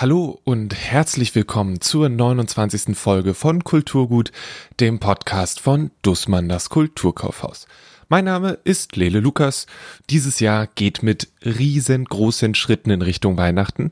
Hallo 0.00 0.40
und 0.44 0.74
herzlich 0.74 1.34
willkommen 1.34 1.82
zur 1.82 2.08
29. 2.08 2.96
Folge 2.96 3.34
von 3.34 3.64
Kulturgut, 3.64 4.32
dem 4.80 4.98
Podcast 4.98 5.60
von 5.60 5.90
Dussmann 6.00 6.48
das 6.48 6.70
Kulturkaufhaus. 6.70 7.66
Mein 8.08 8.24
Name 8.24 8.56
ist 8.64 8.96
Lele 8.96 9.20
Lukas. 9.20 9.66
Dieses 10.08 10.40
Jahr 10.40 10.66
geht 10.68 11.02
mit 11.02 11.28
riesengroßen 11.44 12.54
Schritten 12.54 12.88
in 12.88 13.02
Richtung 13.02 13.36
Weihnachten. 13.36 13.90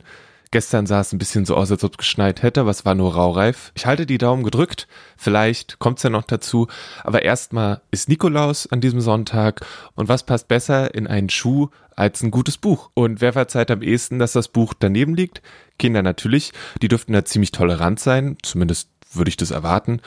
Gestern 0.50 0.86
sah 0.86 1.00
es 1.00 1.12
ein 1.12 1.18
bisschen 1.18 1.44
so 1.44 1.56
aus, 1.56 1.70
als 1.70 1.84
ob 1.84 1.92
es 1.92 1.98
geschneit 1.98 2.42
hätte, 2.42 2.64
was 2.64 2.86
war 2.86 2.94
nur 2.94 3.14
raureif. 3.14 3.70
Ich 3.74 3.84
halte 3.84 4.06
die 4.06 4.16
Daumen 4.16 4.44
gedrückt. 4.44 4.88
Vielleicht 5.16 5.78
kommt's 5.78 6.02
ja 6.02 6.10
noch 6.10 6.22
dazu. 6.22 6.68
Aber 7.04 7.22
erstmal 7.22 7.82
ist 7.90 8.08
Nikolaus 8.08 8.66
an 8.66 8.80
diesem 8.80 9.00
Sonntag. 9.02 9.60
Und 9.94 10.08
was 10.08 10.24
passt 10.24 10.48
besser 10.48 10.94
in 10.94 11.06
einen 11.06 11.28
Schuh 11.28 11.68
als 11.96 12.22
ein 12.22 12.30
gutes 12.30 12.56
Buch? 12.56 12.90
Und 12.94 13.20
wer 13.20 13.34
verzeiht 13.34 13.70
am 13.70 13.82
ehesten, 13.82 14.18
dass 14.18 14.32
das 14.32 14.48
Buch 14.48 14.72
daneben 14.78 15.14
liegt? 15.14 15.42
Kinder 15.78 16.02
natürlich. 16.02 16.52
Die 16.80 16.88
dürften 16.88 17.12
da 17.12 17.26
ziemlich 17.26 17.52
tolerant 17.52 18.00
sein. 18.00 18.38
Zumindest 18.42 18.88
würde 19.12 19.28
ich 19.28 19.36
das 19.36 19.50
erwarten. 19.50 20.00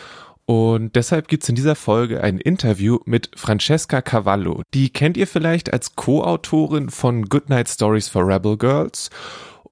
Und 0.45 0.95
deshalb 0.95 1.27
gibt's 1.27 1.49
in 1.49 1.55
dieser 1.55 1.75
Folge 1.75 2.21
ein 2.21 2.37
Interview 2.37 2.99
mit 3.05 3.29
Francesca 3.35 4.01
Cavallo. 4.01 4.63
Die 4.73 4.89
kennt 4.89 5.17
ihr 5.17 5.27
vielleicht 5.27 5.71
als 5.71 5.95
Co-Autorin 5.95 6.89
von 6.89 7.25
Goodnight 7.25 7.69
Stories 7.69 8.09
for 8.09 8.27
Rebel 8.27 8.57
Girls. 8.57 9.11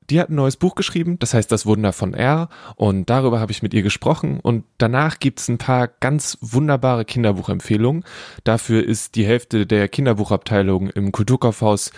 Die 0.10 0.20
hat 0.20 0.30
ein 0.30 0.36
neues 0.36 0.58
Buch 0.58 0.76
geschrieben, 0.76 1.20
das 1.20 1.34
heißt 1.34 1.52
Das 1.52 1.66
Wunder 1.66 1.94
von 1.94 2.14
R. 2.14 2.50
Und 2.76 3.10
darüber 3.10 3.40
habe 3.40 3.52
ich 3.52 3.62
mit 3.62 3.74
ihr 3.74 3.84
gesprochen. 3.84 4.40
Und 4.40 4.66
danach 4.78 5.20
gibt's 5.20 5.48
ein 5.48 5.60
paar 5.60 5.88
ganz 5.88 6.38
wunderbare 6.42 7.06
Kinderbuchempfehlungen. 7.06 8.04
Dafür 8.44 8.84
ist 8.84 9.16
die 9.16 9.26
Hälfte 9.26 9.68
der 9.68 9.88
Kinderbuchabteilung 9.88 10.90
im 10.90 11.12
Kulturkaufhaus 11.12 11.92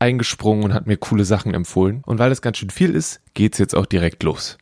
eingesprungen 0.00 0.64
und 0.64 0.74
hat 0.74 0.86
mir 0.86 0.96
coole 0.96 1.24
Sachen 1.24 1.54
empfohlen. 1.54 2.02
Und 2.04 2.18
weil 2.18 2.32
es 2.32 2.42
ganz 2.42 2.58
schön 2.58 2.70
viel 2.70 2.94
ist, 2.94 3.20
geht's 3.34 3.58
jetzt 3.58 3.76
auch 3.76 3.86
direkt 3.86 4.22
los. 4.22 4.58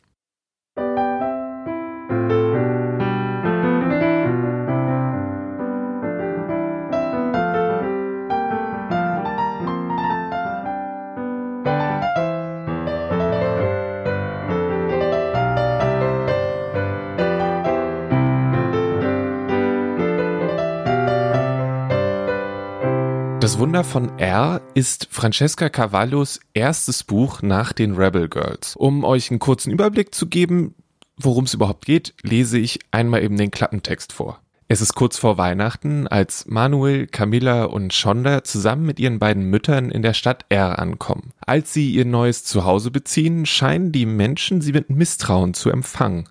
Das 23.53 23.59
Wunder 23.59 23.83
von 23.83 24.17
R 24.17 24.61
ist 24.73 25.09
Francesca 25.11 25.69
Cavallos 25.69 26.39
erstes 26.55 27.03
Buch 27.03 27.43
nach 27.43 27.71
den 27.71 27.93
Rebel 27.93 28.27
Girls. 28.27 28.75
Um 28.75 29.03
euch 29.03 29.29
einen 29.29 29.37
kurzen 29.37 29.71
Überblick 29.71 30.15
zu 30.15 30.25
geben, 30.25 30.73
worum 31.17 31.43
es 31.43 31.53
überhaupt 31.53 31.85
geht, 31.85 32.15
lese 32.23 32.57
ich 32.57 32.79
einmal 32.89 33.21
eben 33.21 33.37
den 33.37 33.51
Klappentext 33.51 34.11
vor. 34.11 34.39
Es 34.69 34.81
ist 34.81 34.95
kurz 34.95 35.19
vor 35.19 35.37
Weihnachten, 35.37 36.07
als 36.07 36.47
Manuel, 36.47 37.05
Camilla 37.05 37.65
und 37.65 37.93
Shonda 37.93 38.43
zusammen 38.43 38.87
mit 38.87 38.99
ihren 38.99 39.19
beiden 39.19 39.43
Müttern 39.43 39.91
in 39.91 40.01
der 40.01 40.15
Stadt 40.15 40.47
R 40.49 40.79
ankommen. 40.79 41.29
Als 41.45 41.73
sie 41.73 41.91
ihr 41.91 42.05
neues 42.05 42.43
Zuhause 42.43 42.89
beziehen, 42.89 43.45
scheinen 43.45 43.91
die 43.91 44.07
Menschen 44.07 44.61
sie 44.61 44.71
mit 44.71 44.89
Misstrauen 44.89 45.53
zu 45.53 45.69
empfangen. 45.69 46.27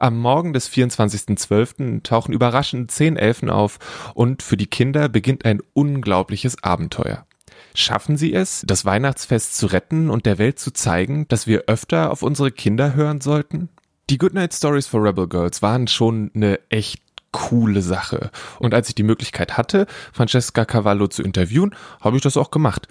Am 0.00 0.16
Morgen 0.16 0.52
des 0.52 0.70
24.12. 0.70 2.04
tauchen 2.04 2.32
überraschend 2.32 2.90
zehn 2.92 3.16
Elfen 3.16 3.50
auf 3.50 3.78
und 4.14 4.44
für 4.44 4.56
die 4.56 4.68
Kinder 4.68 5.08
beginnt 5.08 5.44
ein 5.44 5.60
unglaubliches 5.72 6.62
Abenteuer. 6.62 7.26
Schaffen 7.74 8.16
sie 8.16 8.32
es, 8.32 8.62
das 8.64 8.84
Weihnachtsfest 8.84 9.56
zu 9.56 9.66
retten 9.66 10.08
und 10.08 10.24
der 10.24 10.38
Welt 10.38 10.60
zu 10.60 10.72
zeigen, 10.72 11.26
dass 11.26 11.48
wir 11.48 11.64
öfter 11.66 12.12
auf 12.12 12.22
unsere 12.22 12.52
Kinder 12.52 12.94
hören 12.94 13.20
sollten? 13.20 13.70
Die 14.08 14.18
Goodnight 14.18 14.54
Stories 14.54 14.86
for 14.86 15.02
Rebel 15.02 15.28
Girls 15.28 15.62
waren 15.62 15.88
schon 15.88 16.30
eine 16.32 16.60
echt 16.70 17.02
coole 17.32 17.82
Sache. 17.82 18.30
Und 18.60 18.74
als 18.74 18.88
ich 18.88 18.94
die 18.94 19.02
Möglichkeit 19.02 19.56
hatte, 19.56 19.86
Francesca 20.12 20.64
Cavallo 20.64 21.08
zu 21.08 21.22
interviewen, 21.22 21.74
habe 22.00 22.16
ich 22.16 22.22
das 22.22 22.36
auch 22.36 22.52
gemacht. 22.52 22.86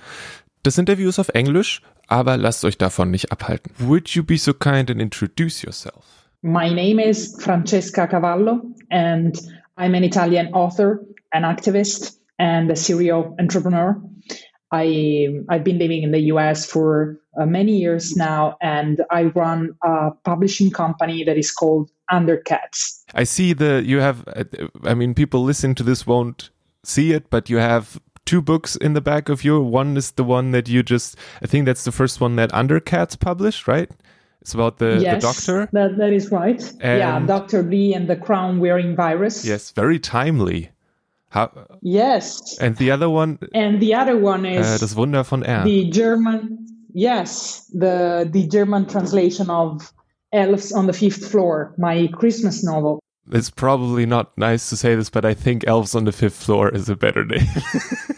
Das 0.63 0.77
Interview 0.77 1.07
ist 1.07 1.19
auf 1.19 1.29
Englisch, 1.29 1.81
aber 2.07 2.35
lasst 2.35 2.65
euch 2.65 2.77
davon 2.77 3.11
nicht 3.11 3.31
abhalten. 3.31 3.71
Would 3.79 4.09
you 4.09 4.23
be 4.23 4.37
so 4.37 4.53
kind 4.53 4.91
and 4.91 5.01
introduce 5.01 5.61
yourself? 5.61 6.16
My 6.47 6.73
name 6.73 6.97
is 6.97 7.35
Francesca 7.41 8.07
Cavallo, 8.07 8.61
and 8.89 9.37
I'm 9.75 9.93
an 9.95 10.05
Italian 10.05 10.53
author, 10.53 11.05
an 11.33 11.43
activist, 11.43 12.17
and 12.39 12.71
a 12.71 12.75
serial 12.77 13.35
entrepreneur. 13.37 14.01
I, 14.71 15.27
I've 15.49 15.65
been 15.65 15.77
living 15.77 16.03
in 16.03 16.11
the 16.11 16.21
US 16.31 16.65
for 16.65 17.19
uh, 17.37 17.45
many 17.45 17.75
years 17.75 18.15
now, 18.15 18.55
and 18.61 19.03
I 19.11 19.23
run 19.23 19.75
a 19.83 20.11
publishing 20.23 20.71
company 20.71 21.25
that 21.25 21.37
is 21.37 21.51
called 21.51 21.91
Undercats. 22.09 23.03
I 23.13 23.25
see 23.25 23.51
the 23.51 23.83
you 23.85 23.99
have. 23.99 24.23
I 24.85 24.93
mean, 24.93 25.13
people 25.13 25.43
listening 25.43 25.75
to 25.75 25.83
this 25.83 26.07
won't 26.07 26.49
see 26.81 27.11
it, 27.11 27.29
but 27.29 27.49
you 27.49 27.57
have 27.57 27.99
two 28.23 28.41
books 28.41 28.77
in 28.77 28.93
the 28.93 29.01
back 29.01 29.27
of 29.27 29.43
you. 29.43 29.59
One 29.59 29.97
is 29.97 30.11
the 30.11 30.23
one 30.23 30.51
that 30.51 30.69
you 30.69 30.81
just. 30.81 31.17
I 31.41 31.47
think 31.47 31.65
that's 31.65 31.83
the 31.83 31.91
first 31.91 32.21
one 32.21 32.37
that 32.37 32.51
Undercats 32.53 33.19
published, 33.19 33.67
right? 33.67 33.91
It's 34.47 34.53
about 34.53 34.77
the, 34.77 34.99
yes, 35.01 35.21
the 35.21 35.27
doctor. 35.27 35.69
That, 35.73 35.97
that 35.97 36.13
is 36.13 36.31
right. 36.31 36.61
And 36.79 36.99
yeah, 36.99 37.19
Dr. 37.19 37.63
Lee 37.63 37.93
and 37.93 38.07
the 38.07 38.15
crown 38.15 38.61
wearing 38.61 38.95
virus. 38.95 39.43
Yes, 39.43 39.71
very 39.71 39.99
timely. 39.99 40.69
How, 41.27 41.51
yes. 41.81 42.57
And 42.57 42.77
the 42.77 42.91
other 42.91 43.09
one. 43.09 43.39
And 43.53 43.81
the 43.81 43.93
other 43.93 44.17
one 44.17 44.45
is. 44.45 44.65
Uh, 44.65 44.77
das 44.77 44.95
Wunder 44.95 45.23
von 45.23 45.43
R. 45.43 45.65
The 45.65 45.89
German. 45.89 46.65
Yes, 46.93 47.69
the 47.73 48.25
the 48.31 48.47
German 48.47 48.87
translation 48.87 49.49
of 49.49 49.91
Elves 50.31 50.71
on 50.71 50.87
the 50.87 50.93
Fifth 50.93 51.29
Floor, 51.29 51.73
my 51.77 52.07
Christmas 52.13 52.63
novel. 52.63 53.03
It's 53.29 53.49
probably 53.49 54.05
not 54.05 54.31
nice 54.37 54.69
to 54.69 54.77
say 54.77 54.95
this, 54.95 55.09
but 55.09 55.25
I 55.25 55.33
think 55.33 55.67
Elves 55.67 55.93
on 55.93 56.05
the 56.05 56.13
Fifth 56.13 56.41
Floor 56.41 56.73
is 56.73 56.87
a 56.87 56.95
better 56.95 57.25
name. 57.25 57.49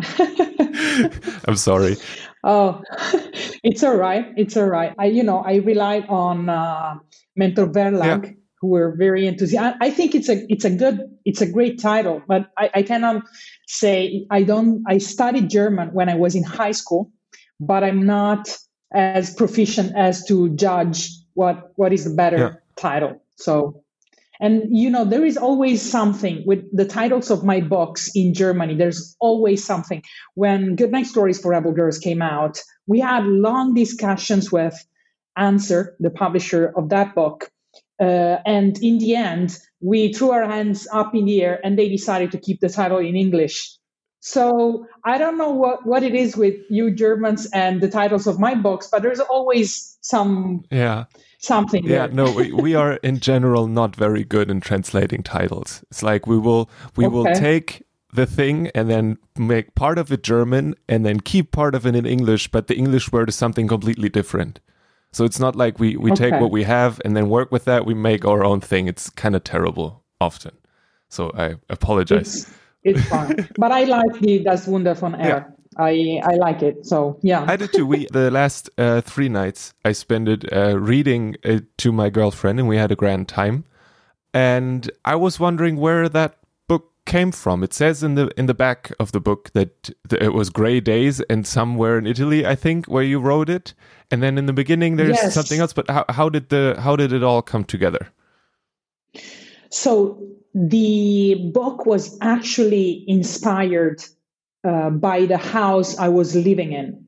I'm 1.46 1.56
sorry. 1.56 1.96
Oh, 2.44 2.82
it's 3.64 3.82
all 3.82 3.96
right. 3.96 4.26
It's 4.36 4.56
all 4.56 4.66
right. 4.66 4.94
I, 4.98 5.06
you 5.06 5.22
know, 5.22 5.38
I 5.38 5.56
relied 5.56 6.06
on 6.08 6.50
uh, 6.50 6.96
Mentor 7.34 7.66
Verlag, 7.66 8.24
yeah. 8.24 8.30
who 8.60 8.68
were 8.68 8.94
very 8.96 9.26
enthusiastic. 9.26 9.78
I 9.80 9.90
think 9.90 10.14
it's 10.14 10.28
a, 10.28 10.44
it's 10.52 10.66
a 10.66 10.70
good, 10.70 11.00
it's 11.24 11.40
a 11.40 11.50
great 11.50 11.80
title, 11.80 12.22
but 12.28 12.50
I, 12.58 12.70
I 12.74 12.82
cannot 12.82 13.22
say 13.66 14.26
I 14.30 14.42
don't. 14.42 14.84
I 14.86 14.98
studied 14.98 15.48
German 15.48 15.88
when 15.94 16.10
I 16.10 16.16
was 16.16 16.34
in 16.34 16.42
high 16.42 16.72
school, 16.72 17.10
but 17.58 17.82
I'm 17.82 18.04
not 18.04 18.54
as 18.92 19.34
proficient 19.34 19.96
as 19.96 20.24
to 20.26 20.50
judge 20.50 21.08
what 21.32 21.72
what 21.76 21.92
is 21.94 22.04
the 22.04 22.14
better 22.14 22.36
yeah. 22.38 22.52
title. 22.76 23.22
So 23.36 23.83
and 24.40 24.64
you 24.70 24.90
know, 24.90 25.04
there 25.04 25.24
is 25.24 25.36
always 25.36 25.80
something 25.80 26.42
with 26.46 26.64
the 26.76 26.84
titles 26.84 27.30
of 27.30 27.44
my 27.44 27.60
books 27.60 28.10
in 28.14 28.34
Germany. 28.34 28.74
There's 28.74 29.16
always 29.20 29.64
something. 29.64 30.02
When 30.34 30.76
Goodnight 30.76 31.06
Stories 31.06 31.40
for 31.40 31.50
Rebel 31.50 31.72
Girls 31.72 31.98
came 31.98 32.22
out, 32.22 32.60
we 32.86 33.00
had 33.00 33.24
long 33.24 33.74
discussions 33.74 34.50
with 34.50 34.74
Answer, 35.36 35.96
the 35.98 36.10
publisher 36.10 36.72
of 36.76 36.90
that 36.90 37.14
book. 37.14 37.50
Uh, 38.00 38.38
and 38.46 38.78
in 38.82 38.98
the 38.98 39.16
end, 39.16 39.58
we 39.80 40.12
threw 40.12 40.30
our 40.30 40.44
hands 40.44 40.86
up 40.92 41.14
in 41.14 41.24
the 41.24 41.42
air 41.42 41.60
and 41.64 41.78
they 41.78 41.88
decided 41.88 42.30
to 42.32 42.38
keep 42.38 42.60
the 42.60 42.68
title 42.68 42.98
in 42.98 43.16
English. 43.16 43.76
So 44.20 44.86
I 45.04 45.18
don't 45.18 45.36
know 45.36 45.50
what, 45.50 45.84
what 45.84 46.02
it 46.02 46.14
is 46.14 46.36
with 46.36 46.54
you 46.70 46.90
Germans 46.90 47.46
and 47.52 47.80
the 47.80 47.90
titles 47.90 48.26
of 48.26 48.38
my 48.38 48.54
books, 48.54 48.88
but 48.90 49.02
there's 49.02 49.20
always 49.20 49.98
some 50.00 50.64
yeah 50.70 51.04
something. 51.44 51.84
Yeah, 51.84 52.06
no, 52.12 52.30
we, 52.32 52.52
we 52.52 52.74
are 52.74 52.94
in 53.02 53.20
general 53.20 53.66
not 53.66 53.96
very 53.96 54.24
good 54.24 54.50
in 54.50 54.60
translating 54.60 55.22
titles. 55.22 55.82
It's 55.90 56.02
like 56.02 56.26
we 56.26 56.38
will 56.38 56.68
we 56.96 57.06
Okay. 57.06 57.14
will 57.14 57.34
take 57.34 57.82
the 58.12 58.26
thing 58.26 58.68
and 58.74 58.88
then 58.88 59.18
make 59.36 59.74
part 59.74 59.98
of 59.98 60.12
it 60.12 60.22
German 60.22 60.74
and 60.88 61.04
then 61.04 61.20
keep 61.20 61.50
part 61.50 61.74
of 61.74 61.84
it 61.86 61.96
in 61.96 62.06
English, 62.06 62.48
but 62.50 62.66
the 62.68 62.76
English 62.76 63.10
word 63.12 63.28
is 63.28 63.34
something 63.34 63.66
completely 63.68 64.08
different. 64.08 64.60
So 65.12 65.24
it's 65.24 65.38
not 65.40 65.54
like 65.56 65.78
we, 65.78 65.96
we 65.96 66.10
take 66.12 66.32
what 66.40 66.50
we 66.50 66.64
have 66.64 67.00
and 67.04 67.16
then 67.16 67.28
work 67.28 67.52
with 67.52 67.64
that. 67.66 67.86
We 67.86 67.94
make 67.94 68.24
our 68.24 68.44
own 68.44 68.60
thing. 68.60 68.88
It's 68.88 69.10
kind 69.10 69.36
of 69.36 69.44
terrible 69.44 70.02
often. 70.20 70.52
So 71.08 71.30
I 71.36 71.54
apologize. 71.70 72.48
It's, 72.82 72.98
it's 72.98 73.08
fine. 73.08 73.48
but 73.56 73.70
I 73.72 73.84
like 73.84 74.12
the 74.20 74.40
Das 74.44 74.66
Wunder 74.66 74.94
von 74.94 75.14
R. 75.14 75.53
I 75.78 76.20
I 76.24 76.36
like 76.36 76.62
it. 76.62 76.86
So 76.86 77.18
yeah. 77.22 77.44
I 77.48 77.56
did 77.56 77.72
too. 77.72 77.86
We 77.86 78.06
the 78.12 78.30
last 78.30 78.70
uh, 78.78 79.00
three 79.02 79.28
nights 79.28 79.74
I 79.84 79.92
spent 79.92 80.28
it 80.28 80.52
uh, 80.52 80.78
reading 80.78 81.36
it 81.42 81.76
to 81.78 81.92
my 81.92 82.10
girlfriend, 82.10 82.58
and 82.60 82.68
we 82.68 82.76
had 82.76 82.92
a 82.92 82.96
grand 82.96 83.28
time. 83.28 83.64
And 84.34 84.90
I 85.04 85.16
was 85.16 85.40
wondering 85.40 85.76
where 85.76 86.08
that 86.08 86.38
book 86.68 86.92
came 87.06 87.32
from. 87.32 87.62
It 87.64 87.72
says 87.74 88.02
in 88.02 88.14
the 88.16 88.30
in 88.38 88.46
the 88.46 88.54
back 88.54 88.92
of 89.00 89.12
the 89.12 89.20
book 89.20 89.50
that 89.54 89.90
it 90.12 90.34
was 90.34 90.50
gray 90.50 90.80
days 90.80 91.20
and 91.22 91.46
somewhere 91.46 91.98
in 91.98 92.06
Italy, 92.06 92.46
I 92.46 92.54
think, 92.56 92.86
where 92.86 93.04
you 93.04 93.20
wrote 93.20 93.48
it. 93.50 93.74
And 94.10 94.22
then 94.22 94.38
in 94.38 94.46
the 94.46 94.52
beginning, 94.52 94.96
there's 94.96 95.16
Yes. 95.22 95.34
something 95.34 95.60
else. 95.60 95.72
But 95.72 95.90
how, 95.90 96.04
how 96.08 96.28
did 96.28 96.48
the 96.50 96.76
how 96.80 96.96
did 96.96 97.12
it 97.12 97.22
all 97.22 97.42
come 97.42 97.64
together? 97.64 98.08
So 99.70 100.22
the 100.54 101.50
book 101.52 101.86
was 101.86 102.16
actually 102.20 103.04
inspired 103.08 104.04
uh, 104.64 104.90
by 104.90 105.26
the 105.26 105.38
house 105.38 105.98
I 105.98 106.08
was 106.08 106.34
living 106.34 106.72
in 106.72 107.04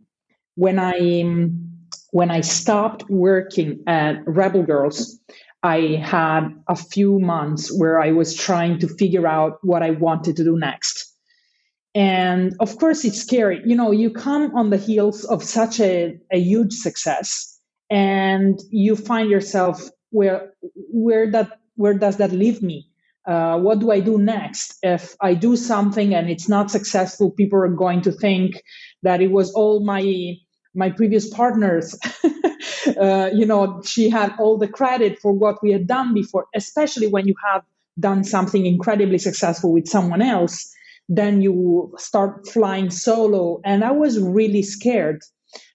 when 0.57 0.79
I 0.79 1.23
um, 1.23 1.63
when 2.11 2.31
I 2.31 2.41
stopped 2.41 3.09
working 3.09 3.83
at 3.87 4.27
Rebel 4.27 4.63
Girls, 4.63 5.19
I 5.63 6.01
had 6.03 6.49
a 6.69 6.77
few 6.77 7.19
months 7.19 7.69
where 7.77 8.01
I 8.01 8.13
was 8.13 8.35
trying 8.35 8.79
to 8.81 8.89
figure 8.89 9.27
out 9.27 9.59
what 9.63 9.83
I 9.83 9.91
wanted 9.91 10.37
to 10.37 10.45
do 10.45 10.59
next. 10.59 11.13
And 11.95 12.55
of 12.61 12.79
course, 12.79 13.05
it's 13.05 13.21
scary. 13.21 13.63
You 13.65 13.75
know, 13.77 13.91
you 13.91 14.11
come 14.11 14.55
on 14.55 14.71
the 14.71 14.77
heels 14.77 15.25
of 15.25 15.43
such 15.43 15.81
a, 15.81 16.19
a 16.31 16.39
huge 16.39 16.75
success 16.75 17.59
and 17.91 18.59
you 18.71 18.97
find 18.97 19.31
yourself 19.31 19.83
where 20.11 20.53
where 20.91 21.31
that 21.31 21.59
where 21.77 21.95
does 21.95 22.17
that 22.17 22.33
leave 22.33 22.63
me? 22.63 22.89
Uh, 23.27 23.59
what 23.59 23.81
do 23.81 23.91
I 23.91 24.01
do 24.01 24.19
next? 24.19 24.79
If 24.83 25.17
I 25.21 25.35
do 25.35 25.57
something 25.57 26.15
and 26.15 26.31
it's 26.31 26.49
not 26.49 26.71
successful, 26.71 27.31
people 27.31 27.59
are 27.59 27.69
going 27.69 28.03
to 28.03 28.13
think 28.13 28.63
that 29.03 29.21
it 29.21 29.31
was 29.31 29.53
all 29.53 29.85
my 29.85 30.37
my 30.75 30.91
previous 30.91 31.29
partners. 31.29 31.99
uh, 33.01 33.31
you 33.33 33.47
know, 33.47 33.83
she 33.85 34.11
had 34.11 34.35
all 34.39 34.59
the 34.59 34.69
credit 34.69 35.19
for 35.19 35.33
what 35.33 35.63
we 35.63 35.73
had 35.73 35.87
done 35.87 36.15
before, 36.15 36.47
especially 36.55 37.09
when 37.09 37.27
you 37.27 37.35
have 37.51 37.63
done 37.99 38.23
something 38.23 38.67
incredibly 38.67 39.19
successful 39.19 39.73
with 39.73 39.89
someone 39.89 40.23
else. 40.23 40.71
Then 41.09 41.41
you 41.41 41.95
start 41.99 42.47
flying 42.49 42.91
solo. 42.91 43.61
And 43.65 43.83
I 43.83 43.93
was 43.93 44.21
really 44.21 44.63
scared. 44.63 45.23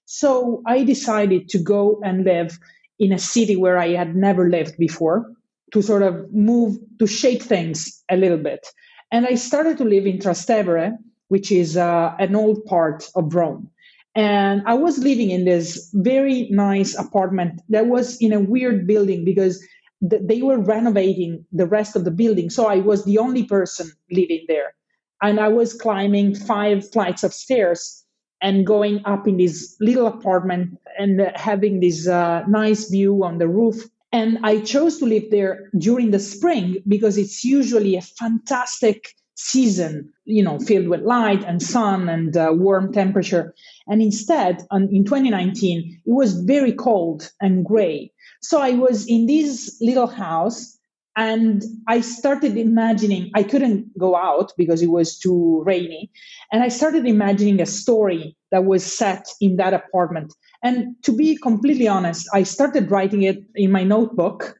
So 0.04 0.62
I 0.66 0.84
decided 0.84 1.48
to 1.50 1.58
go 1.58 2.00
and 2.04 2.24
live 2.24 2.58
in 2.98 3.12
a 3.12 3.18
city 3.18 3.56
where 3.56 3.78
I 3.78 3.88
had 3.88 4.14
never 4.14 4.48
lived 4.48 4.78
before 4.78 5.32
to 5.72 5.82
sort 5.82 6.02
of 6.02 6.32
move, 6.32 6.76
to 6.98 7.06
shake 7.06 7.42
things 7.42 8.02
a 8.10 8.16
little 8.16 8.38
bit. 8.38 8.66
And 9.10 9.26
I 9.26 9.34
started 9.34 9.78
to 9.78 9.84
live 9.84 10.06
in 10.06 10.18
Trastevere, 10.18 10.96
which 11.28 11.52
is 11.52 11.76
uh, 11.76 12.14
an 12.18 12.34
old 12.34 12.64
part 12.66 13.04
of 13.14 13.34
Rome. 13.34 13.70
And 14.14 14.62
I 14.66 14.74
was 14.74 14.98
living 14.98 15.30
in 15.30 15.44
this 15.44 15.90
very 15.94 16.48
nice 16.50 16.98
apartment 16.98 17.62
that 17.70 17.86
was 17.86 18.18
in 18.20 18.32
a 18.32 18.40
weird 18.40 18.86
building 18.86 19.24
because 19.24 19.64
th- 20.08 20.22
they 20.24 20.42
were 20.42 20.58
renovating 20.58 21.46
the 21.52 21.66
rest 21.66 21.96
of 21.96 22.04
the 22.04 22.10
building. 22.10 22.50
So 22.50 22.66
I 22.66 22.76
was 22.76 23.04
the 23.04 23.18
only 23.18 23.44
person 23.44 23.90
living 24.10 24.44
there. 24.48 24.74
And 25.22 25.40
I 25.40 25.48
was 25.48 25.72
climbing 25.72 26.34
five 26.34 26.90
flights 26.90 27.22
of 27.22 27.32
stairs 27.32 28.04
and 28.42 28.66
going 28.66 29.00
up 29.06 29.26
in 29.28 29.36
this 29.36 29.76
little 29.80 30.06
apartment 30.06 30.78
and 30.98 31.20
having 31.34 31.80
this 31.80 32.08
uh, 32.08 32.42
nice 32.48 32.90
view 32.90 33.24
on 33.24 33.38
the 33.38 33.48
roof. 33.48 33.76
And 34.12 34.38
I 34.42 34.60
chose 34.60 34.98
to 34.98 35.06
live 35.06 35.30
there 35.30 35.70
during 35.76 36.10
the 36.10 36.18
spring 36.18 36.82
because 36.86 37.16
it's 37.16 37.44
usually 37.44 37.96
a 37.96 38.02
fantastic 38.02 39.08
season, 39.34 40.12
you 40.24 40.42
know, 40.42 40.58
filled 40.58 40.88
with 40.88 41.00
light 41.00 41.42
and 41.44 41.62
sun 41.62 42.08
and 42.08 42.36
uh, 42.36 42.50
warm 42.52 42.92
temperature. 42.92 43.54
And 43.86 44.02
instead, 44.02 44.66
on, 44.70 44.88
in 44.92 45.04
2019, 45.04 46.02
it 46.04 46.12
was 46.12 46.42
very 46.44 46.72
cold 46.72 47.30
and 47.40 47.64
gray. 47.64 48.12
So 48.42 48.60
I 48.60 48.72
was 48.72 49.06
in 49.08 49.26
this 49.26 49.78
little 49.80 50.06
house 50.06 50.78
and 51.16 51.62
I 51.88 52.00
started 52.00 52.56
imagining, 52.56 53.30
I 53.34 53.42
couldn't 53.42 53.96
go 53.98 54.16
out 54.16 54.52
because 54.56 54.82
it 54.82 54.90
was 54.90 55.18
too 55.18 55.62
rainy. 55.64 56.10
And 56.50 56.62
I 56.62 56.68
started 56.68 57.06
imagining 57.06 57.60
a 57.60 57.66
story 57.66 58.36
that 58.52 58.64
was 58.64 58.84
set 58.84 59.26
in 59.40 59.56
that 59.56 59.74
apartment. 59.74 60.32
And 60.62 60.94
to 61.02 61.12
be 61.12 61.36
completely 61.36 61.88
honest, 61.88 62.28
I 62.32 62.44
started 62.44 62.90
writing 62.90 63.22
it 63.22 63.42
in 63.56 63.72
my 63.72 63.82
notebook 63.82 64.56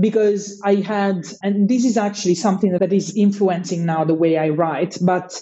because 0.00 0.60
I 0.64 0.76
had, 0.76 1.26
and 1.42 1.68
this 1.68 1.84
is 1.84 1.96
actually 1.98 2.36
something 2.36 2.72
that 2.78 2.92
is 2.92 3.14
influencing 3.16 3.84
now 3.84 4.04
the 4.04 4.14
way 4.14 4.38
I 4.38 4.48
write, 4.50 4.96
but 5.02 5.38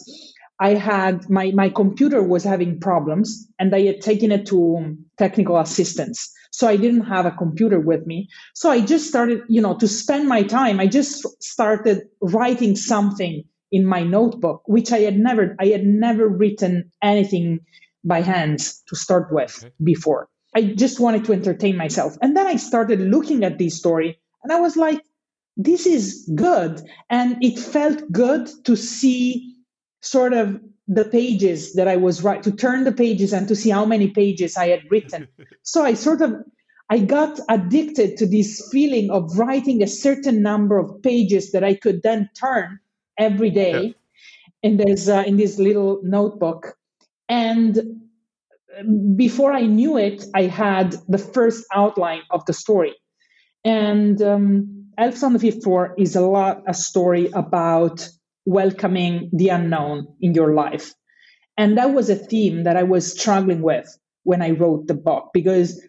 I 0.59 0.71
had 0.71 1.29
my, 1.29 1.53
my 1.53 1.69
computer 1.69 2.23
was 2.23 2.43
having 2.43 2.81
problems 2.81 3.47
and 3.59 3.75
I 3.75 3.83
had 3.83 4.01
taken 4.01 4.33
it 4.33 4.47
to 4.47 4.97
technical 5.19 5.59
assistance. 5.59 6.33
So 6.51 6.67
I 6.67 6.77
didn't 6.77 7.05
have 7.05 7.27
a 7.27 7.31
computer 7.31 7.79
with 7.79 8.07
me. 8.07 8.29
So 8.55 8.71
I 8.71 8.81
just 8.81 9.07
started, 9.07 9.43
you 9.49 9.61
know, 9.61 9.77
to 9.77 9.87
spend 9.87 10.27
my 10.27 10.43
time. 10.43 10.81
I 10.81 10.87
just 10.87 11.27
started 11.43 12.09
writing 12.23 12.75
something 12.75 13.45
in 13.71 13.85
my 13.85 14.03
notebook, 14.03 14.63
which 14.67 14.93
I 14.93 15.01
had 15.01 15.19
never, 15.19 15.57
I 15.59 15.67
had 15.67 15.85
never 15.85 16.29
written 16.29 16.93
anything 17.03 17.61
by 18.05 18.23
hand 18.23 18.61
to 18.89 18.97
start 18.97 19.33
with 19.33 19.65
okay. 19.65 19.73
before. 19.83 20.29
I 20.55 20.63
just 20.63 21.01
wanted 21.01 21.25
to 21.27 21.33
entertain 21.33 21.77
myself. 21.77 22.17
And 22.23 22.37
then 22.37 22.47
I 22.47 22.57
started 22.57 23.01
looking 23.01 23.45
at 23.45 23.59
this 23.59 23.77
story 23.77 24.19
and 24.43 24.53
I 24.53 24.61
was 24.61 24.77
like, 24.77 25.03
this 25.57 25.87
is 25.87 26.31
good. 26.35 26.83
And 27.11 27.43
it 27.43 27.59
felt 27.59 28.11
good 28.13 28.49
to 28.65 28.77
see 28.77 29.57
sort 30.01 30.33
of 30.33 30.61
the 30.89 31.05
pages 31.05 31.75
that 31.75 31.89
I 31.89 31.97
was 31.97 32.23
right 32.23 32.43
to 32.43 32.53
turn 32.53 32.85
the 32.85 32.93
pages 32.93 33.33
and 33.33 33.49
to 33.49 33.57
see 33.57 33.71
how 33.71 33.85
many 33.85 34.09
pages 34.09 34.57
I 34.57 34.69
had 34.69 34.83
written. 34.91 35.29
so 35.63 35.85
I 35.85 35.95
sort 35.95 36.23
of 36.23 36.35
I 36.89 37.01
got 37.01 37.41
addicted 37.49 38.17
to 38.19 38.27
this 38.27 38.69
feeling 38.71 39.11
of 39.11 39.37
writing 39.37 39.83
a 39.83 39.89
certain 39.89 40.41
number 40.41 40.79
of 40.79 41.03
pages 41.03 41.51
that 41.51 41.65
I 41.65 41.75
could 41.75 42.03
then 42.03 42.31
turn 42.39 42.79
every 43.19 43.51
day 43.51 43.83
yeah. 43.83 43.93
in 44.63 44.77
this 44.77 45.09
uh, 45.09 45.25
in 45.27 45.37
this 45.37 45.59
little 45.59 46.01
notebook. 46.03 46.77
And 47.29 48.03
before 49.17 49.53
I 49.53 49.63
knew 49.63 49.97
it, 49.97 50.25
I 50.35 50.43
had 50.43 50.95
the 51.09 51.19
first 51.19 51.65
outline 51.73 52.23
of 52.31 52.45
the 52.47 52.53
story. 52.53 52.95
And 53.65 54.21
um, 54.23 54.93
Elves 54.99 55.23
on 55.23 55.33
the 55.33 55.39
Fifth 55.39 55.65
Floor 55.65 55.95
is 55.99 56.15
a 56.15 56.21
lot 56.21 56.63
a 56.67 56.75
story 56.75 57.29
about 57.33 58.09
welcoming 58.45 59.31
the 59.33 59.49
unknown 59.49 60.07
in 60.21 60.35
your 60.35 60.55
life. 60.55 60.95
And 61.59 61.79
that 61.79 61.93
was 61.93 62.11
a 62.11 62.15
theme 62.15 62.65
that 62.65 62.77
I 62.77 62.83
was 62.85 63.19
struggling 63.19 63.63
with 63.63 63.89
when 64.23 64.43
I 64.43 64.51
wrote 64.51 64.87
the 64.87 64.95
book 64.95 65.31
because 65.33 65.83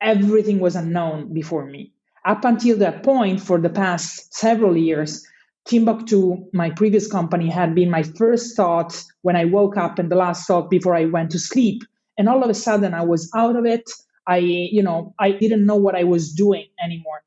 everything 0.00 0.60
was 0.60 0.76
unknown 0.76 1.32
before 1.32 1.64
me. 1.64 1.92
Up 2.24 2.44
until 2.44 2.78
that 2.78 3.02
point, 3.02 3.40
for 3.40 3.60
the 3.60 3.70
past 3.70 4.34
several 4.34 4.76
years, 4.76 5.24
Timbuktu, 5.66 6.48
my 6.52 6.70
previous 6.70 7.10
company, 7.10 7.50
had 7.50 7.74
been 7.74 7.90
my 7.90 8.02
first 8.02 8.56
thought 8.56 9.02
when 9.22 9.36
I 9.36 9.44
woke 9.44 9.76
up 9.76 9.98
and 9.98 10.10
the 10.10 10.16
last 10.16 10.46
thought 10.46 10.70
before 10.70 10.94
I 10.94 11.06
went 11.06 11.30
to 11.32 11.38
sleep. 11.38 11.82
And 12.16 12.28
all 12.28 12.42
of 12.42 12.50
a 12.50 12.54
sudden, 12.54 12.94
I 12.94 13.04
was 13.04 13.30
out 13.34 13.56
of 13.56 13.66
it. 13.66 13.90
I, 14.26 14.38
you 14.38 14.82
know, 14.82 15.14
I 15.18 15.32
didn't 15.32 15.66
know 15.66 15.76
what 15.76 15.94
I 15.94 16.04
was 16.04 16.32
doing 16.32 16.66
anymore. 16.82 17.22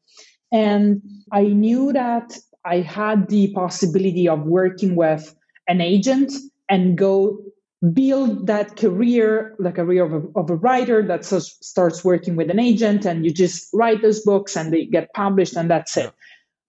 And 0.52 1.02
I 1.32 1.44
knew 1.44 1.94
that 1.94 2.38
I 2.66 2.78
had 2.78 3.30
the 3.30 3.54
possibility 3.54 4.28
of 4.28 4.44
working 4.44 4.96
with 4.96 5.36
an 5.68 5.82
agent 5.82 6.34
and 6.70 6.98
go 6.98 7.40
build 7.94 8.48
that 8.48 8.76
career, 8.76 9.56
the 9.60 9.72
career 9.72 10.06
of 10.06 10.14
a, 10.14 10.40
of 10.40 10.50
a 10.50 10.56
writer 10.56 11.02
that 11.08 11.24
starts 11.24 12.04
working 12.04 12.36
with 12.36 12.50
an 12.50 12.60
agent 12.60 13.06
and 13.06 13.24
you 13.24 13.32
just 13.32 13.70
write 13.74 14.02
those 14.02 14.22
books 14.22 14.58
and 14.58 14.74
they 14.74 14.86
get 14.86 15.14
published 15.14 15.56
and 15.56 15.70
that's 15.70 15.96
it. 15.96 16.12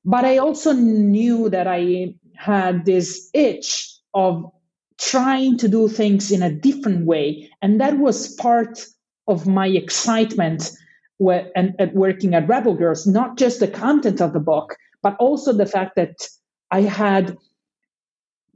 But 0.04 0.24
I 0.24 0.38
also 0.38 0.72
knew 0.72 1.50
that 1.50 1.66
I 1.66 2.14
had 2.36 2.84
this 2.84 3.28
itch 3.34 3.94
of 4.14 4.50
trying 4.98 5.58
to 5.58 5.68
do 5.68 5.88
things 5.88 6.30
in 6.30 6.42
a 6.42 6.52
different 6.52 7.06
way. 7.06 7.50
And 7.62 7.80
that 7.80 7.98
was 7.98 8.34
part 8.34 8.84
of 9.28 9.46
my 9.46 9.66
excitement 9.66 10.70
at 11.56 11.94
working 11.94 12.34
at 12.34 12.48
Rebel 12.48 12.74
Girls, 12.74 13.06
not 13.06 13.36
just 13.36 13.60
the 13.60 13.68
content 13.68 14.20
of 14.20 14.32
the 14.32 14.40
book, 14.40 14.76
but 15.02 15.16
also 15.18 15.52
the 15.52 15.66
fact 15.66 15.96
that 15.96 16.16
I 16.70 16.82
had 16.82 17.36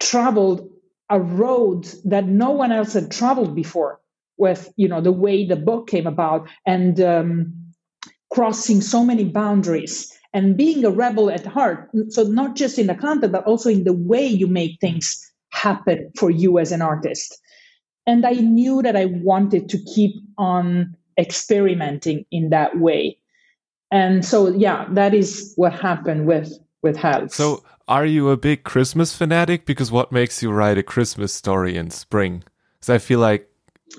traveled 0.00 0.70
a 1.10 1.20
road 1.20 1.86
that 2.04 2.26
no 2.26 2.50
one 2.50 2.72
else 2.72 2.94
had 2.94 3.10
traveled 3.10 3.54
before 3.54 4.00
with 4.36 4.72
you 4.76 4.88
know 4.88 5.00
the 5.00 5.12
way 5.12 5.46
the 5.46 5.56
book 5.56 5.86
came 5.88 6.06
about 6.06 6.48
and 6.66 7.00
um, 7.00 7.54
crossing 8.32 8.80
so 8.80 9.04
many 9.04 9.24
boundaries 9.24 10.10
and 10.34 10.56
being 10.56 10.84
a 10.84 10.90
rebel 10.90 11.30
at 11.30 11.46
heart 11.46 11.88
so 12.08 12.24
not 12.24 12.56
just 12.56 12.78
in 12.78 12.88
the 12.88 12.94
content 12.94 13.32
but 13.32 13.44
also 13.44 13.70
in 13.70 13.84
the 13.84 13.92
way 13.92 14.26
you 14.26 14.46
make 14.46 14.78
things 14.80 15.32
happen 15.52 16.10
for 16.18 16.30
you 16.30 16.58
as 16.58 16.72
an 16.72 16.82
artist. 16.82 17.40
And 18.06 18.26
i 18.26 18.32
knew 18.32 18.82
that 18.82 18.96
i 18.96 19.06
wanted 19.06 19.68
to 19.70 19.78
keep 19.94 20.16
on 20.36 20.94
experimenting 21.18 22.26
in 22.30 22.50
that 22.50 22.78
way. 22.78 23.18
And 23.90 24.24
so 24.24 24.48
yeah 24.48 24.86
that 24.90 25.14
is 25.14 25.54
what 25.56 25.72
happened 25.72 26.26
with 26.26 26.52
with 26.82 26.96
health 26.96 27.32
so 27.32 27.62
are 27.86 28.04
you 28.04 28.30
a 28.30 28.36
big 28.36 28.64
christmas 28.64 29.14
fanatic? 29.14 29.66
Because 29.66 29.92
what 29.92 30.10
makes 30.10 30.42
you 30.42 30.50
write 30.50 30.78
a 30.78 30.82
christmas 30.82 31.32
story 31.32 31.76
in 31.76 31.90
spring? 31.90 32.42
Because 32.74 32.90
i 32.90 32.98
feel 32.98 33.20
like 33.20 33.48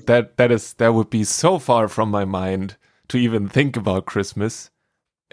that 0.05 0.37
that 0.37 0.51
is 0.51 0.73
that 0.73 0.93
would 0.93 1.09
be 1.09 1.23
so 1.23 1.57
far 1.59 1.87
from 1.87 2.11
my 2.11 2.25
mind 2.25 2.75
to 3.07 3.17
even 3.17 3.47
think 3.47 3.77
about 3.77 4.05
christmas 4.05 4.69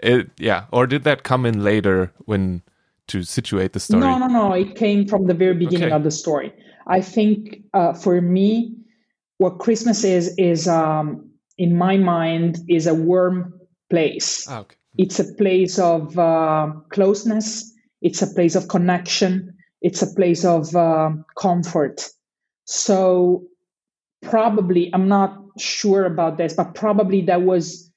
it 0.03 0.29
yeah 0.37 0.65
or 0.71 0.85
did 0.85 1.03
that 1.03 1.23
come 1.23 1.45
in 1.45 1.63
later 1.63 2.11
when 2.25 2.61
to 3.07 3.23
situate 3.23 3.73
the 3.73 3.79
story 3.79 4.01
no 4.01 4.17
no 4.17 4.27
no 4.27 4.53
it 4.53 4.75
came 4.75 5.07
from 5.07 5.27
the 5.27 5.33
very 5.33 5.53
beginning 5.53 5.87
okay. 5.87 5.95
of 5.95 6.03
the 6.03 6.11
story 6.11 6.53
i 6.87 7.01
think 7.01 7.63
uh, 7.73 7.93
for 7.93 8.21
me 8.21 8.75
what 9.37 9.59
christmas 9.59 10.03
is 10.03 10.35
is 10.37 10.67
um, 10.67 11.29
in 11.57 11.77
my 11.77 11.97
mind 11.97 12.59
is 12.67 12.87
a 12.87 12.93
warm 12.93 13.53
place. 13.89 14.47
Ah, 14.49 14.61
okay. 14.61 14.75
It's 14.97 15.19
a 15.19 15.33
place 15.35 15.79
of 15.79 16.17
uh, 16.17 16.71
closeness. 16.89 17.71
It's 18.01 18.21
a 18.21 18.27
place 18.27 18.55
of 18.55 18.67
connection. 18.67 19.55
It's 19.81 20.01
a 20.01 20.13
place 20.13 20.45
of 20.45 20.75
uh, 20.75 21.11
comfort. 21.37 22.09
So 22.65 23.43
probably, 24.21 24.89
I'm 24.93 25.07
not 25.07 25.37
sure 25.57 26.05
about 26.05 26.37
this, 26.37 26.53
but 26.53 26.75
probably 26.75 27.21
that 27.21 27.41
was 27.41 27.91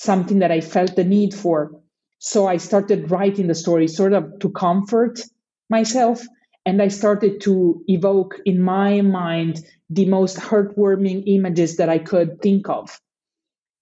something 0.00 0.38
that 0.38 0.50
I 0.50 0.62
felt 0.62 0.96
the 0.96 1.04
need 1.04 1.34
for. 1.34 1.72
So 2.18 2.46
I 2.46 2.56
started 2.56 3.10
writing 3.10 3.48
the 3.48 3.54
story 3.54 3.86
sort 3.86 4.14
of 4.14 4.38
to 4.40 4.48
comfort 4.48 5.20
myself. 5.68 6.22
And 6.64 6.80
I 6.80 6.88
started 6.88 7.40
to 7.42 7.82
evoke 7.86 8.40
in 8.46 8.62
my 8.62 9.02
mind 9.02 9.60
the 9.90 10.06
most 10.06 10.36
heartwarming 10.38 11.24
images 11.26 11.76
that 11.76 11.90
I 11.90 11.98
could 11.98 12.40
think 12.40 12.68
of. 12.68 12.98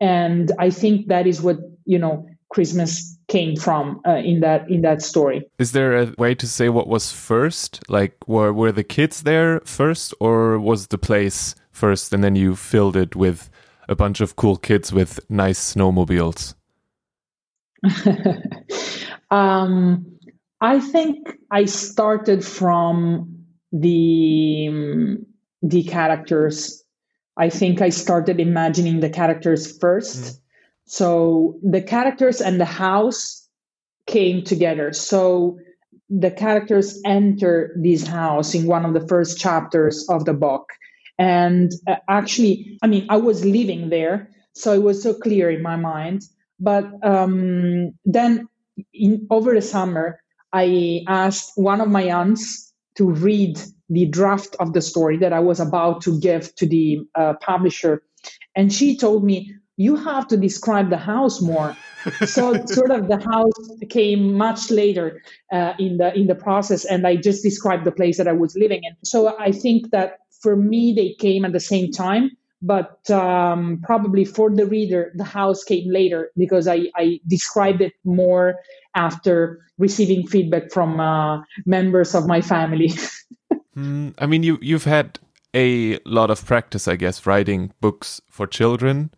And 0.00 0.50
I 0.58 0.70
think 0.70 1.06
that 1.08 1.26
is 1.26 1.40
what, 1.40 1.58
you 1.84 1.98
know, 1.98 2.26
Christmas 2.50 3.16
came 3.28 3.56
from 3.56 4.00
uh, 4.06 4.22
in 4.25 4.40
that 4.40 4.70
in 4.70 4.80
that 4.82 5.02
story. 5.02 5.42
Is 5.58 5.72
there 5.72 5.96
a 5.98 6.14
way 6.16 6.34
to 6.34 6.46
say 6.46 6.68
what 6.68 6.88
was 6.88 7.12
first? 7.12 7.80
Like 7.88 8.14
were 8.26 8.52
were 8.52 8.72
the 8.72 8.84
kids 8.84 9.22
there 9.22 9.60
first 9.64 10.14
or 10.18 10.58
was 10.58 10.87
the 10.87 10.98
place 10.98 11.54
first 11.70 12.12
and 12.12 12.25
then 12.25 12.34
you 12.34 12.56
filled 12.56 12.96
it 12.96 13.14
with 13.14 13.50
a 13.88 13.97
bunch 13.97 14.21
of 14.21 14.37
cool 14.37 14.57
kids 14.57 14.92
with 14.92 15.18
nice 15.30 15.75
snowmobiles? 15.75 16.54
um, 19.30 20.18
I 20.61 20.80
think 20.80 21.28
I 21.50 21.64
started 21.64 22.45
from 22.45 23.45
the 23.73 25.18
the 25.62 25.83
characters. 25.85 26.85
I 27.37 27.50
think 27.50 27.80
I 27.80 27.90
started 27.90 28.40
imagining 28.40 29.00
the 29.00 29.11
characters 29.11 29.78
first. 29.78 30.23
Mm. 30.23 30.40
So 30.87 31.59
the 31.62 31.83
characters 31.83 32.40
and 32.40 32.61
the 32.61 32.64
house 32.64 33.47
came 34.07 34.42
together. 34.42 34.92
So 34.92 35.59
the 36.09 36.30
characters 36.30 37.00
enter 37.04 37.76
this 37.80 38.07
house 38.07 38.54
in 38.54 38.66
one 38.66 38.85
of 38.85 38.95
the 38.95 39.07
first 39.07 39.38
chapters 39.38 40.07
of 40.09 40.25
the 40.25 40.33
book. 40.33 40.71
And 41.18 41.72
uh, 41.87 41.96
actually, 42.08 42.78
I 42.82 42.87
mean, 42.87 43.06
I 43.08 43.16
was 43.16 43.44
living 43.44 43.90
there, 43.90 44.30
so 44.54 44.72
it 44.72 44.82
was 44.82 45.02
so 45.02 45.14
clear 45.14 45.50
in 45.50 45.62
my 45.62 45.76
mind. 45.76 46.22
But 46.60 46.87
um, 47.02 47.92
then 48.04 48.48
in, 48.92 49.26
over 49.30 49.54
the 49.54 49.62
summer, 49.62 50.20
I 50.52 51.02
asked 51.08 51.52
one 51.56 51.80
of 51.80 51.88
my 51.88 52.10
aunts 52.10 52.72
to 52.96 53.10
read 53.10 53.60
the 53.88 54.06
draft 54.06 54.56
of 54.60 54.72
the 54.72 54.82
story 54.82 55.18
that 55.18 55.32
I 55.32 55.40
was 55.40 55.60
about 55.60 56.02
to 56.02 56.18
give 56.20 56.54
to 56.56 56.66
the 56.66 57.00
uh, 57.14 57.34
publisher. 57.40 58.02
And 58.54 58.72
she 58.72 58.96
told 58.96 59.25
me, 59.25 59.54
you 59.76 59.94
have 59.94 60.26
to 60.28 60.37
describe 60.37 60.90
the 60.90 60.96
house 60.98 61.40
more. 61.40 61.76
so 62.26 62.64
sort 62.66 62.90
of 62.90 63.08
the 63.08 63.18
house 63.18 63.52
came 63.88 64.34
much 64.34 64.70
later 64.70 65.22
uh, 65.52 65.75
in 65.78 65.98
the 65.98 66.14
in 66.14 66.26
the 66.26 66.34
process, 66.34 66.84
and 66.84 67.06
I 67.06 67.16
just 67.16 67.42
described 67.42 67.84
the 67.84 67.92
place 67.92 68.18
that 68.18 68.28
I 68.28 68.32
was 68.32 68.56
living 68.56 68.82
in. 68.82 68.96
So 69.04 69.38
I 69.38 69.52
think 69.52 69.90
that 69.90 70.18
for 70.40 70.57
me 70.57 70.92
they 70.95 71.14
came 71.18 71.45
at 71.45 71.52
the 71.52 71.61
same 71.61 71.92
time, 71.92 72.30
but 72.62 73.09
um, 73.11 73.80
probably 73.83 74.25
for 74.25 74.50
the 74.50 74.66
reader 74.66 75.12
the 75.14 75.25
house 75.25 75.64
came 75.64 75.90
later 75.90 76.30
because 76.37 76.66
I, 76.66 76.87
I 76.97 77.21
described 77.26 77.80
it 77.80 77.92
more 78.04 78.57
after 78.95 79.61
receiving 79.78 80.26
feedback 80.26 80.73
from 80.73 81.00
uh, 81.00 81.42
members 81.66 82.14
of 82.14 82.26
my 82.26 82.40
family. 82.40 82.88
mm, 83.76 84.14
I 84.18 84.26
mean, 84.26 84.42
you 84.42 84.59
you've 84.61 84.85
had 84.85 85.18
a 85.54 85.99
lot 86.04 86.30
of 86.30 86.45
practice, 86.45 86.88
I 86.88 86.97
guess, 86.97 87.26
writing 87.26 87.73
books 87.80 88.21
for 88.28 88.47
children 88.47 89.11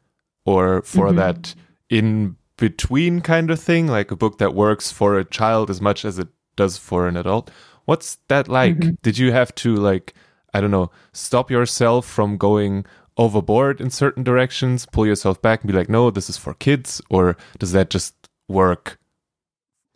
or 0.45 0.83
for 0.83 1.07
mm-hmm. 1.07 1.17
that 1.17 1.55
in 1.89 2.37
between 2.57 3.21
kind 3.21 3.51
of 3.51 3.59
thing, 3.59 3.87
like 3.87 4.11
a 4.11 4.17
book 4.17 4.39
that 4.39 4.55
works 4.55 4.93
for 4.93 5.19
a 5.19 5.25
child 5.25 5.71
as 5.71 5.81
much 5.81 6.05
as 6.05 6.19
it 6.19 6.29
does 6.57 6.77
for 6.77 7.09
an 7.09 7.17
adult. 7.17 7.51
What's 7.87 8.19
that 8.29 8.49
like? 8.49 8.77
Mm-hmm. 8.77 8.95
Did 9.03 9.19
you 9.19 9.33
have 9.33 9.55
to 9.57 9.75
like 9.77 10.15
I 10.55 10.61
don't 10.61 10.71
know, 10.71 10.91
stop 11.13 11.51
yourself 11.51 12.07
from 12.07 12.37
going 12.37 12.85
overboard 13.17 13.81
in 13.81 13.91
certain 13.91 14.23
directions, 14.23 14.87
pull 14.87 15.07
yourself 15.07 15.41
back 15.43 15.61
and 15.61 15.71
be 15.71 15.77
like, 15.77 15.89
no, 15.89 16.11
this 16.11 16.31
is 16.31 16.37
for 16.37 16.55
kids? 16.55 17.03
Or 17.11 17.37
does 17.59 17.73
that 17.73 17.91
just 17.91 18.15
work 18.49 18.99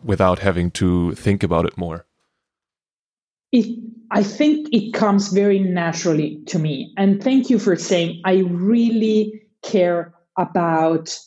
without 0.02 0.40
having 0.40 0.70
to 0.73 1.14
think 1.14 1.42
about 1.42 1.64
it 1.64 1.78
more? 1.78 2.06
It, 3.52 3.78
I 4.11 4.23
think 4.23 4.68
it 4.73 4.92
comes 4.92 5.28
very 5.32 5.58
naturally 5.58 6.42
to 6.46 6.58
me. 6.58 6.92
And 6.96 7.23
thank 7.23 7.50
you 7.50 7.58
for 7.58 7.76
saying 7.76 8.20
I 8.25 8.38
really 8.38 9.42
care 9.62 10.12
about 10.37 11.18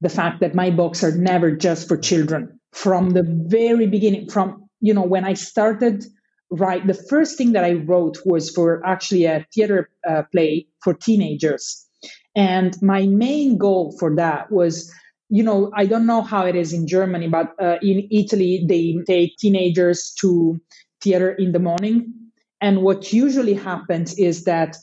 the 0.00 0.08
fact 0.08 0.40
that 0.40 0.54
my 0.54 0.70
books 0.70 1.02
are 1.02 1.16
never 1.16 1.52
just 1.52 1.88
for 1.88 1.96
children. 1.96 2.58
From 2.72 3.10
the 3.10 3.22
very 3.22 3.86
beginning, 3.86 4.28
from 4.28 4.68
you 4.80 4.92
know, 4.92 5.02
when 5.02 5.24
I 5.24 5.32
started 5.32 6.04
write, 6.50 6.86
the 6.86 6.94
first 6.94 7.36
thing 7.36 7.52
that 7.52 7.64
I 7.64 7.74
wrote 7.74 8.18
was 8.24 8.50
for 8.50 8.84
actually 8.86 9.24
a 9.24 9.46
theater 9.54 9.90
uh, 10.08 10.22
play 10.32 10.66
for 10.82 10.94
teenagers. 10.94 11.86
And 12.34 12.76
my 12.82 13.06
main 13.06 13.58
goal 13.58 13.96
for 13.98 14.14
that 14.16 14.50
was 14.52 14.92
you 15.28 15.42
know, 15.42 15.70
I 15.74 15.86
don't 15.86 16.06
know 16.06 16.22
how 16.22 16.46
it 16.46 16.54
is 16.54 16.72
in 16.72 16.86
Germany, 16.86 17.28
but 17.28 17.52
uh, 17.60 17.78
in 17.82 18.06
Italy, 18.10 18.64
they 18.68 18.96
take 19.06 19.36
teenagers 19.38 20.12
to 20.20 20.60
theater 21.00 21.32
in 21.32 21.52
the 21.52 21.58
morning. 21.58 22.12
And 22.60 22.82
what 22.82 23.12
usually 23.12 23.54
happens 23.54 24.18
is 24.18 24.44
that 24.44 24.76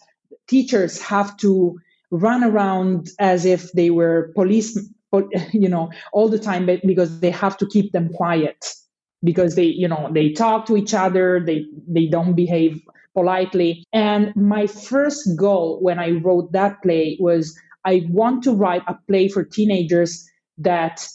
teachers 0.48 1.02
have 1.02 1.38
to 1.38 1.80
run 2.12 2.44
around 2.44 3.10
as 3.20 3.46
if 3.46 3.72
they 3.72 3.90
were 3.90 4.32
police, 4.36 4.78
you 5.54 5.70
know, 5.70 5.92
all 6.12 6.28
the 6.28 6.40
time 6.40 6.66
because 6.66 7.20
they 7.20 7.32
have 7.32 7.58
to 7.58 7.68
keep 7.68 7.92
them 7.92 8.10
quiet 8.10 8.66
because 9.24 9.56
they, 9.56 9.66
you 9.66 9.88
know, 9.88 10.10
they 10.14 10.32
talk 10.32 10.66
to 10.68 10.78
each 10.78 10.94
other, 10.94 11.40
they 11.46 11.66
they 11.88 12.08
don't 12.08 12.36
behave 12.36 12.82
politely. 13.14 13.84
And 13.94 14.36
my 14.36 14.68
first 14.68 15.38
goal 15.38 15.80
when 15.82 16.00
I 16.00 16.12
wrote 16.12 16.52
that 16.54 16.82
play 16.84 17.18
was 17.20 17.58
I 17.86 18.04
want 18.10 18.44
to 18.44 18.52
write 18.54 18.84
a 18.88 18.98
play 19.08 19.28
for 19.28 19.44
teenagers 19.44 20.28
that 20.60 21.06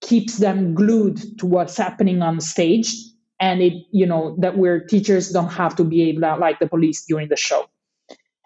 keeps 0.00 0.38
them 0.38 0.74
glued 0.74 1.38
to 1.38 1.46
what's 1.46 1.76
happening 1.76 2.22
on 2.22 2.40
stage 2.40 2.94
and 3.40 3.62
it 3.62 3.74
you 3.92 4.06
know 4.06 4.36
that 4.38 4.56
where 4.56 4.80
teachers 4.80 5.30
don't 5.30 5.52
have 5.52 5.74
to 5.76 5.84
be 5.84 6.02
able 6.02 6.38
like 6.38 6.58
the 6.58 6.68
police 6.68 7.04
during 7.08 7.28
the 7.28 7.36
show 7.36 7.66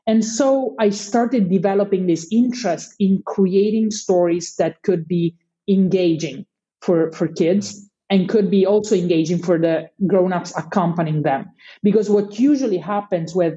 and 0.06 0.24
so 0.24 0.74
i 0.78 0.90
started 0.90 1.50
developing 1.50 2.06
this 2.06 2.26
interest 2.32 2.94
in 2.98 3.22
creating 3.26 3.90
stories 3.90 4.54
that 4.56 4.82
could 4.82 5.06
be 5.08 5.36
engaging 5.68 6.46
for 6.80 7.12
for 7.12 7.28
kids 7.28 7.89
and 8.10 8.28
could 8.28 8.50
be 8.50 8.66
also 8.66 8.96
engaging 8.96 9.38
for 9.38 9.58
the 9.58 9.88
grown-ups 10.06 10.52
accompanying 10.56 11.22
them 11.22 11.50
because 11.82 12.10
what 12.10 12.38
usually 12.38 12.78
happens 12.78 13.34
with 13.34 13.54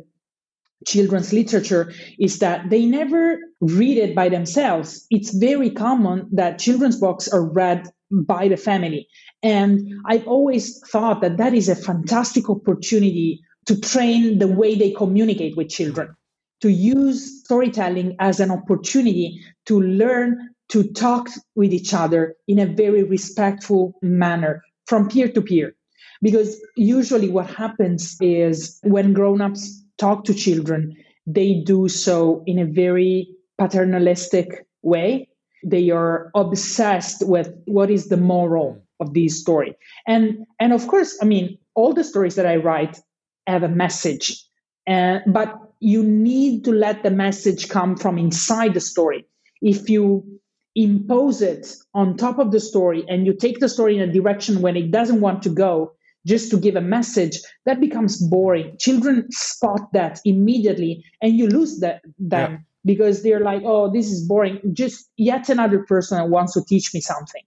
children's 0.85 1.33
literature 1.33 1.91
is 2.19 2.39
that 2.39 2.69
they 2.69 2.85
never 2.85 3.39
read 3.61 3.97
it 3.97 4.15
by 4.15 4.29
themselves. 4.29 5.05
It's 5.09 5.33
very 5.35 5.71
common 5.71 6.29
that 6.33 6.59
children's 6.59 6.97
books 6.97 7.27
are 7.27 7.43
read 7.43 7.87
by 8.11 8.47
the 8.47 8.57
family. 8.57 9.07
And 9.41 9.93
I've 10.05 10.27
always 10.27 10.79
thought 10.89 11.21
that 11.21 11.37
that 11.37 11.53
is 11.53 11.69
a 11.69 11.75
fantastic 11.75 12.49
opportunity 12.49 13.41
to 13.65 13.79
train 13.79 14.39
the 14.39 14.47
way 14.47 14.75
they 14.75 14.91
communicate 14.91 15.55
with 15.55 15.69
children, 15.69 16.15
to 16.61 16.69
use 16.69 17.43
storytelling 17.43 18.17
as 18.19 18.39
an 18.39 18.51
opportunity 18.51 19.41
to 19.65 19.79
learn 19.79 20.52
to 20.73 20.83
talk 20.83 21.29
with 21.55 21.71
each 21.71 21.93
other 21.93 22.35
in 22.47 22.59
a 22.59 22.65
very 22.65 23.03
respectful 23.03 23.93
manner 24.01 24.61
from 24.87 25.07
peer 25.07 25.29
to 25.29 25.41
peer. 25.41 25.75
Because 26.21 26.59
usually 26.75 27.29
what 27.29 27.47
happens 27.47 28.17
is 28.19 28.79
when 28.83 29.13
grown-ups 29.13 29.83
talk 29.97 30.23
to 30.25 30.33
children, 30.33 30.95
they 31.27 31.61
do 31.65 31.87
so 31.87 32.43
in 32.47 32.59
a 32.59 32.65
very 32.65 33.29
paternalistic 33.57 34.65
way. 34.81 35.29
They 35.63 35.91
are 35.91 36.31
obsessed 36.33 37.25
with 37.27 37.53
what 37.65 37.91
is 37.91 38.07
the 38.07 38.17
moral 38.17 38.81
of 38.99 39.13
this 39.13 39.39
story. 39.39 39.77
And 40.07 40.45
and 40.59 40.73
of 40.73 40.87
course, 40.87 41.17
I 41.21 41.25
mean, 41.25 41.57
all 41.75 41.93
the 41.93 42.03
stories 42.03 42.35
that 42.35 42.45
I 42.45 42.55
write 42.55 42.99
have 43.47 43.63
a 43.63 43.69
message. 43.69 44.43
But 44.87 45.55
you 45.79 46.03
need 46.03 46.63
to 46.65 46.71
let 46.71 47.03
the 47.03 47.11
message 47.11 47.69
come 47.69 47.95
from 47.95 48.17
inside 48.17 48.73
the 48.73 48.81
story. 48.81 49.25
If 49.61 49.89
you 49.89 50.32
impose 50.75 51.41
it 51.41 51.75
on 51.93 52.17
top 52.17 52.39
of 52.39 52.51
the 52.51 52.59
story 52.59 53.03
and 53.07 53.25
you 53.25 53.33
take 53.33 53.59
the 53.59 53.69
story 53.69 53.95
in 53.95 54.01
a 54.01 54.11
direction 54.11 54.61
when 54.61 54.75
it 54.75 54.91
doesn't 54.91 55.21
want 55.21 55.43
to 55.43 55.49
go, 55.49 55.93
just 56.25 56.49
to 56.51 56.57
give 56.57 56.75
a 56.75 56.81
message, 56.81 57.39
that 57.65 57.79
becomes 57.79 58.17
boring. 58.17 58.75
Children 58.79 59.27
spot 59.31 59.91
that 59.93 60.19
immediately 60.25 61.03
and 61.21 61.37
you 61.37 61.47
lose 61.47 61.79
that, 61.79 62.01
them 62.17 62.51
yeah. 62.51 62.57
because 62.85 63.23
they're 63.23 63.41
like, 63.41 63.61
oh, 63.65 63.91
this 63.91 64.11
is 64.11 64.25
boring. 64.25 64.59
Just 64.73 65.09
yet 65.17 65.49
another 65.49 65.83
person 65.83 66.17
that 66.17 66.29
wants 66.29 66.53
to 66.53 66.63
teach 66.63 66.93
me 66.93 67.01
something. 67.01 67.43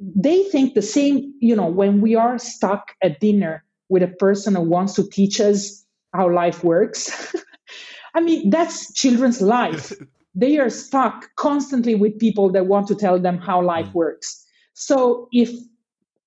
They 0.00 0.44
think 0.44 0.74
the 0.74 0.82
same, 0.82 1.34
you 1.40 1.54
know, 1.54 1.66
when 1.66 2.00
we 2.00 2.14
are 2.14 2.38
stuck 2.38 2.94
at 3.02 3.20
dinner 3.20 3.64
with 3.88 4.02
a 4.02 4.08
person 4.08 4.54
who 4.54 4.62
wants 4.62 4.94
to 4.94 5.08
teach 5.08 5.40
us 5.40 5.84
how 6.12 6.32
life 6.32 6.64
works. 6.64 7.34
I 8.14 8.20
mean, 8.20 8.50
that's 8.50 8.92
children's 8.94 9.40
life. 9.40 9.92
They 10.34 10.58
are 10.58 10.70
stuck 10.70 11.34
constantly 11.36 11.94
with 11.94 12.18
people 12.18 12.50
that 12.52 12.66
want 12.66 12.86
to 12.88 12.94
tell 12.94 13.18
them 13.18 13.38
how 13.38 13.62
life 13.62 13.86
mm. 13.86 13.94
works. 13.94 14.44
So 14.74 15.28
if 15.32 15.50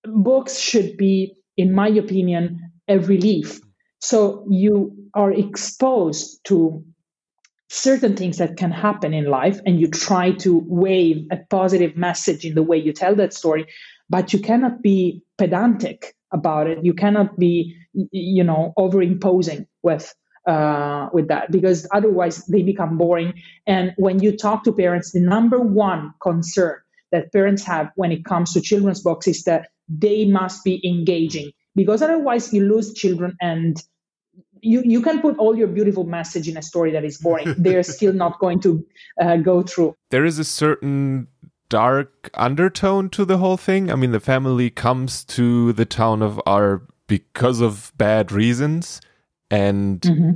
books 0.03 0.59
should 0.59 0.97
be 0.97 1.35
in 1.57 1.73
my 1.73 1.89
opinion, 1.89 2.71
a 2.87 2.97
relief. 2.97 3.61
So 3.99 4.45
you 4.49 4.95
are 5.13 5.31
exposed 5.31 6.39
to 6.45 6.83
certain 7.69 8.15
things 8.15 8.37
that 8.37 8.57
can 8.57 8.71
happen 8.71 9.13
in 9.13 9.25
life 9.25 9.59
and 9.65 9.79
you 9.79 9.87
try 9.87 10.31
to 10.31 10.63
wave 10.67 11.25
a 11.31 11.37
positive 11.49 11.95
message 11.95 12.43
in 12.43 12.55
the 12.55 12.63
way 12.63 12.77
you 12.77 12.91
tell 12.91 13.15
that 13.15 13.33
story 13.33 13.65
but 14.09 14.33
you 14.33 14.39
cannot 14.39 14.81
be 14.81 15.23
pedantic 15.37 16.13
about 16.33 16.67
it 16.67 16.83
you 16.83 16.93
cannot 16.93 17.39
be 17.39 17.73
you 18.11 18.43
know 18.43 18.73
overimposing 18.77 19.65
with 19.83 20.13
uh, 20.47 21.09
with 21.13 21.27
that 21.27 21.51
because 21.51 21.87
otherwise 21.91 22.45
they 22.45 22.63
become 22.63 22.97
boring 22.97 23.33
and 23.67 23.93
when 23.97 24.19
you 24.19 24.35
talk 24.35 24.63
to 24.63 24.71
parents 24.71 25.11
the 25.11 25.19
number 25.19 25.59
one 25.59 26.13
concern 26.21 26.77
that 27.11 27.31
parents 27.31 27.63
have 27.63 27.91
when 27.95 28.11
it 28.11 28.25
comes 28.25 28.53
to 28.53 28.61
children's 28.61 29.01
books 29.01 29.27
is 29.27 29.43
that 29.43 29.69
they 29.87 30.25
must 30.25 30.63
be 30.63 30.81
engaging 30.87 31.51
because 31.75 32.01
otherwise 32.01 32.53
you 32.53 32.63
lose 32.63 32.93
children 32.93 33.35
and 33.41 33.83
you, 34.61 34.81
you 34.85 35.01
can 35.01 35.21
put 35.21 35.37
all 35.37 35.55
your 35.57 35.67
beautiful 35.67 36.03
message 36.03 36.47
in 36.47 36.55
a 36.55 36.61
story 36.61 36.91
that 36.91 37.03
is 37.03 37.17
boring. 37.17 37.55
They're 37.57 37.83
still 37.83 38.13
not 38.13 38.39
going 38.39 38.59
to 38.61 38.85
uh, 39.19 39.37
go 39.37 39.63
through. 39.63 39.95
There 40.11 40.25
is 40.25 40.39
a 40.39 40.43
certain 40.43 41.27
dark 41.69 42.29
undertone 42.33 43.09
to 43.09 43.25
the 43.25 43.37
whole 43.37 43.57
thing. 43.57 43.91
I 43.91 43.95
mean, 43.95 44.11
the 44.11 44.19
family 44.19 44.69
comes 44.69 45.23
to 45.25 45.73
the 45.73 45.85
town 45.85 46.21
of 46.21 46.39
R 46.45 46.83
because 47.07 47.59
of 47.59 47.91
bad 47.97 48.31
reasons. 48.31 49.01
And 49.51 50.01
mm-hmm. 50.01 50.31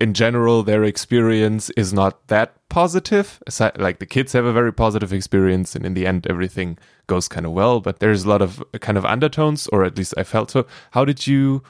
in 0.00 0.12
general, 0.12 0.62
their 0.62 0.84
experience 0.84 1.70
is 1.70 1.92
not 1.92 2.26
that 2.28 2.54
positive. 2.68 3.40
Like 3.78 4.00
the 4.00 4.06
kids 4.06 4.32
have 4.32 4.44
a 4.44 4.52
very 4.52 4.72
positive 4.72 5.12
experience, 5.12 5.74
and 5.74 5.86
in 5.86 5.94
the 5.94 6.06
end, 6.06 6.26
everything 6.28 6.76
goes 7.06 7.28
kind 7.28 7.46
of 7.46 7.52
well. 7.52 7.80
But 7.80 8.00
there's 8.00 8.24
a 8.24 8.28
lot 8.28 8.42
of 8.42 8.62
kind 8.80 8.98
of 8.98 9.04
undertones, 9.06 9.68
or 9.68 9.84
at 9.84 9.96
least 9.96 10.12
I 10.16 10.24
felt 10.24 10.50
so. 10.50 10.66
How 10.90 11.04
did 11.04 11.26
you 11.26 11.62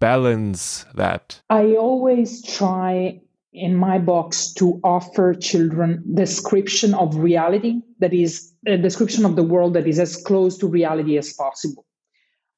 balance 0.00 0.86
that? 0.94 1.40
I 1.50 1.74
always 1.74 2.42
try 2.44 3.20
in 3.52 3.74
my 3.74 3.98
box 3.98 4.52
to 4.52 4.78
offer 4.84 5.34
children 5.34 6.04
description 6.14 6.92
of 6.92 7.16
reality 7.16 7.80
that 7.98 8.12
is 8.12 8.52
a 8.66 8.76
description 8.76 9.24
of 9.24 9.34
the 9.34 9.42
world 9.42 9.72
that 9.74 9.86
is 9.86 9.98
as 9.98 10.14
close 10.14 10.58
to 10.58 10.66
reality 10.66 11.16
as 11.16 11.32
possible. 11.32 11.86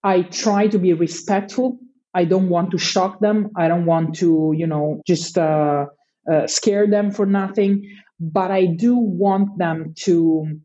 I 0.02 0.22
try 0.22 0.66
to 0.66 0.78
be 0.78 0.92
respectful. 0.92 1.78
I 2.14 2.24
don't 2.24 2.48
want 2.48 2.70
to 2.72 2.78
shock 2.78 3.20
them. 3.20 3.50
I 3.56 3.68
don't 3.68 3.86
want 3.86 4.14
to, 4.16 4.52
you 4.56 4.66
know, 4.66 5.02
just 5.06 5.38
uh, 5.38 5.86
uh, 6.30 6.46
scare 6.46 6.86
them 6.86 7.10
for 7.10 7.26
nothing. 7.26 7.88
But 8.20 8.50
I 8.50 8.66
do 8.66 8.96
want 8.96 9.58
them 9.58 9.94
to 10.00 10.60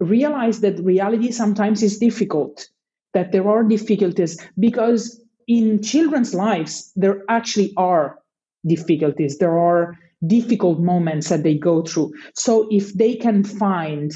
realize 0.00 0.60
that 0.60 0.80
reality 0.80 1.30
sometimes 1.30 1.82
is 1.82 1.98
difficult, 1.98 2.68
that 3.14 3.32
there 3.32 3.48
are 3.48 3.62
difficulties 3.62 4.38
because 4.58 5.22
in 5.46 5.82
children's 5.82 6.34
lives, 6.34 6.92
there 6.96 7.22
actually 7.28 7.72
are 7.76 8.18
difficulties. 8.66 9.38
There 9.38 9.56
are 9.58 9.96
difficult 10.26 10.80
moments 10.80 11.28
that 11.28 11.42
they 11.42 11.56
go 11.56 11.82
through. 11.82 12.12
So 12.34 12.66
if 12.70 12.94
they 12.94 13.14
can 13.14 13.44
find 13.44 14.12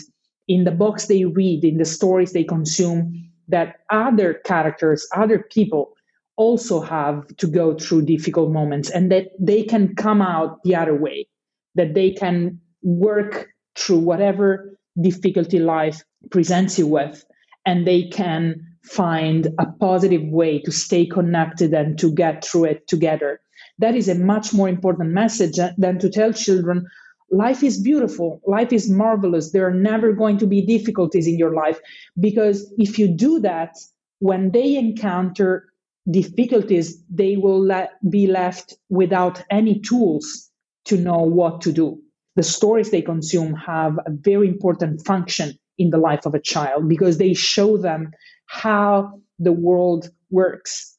in 0.49 0.65
the 0.65 0.73
books 0.73 1.07
they 1.07 1.25
read, 1.25 1.65
in 1.65 1.77
the 1.77 1.85
stories 1.85 2.33
they 2.33 2.45
consume, 2.45 3.31
that 3.49 3.77
other 3.91 4.35
characters, 4.45 5.07
other 5.15 5.47
people 5.53 5.93
also 6.41 6.81
have 6.81 7.27
to 7.37 7.47
go 7.47 7.75
through 7.75 8.07
difficult 8.07 8.51
moments 8.51 8.89
and 8.89 9.13
that 9.13 9.27
they 9.39 9.63
can 9.63 9.95
come 9.95 10.23
out 10.23 10.63
the 10.65 10.75
other 10.75 10.97
way, 10.97 11.29
that 11.75 11.93
they 11.93 12.11
can 12.13 12.59
work 12.83 13.49
through 13.77 13.99
whatever 13.99 14.79
difficulty 14.99 15.59
life 15.59 16.03
presents 16.31 16.79
you 16.79 16.87
with, 16.87 17.25
and 17.67 17.87
they 17.87 18.09
can 18.09 18.41
find 18.83 19.49
a 19.59 19.67
positive 19.79 20.23
way 20.23 20.59
to 20.61 20.73
stay 20.73 21.05
connected 21.05 21.75
and 21.75 21.99
to 21.99 22.11
get 22.15 22.43
through 22.43 22.65
it 22.65 22.89
together. 22.89 23.39
That 23.79 23.95
is 23.95 24.09
a 24.09 24.15
much 24.15 24.55
more 24.55 24.69
important 24.69 25.11
message 25.11 25.59
than 25.77 25.99
to 25.99 26.09
tell 26.09 26.33
children 26.33 26.87
life 27.31 27.63
is 27.63 27.81
beautiful, 27.81 28.41
life 28.47 28.73
is 28.73 28.91
marvelous. 28.91 29.53
There 29.53 29.67
are 29.67 29.75
never 29.93 30.13
going 30.13 30.39
to 30.39 30.47
be 30.47 30.63
difficulties 30.67 31.27
in 31.27 31.39
your 31.39 31.55
life. 31.55 31.79
Because 32.19 32.73
if 32.79 32.99
you 32.99 33.09
do 33.09 33.41
that, 33.41 33.77
when 34.19 34.51
they 34.51 34.77
encounter 34.77 35.70
difficulties, 36.09 37.03
they 37.11 37.37
will 37.37 37.67
le- 37.67 37.89
be 38.09 38.27
left 38.27 38.75
without 38.89 39.43
any 39.51 39.81
tools 39.81 40.51
to 40.87 40.97
know 40.97 41.19
what 41.19 41.63
to 41.63 41.73
do. 41.73 42.01
The 42.37 42.43
stories 42.43 42.91
they 42.91 43.03
consume 43.03 43.55
have 43.55 43.99
a 43.99 44.11
very 44.11 44.49
important 44.49 45.05
function 45.05 45.53
in 45.79 45.91
the 45.91 45.99
life 45.99 46.27
of 46.27 46.35
a 46.35 46.41
child 46.41 46.89
because 46.89 47.19
they 47.19 47.35
show 47.35 47.77
them 47.77 48.13
how 48.47 49.21
the 49.39 49.53
world 49.53 50.11
works 50.31 50.97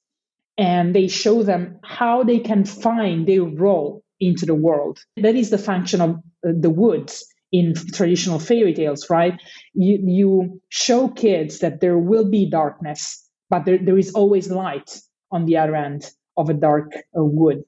and 0.58 0.96
they 0.96 1.08
show 1.08 1.44
them 1.44 1.80
how 1.84 2.24
they 2.24 2.40
can 2.40 2.66
find 2.66 3.28
their 3.28 3.44
role 3.44 4.04
into 4.20 4.46
the 4.46 4.56
world. 4.56 5.00
That 5.18 5.36
is 5.36 5.52
the 5.52 5.60
function 5.60 6.02
of 6.02 6.12
uh, 6.48 6.52
the 6.60 6.70
woods 6.70 7.26
in 7.52 7.74
traditional 7.94 8.40
fairy 8.40 8.74
tales, 8.74 9.10
right? 9.10 9.42
You, 9.74 10.00
you 10.04 10.62
show 10.70 11.10
kids 11.10 11.60
that 11.60 11.82
there 11.82 11.98
will 11.98 12.30
be 12.30 12.50
darkness, 12.50 13.28
but 13.52 13.66
there, 13.66 13.78
there 13.78 13.98
is 13.98 14.14
always 14.14 14.50
light 14.50 14.90
on 15.30 15.46
the 15.46 15.58
other 15.58 15.76
end 15.76 16.10
of 16.38 16.50
a 16.50 16.54
dark 16.54 16.94
uh, 16.96 17.24
wood. 17.24 17.64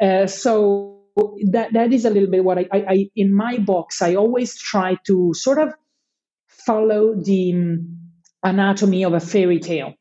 Uh, 0.00 0.26
so 0.26 1.04
that 1.50 1.72
that 1.74 1.92
is 1.92 2.04
a 2.04 2.10
little 2.10 2.30
bit 2.30 2.42
what 2.42 2.58
I, 2.58 2.66
I, 2.72 2.78
I, 2.88 3.10
in 3.14 3.32
my 3.32 3.58
box 3.58 4.02
I 4.02 4.16
always 4.16 4.58
try 4.58 4.96
to 5.06 5.32
sort 5.34 5.58
of 5.58 5.74
follow 6.48 7.14
the 7.14 7.78
anatomy 8.42 9.04
of 9.04 9.12
a 9.12 9.20
fairy 9.20 9.60
tale. 9.60 9.94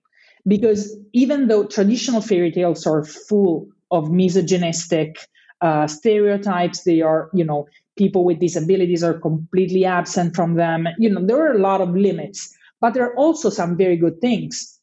Because 0.47 0.97
even 1.13 1.47
though 1.47 1.65
traditional 1.65 2.21
fairy 2.21 2.51
tales 2.51 2.85
are 2.85 3.03
full 3.03 3.67
of 3.91 4.11
misogynistic 4.11 5.17
uh, 5.61 5.87
stereotypes, 5.87 6.83
they 6.83 7.01
are, 7.01 7.29
you 7.33 7.43
know, 7.43 7.67
people 7.97 8.23
with 8.25 8.39
disabilities 8.39 9.03
are 9.03 9.19
completely 9.19 9.85
absent 9.85 10.35
from 10.35 10.55
them. 10.55 10.87
You 10.99 11.09
know, 11.09 11.25
there 11.25 11.41
are 11.43 11.53
a 11.55 11.59
lot 11.59 11.81
of 11.81 11.95
limits, 11.95 12.55
but 12.79 12.93
there 12.93 13.05
are 13.05 13.15
also 13.15 13.49
some 13.49 13.75
very 13.75 13.97
good 13.97 14.21
things 14.21 14.74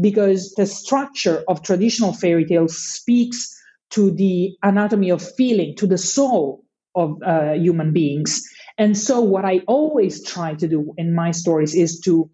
because 0.00 0.52
the 0.56 0.66
structure 0.66 1.42
of 1.48 1.62
traditional 1.62 2.12
fairy 2.12 2.44
tales 2.44 2.76
speaks 2.76 3.54
to 3.90 4.10
the 4.10 4.56
anatomy 4.62 5.10
of 5.10 5.22
feeling, 5.36 5.74
to 5.76 5.86
the 5.86 5.98
soul 5.98 6.64
of 6.94 7.16
uh, 7.24 7.52
human 7.52 7.92
beings. 7.92 8.42
And 8.78 8.96
so, 8.96 9.20
what 9.20 9.44
I 9.44 9.60
always 9.66 10.24
try 10.24 10.54
to 10.54 10.68
do 10.68 10.92
in 10.96 11.14
my 11.14 11.30
stories 11.30 11.74
is 11.74 12.00
to 12.00 12.30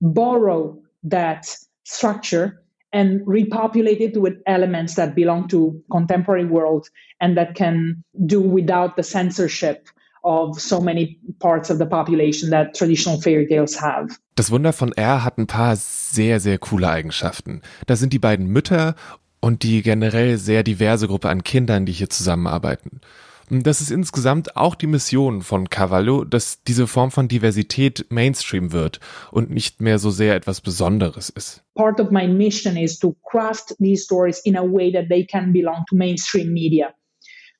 borrow 0.00 0.78
that 1.04 1.46
structure 1.84 2.62
and 2.92 3.20
repopulate 3.26 4.00
it 4.00 4.20
with 4.20 4.34
elements 4.46 4.96
that 4.96 5.14
belong 5.14 5.48
to 5.48 5.82
contemporary 5.90 6.44
world 6.44 6.88
and 7.20 7.36
that 7.36 7.54
can 7.54 8.02
do 8.26 8.40
without 8.40 8.96
the 8.96 9.02
censorship 9.02 9.88
of 10.24 10.60
so 10.60 10.80
many 10.80 11.18
parts 11.38 11.70
of 11.70 11.78
the 11.78 11.86
population 11.86 12.50
that 12.50 12.74
traditional 12.74 13.20
fairy 13.20 13.46
tales 13.46 13.74
have. 13.74 14.10
Das 14.40 14.50
Wunder 14.50 14.72
von 14.72 14.92
R 14.92 15.22
hat 15.22 15.36
ein 15.36 15.46
paar 15.46 15.76
sehr, 15.76 16.40
sehr 16.40 16.56
coole 16.56 16.88
Eigenschaften. 16.88 17.60
Da 17.86 17.94
sind 17.94 18.14
die 18.14 18.18
beiden 18.18 18.46
Mütter 18.46 18.94
und 19.40 19.62
die 19.62 19.82
generell 19.82 20.38
sehr 20.38 20.62
diverse 20.62 21.08
Gruppe 21.08 21.28
an 21.28 21.44
Kindern, 21.44 21.84
die 21.84 21.92
hier 21.92 22.08
zusammenarbeiten. 22.08 23.02
Das 23.50 23.82
ist 23.82 23.90
insgesamt 23.90 24.56
auch 24.56 24.76
die 24.76 24.86
Mission 24.86 25.42
von 25.42 25.68
Cavallo, 25.68 26.24
dass 26.24 26.62
diese 26.62 26.86
Form 26.86 27.10
von 27.10 27.28
Diversität 27.28 28.06
Mainstream 28.08 28.72
wird 28.72 28.98
und 29.30 29.50
nicht 29.50 29.82
mehr 29.82 29.98
so 29.98 30.10
sehr 30.10 30.34
etwas 30.34 30.62
Besonderes 30.62 31.28
ist. 31.28 31.62
Part 31.74 32.00
of 32.00 32.10
my 32.10 32.26
mission 32.26 32.78
is 32.78 32.98
to 32.98 33.14
craft 33.30 33.76
these 33.78 34.04
stories 34.04 34.40
in 34.46 34.56
a 34.56 34.62
way 34.62 34.90
that 34.90 35.10
they 35.10 35.22
can 35.22 35.52
belong 35.52 35.84
to 35.90 35.96
mainstream 35.96 36.50
media. 36.54 36.94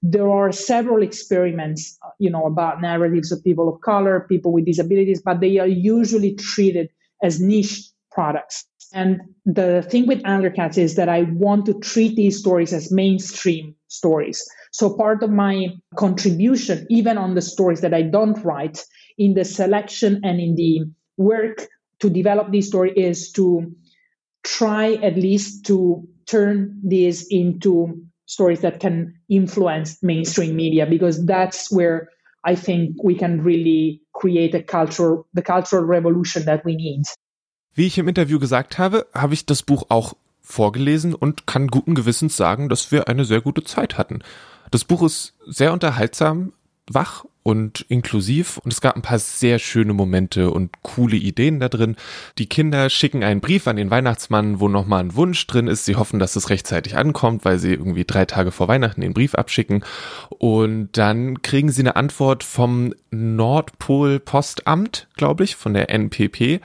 There 0.03 0.31
are 0.31 0.51
several 0.51 1.03
experiments, 1.03 1.99
you 2.19 2.31
know, 2.31 2.47
about 2.47 2.81
narratives 2.81 3.33
of 3.33 3.45
people 3.45 3.69
of 3.69 3.81
color, 3.83 4.27
people 4.29 4.53
with 4.53 4.65
disabilities, 4.65 5.21
but 5.23 5.41
they 5.41 5.59
are 5.59 5.67
usually 5.67 6.35
treated 6.35 6.89
as 7.23 7.41
niche 7.41 7.91
products. 8.11 8.65
And 8.93 9.21
the 9.45 9.87
thing 9.89 10.07
with 10.07 10.23
Undercats 10.23 10.79
is 10.79 10.97
that 10.97 11.09
I 11.09 11.23
want 11.23 11.67
to 11.67 11.75
treat 11.75 12.17
these 12.17 12.39
stories 12.39 12.73
as 12.73 12.91
mainstream 12.91 13.75
stories. 13.89 14.45
So 14.73 14.97
part 14.97 15.23
of 15.23 15.31
my 15.31 15.69
contribution, 15.97 16.87
even 16.91 17.19
on 17.19 17.35
the 17.35 17.43
stories 17.43 17.83
that 17.83 17.95
I 17.95 18.03
don't 18.03 18.43
write, 18.43 18.85
in 19.19 19.35
the 19.35 19.45
selection 19.45 20.21
and 20.25 20.41
in 20.41 20.55
the 20.57 20.81
work 21.19 21.69
to 22.01 22.09
develop 22.09 22.51
this 22.51 22.69
story 22.69 22.93
is 22.97 23.31
to 23.33 23.73
try 24.43 24.95
at 24.95 25.17
least 25.17 25.67
to 25.67 26.09
turn 26.27 26.81
these 26.83 27.27
into 27.29 28.03
stories 28.31 28.61
that 28.61 28.81
can 28.81 29.15
influence 29.29 30.03
mainstream 30.03 30.55
media 30.55 30.87
because 30.87 31.27
that's 31.27 31.71
where 31.71 32.09
I 32.45 32.55
think 32.55 33.03
we 33.03 33.17
can 33.17 33.43
really 33.43 34.03
create 34.13 34.55
a 34.55 34.63
cultural 34.63 35.27
the 35.35 35.43
cultural 35.43 35.85
revolution 35.85 36.45
that 36.45 36.65
we 36.65 36.75
need. 36.77 37.05
Wie 37.75 37.87
ich 37.87 37.99
im 37.99 38.09
Interview 38.09 38.39
gesagt 38.39 38.79
habe, 38.79 39.07
habe 39.15 39.35
ich 39.35 39.47
das 39.47 39.63
Buch 39.63 39.87
auch 39.89 40.15
vorgelesen 40.41 41.15
und 41.15 41.47
kann 41.47 41.69
guten 41.69 41.95
Gewissens 41.95 42.37
sagen, 42.37 42.69
dass 42.69 42.91
wir 42.91 43.09
eine 43.09 43.25
sehr 43.25 43.41
gute 43.41 43.63
Zeit 43.65 43.99
hatten. 43.99 44.21
Das 44.71 44.85
Buch 44.85 45.03
ist 45.03 45.35
sehr 45.47 45.73
unterhaltsam, 45.73 46.53
wach 46.91 47.25
und 47.51 47.85
inklusiv 47.89 48.59
und 48.59 48.73
es 48.73 48.81
gab 48.81 48.95
ein 48.95 49.03
paar 49.03 49.19
sehr 49.19 49.59
schöne 49.59 49.93
Momente 49.93 50.53
und 50.53 50.71
coole 50.83 51.17
Ideen 51.17 51.59
da 51.59 51.69
drin. 51.69 51.97
Die 52.39 52.47
Kinder 52.47 52.89
schicken 52.89 53.25
einen 53.25 53.41
Brief 53.41 53.67
an 53.67 53.75
den 53.75 53.91
Weihnachtsmann, 53.91 54.61
wo 54.61 54.69
nochmal 54.69 55.03
ein 55.03 55.17
Wunsch 55.17 55.45
drin 55.49 55.67
ist. 55.67 55.85
Sie 55.85 55.97
hoffen, 55.97 56.21
dass 56.21 56.37
es 56.37 56.49
rechtzeitig 56.49 56.97
ankommt, 56.97 57.45
weil 57.45 57.59
sie 57.59 57.73
irgendwie 57.73 58.05
drei 58.05 58.25
Tage 58.25 58.53
vor 58.53 58.69
Weihnachten 58.69 59.01
den 59.01 59.15
Brief 59.15 59.35
abschicken. 59.35 59.85
Und 60.29 60.91
dann 60.93 61.43
kriegen 61.43 61.73
sie 61.73 61.83
eine 61.83 61.97
Antwort 61.97 62.45
vom 62.45 62.95
Nordpol 63.11 64.21
Postamt, 64.21 65.09
glaube 65.17 65.43
ich, 65.43 65.57
von 65.57 65.75
der 65.75 65.91
NPP. 65.91 66.61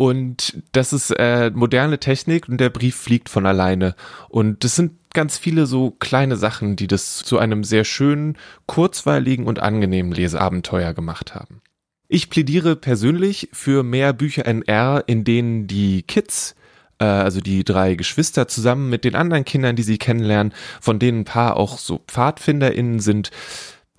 Und 0.00 0.62
das 0.72 0.94
ist 0.94 1.10
äh, 1.10 1.50
moderne 1.54 2.00
Technik 2.00 2.48
und 2.48 2.58
der 2.58 2.70
Brief 2.70 2.96
fliegt 2.96 3.28
von 3.28 3.44
alleine. 3.44 3.94
Und 4.30 4.64
das 4.64 4.74
sind 4.74 4.92
ganz 5.12 5.36
viele 5.36 5.66
so 5.66 5.90
kleine 5.90 6.38
Sachen, 6.38 6.74
die 6.74 6.86
das 6.86 7.18
zu 7.18 7.36
einem 7.36 7.64
sehr 7.64 7.84
schönen, 7.84 8.38
kurzweiligen 8.64 9.46
und 9.46 9.58
angenehmen 9.58 10.12
Leseabenteuer 10.12 10.94
gemacht 10.94 11.34
haben. 11.34 11.60
Ich 12.08 12.30
plädiere 12.30 12.76
persönlich 12.76 13.50
für 13.52 13.82
mehr 13.82 14.14
Bücher 14.14 14.46
NR, 14.46 15.04
in 15.06 15.24
denen 15.24 15.66
die 15.66 16.02
Kids 16.02 16.54
äh, 16.98 17.04
also 17.04 17.42
die 17.42 17.62
drei 17.62 17.94
Geschwister 17.94 18.48
zusammen 18.48 18.88
mit 18.88 19.04
den 19.04 19.14
anderen 19.14 19.44
Kindern, 19.44 19.76
die 19.76 19.82
sie 19.82 19.98
kennenlernen, 19.98 20.54
von 20.80 20.98
denen 20.98 21.20
ein 21.20 21.24
paar 21.26 21.58
auch 21.58 21.76
so 21.76 22.00
PfadfinderInnen 22.06 23.00
sind, 23.00 23.32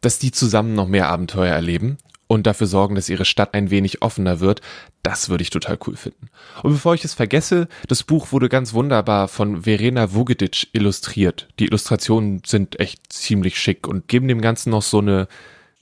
dass 0.01 0.17
die 0.17 0.31
zusammen 0.31 0.73
noch 0.73 0.87
mehr 0.87 1.09
Abenteuer 1.09 1.53
erleben 1.53 1.99
und 2.31 2.47
dafür 2.47 2.65
sorgen, 2.65 2.95
dass 2.95 3.09
ihre 3.09 3.25
Stadt 3.25 3.53
ein 3.53 3.71
wenig 3.71 4.01
offener 4.01 4.39
wird. 4.39 4.61
Das 5.03 5.27
würde 5.27 5.41
ich 5.41 5.49
total 5.49 5.77
cool 5.85 5.97
finden. 5.97 6.29
Und 6.63 6.71
bevor 6.71 6.93
ich 6.95 7.03
es 7.03 7.13
vergesse, 7.13 7.67
das 7.89 8.03
Buch 8.03 8.31
wurde 8.31 8.47
ganz 8.47 8.73
wunderbar 8.73 9.27
von 9.27 9.63
Verena 9.63 10.13
Vugedic 10.13 10.69
illustriert. 10.71 11.49
Die 11.59 11.65
Illustrationen 11.65 12.41
sind 12.45 12.79
echt 12.79 13.11
ziemlich 13.11 13.59
schick 13.59 13.85
und 13.85 14.07
geben 14.07 14.29
dem 14.29 14.39
Ganzen 14.39 14.69
noch 14.69 14.81
so 14.81 14.99
eine, 14.99 15.27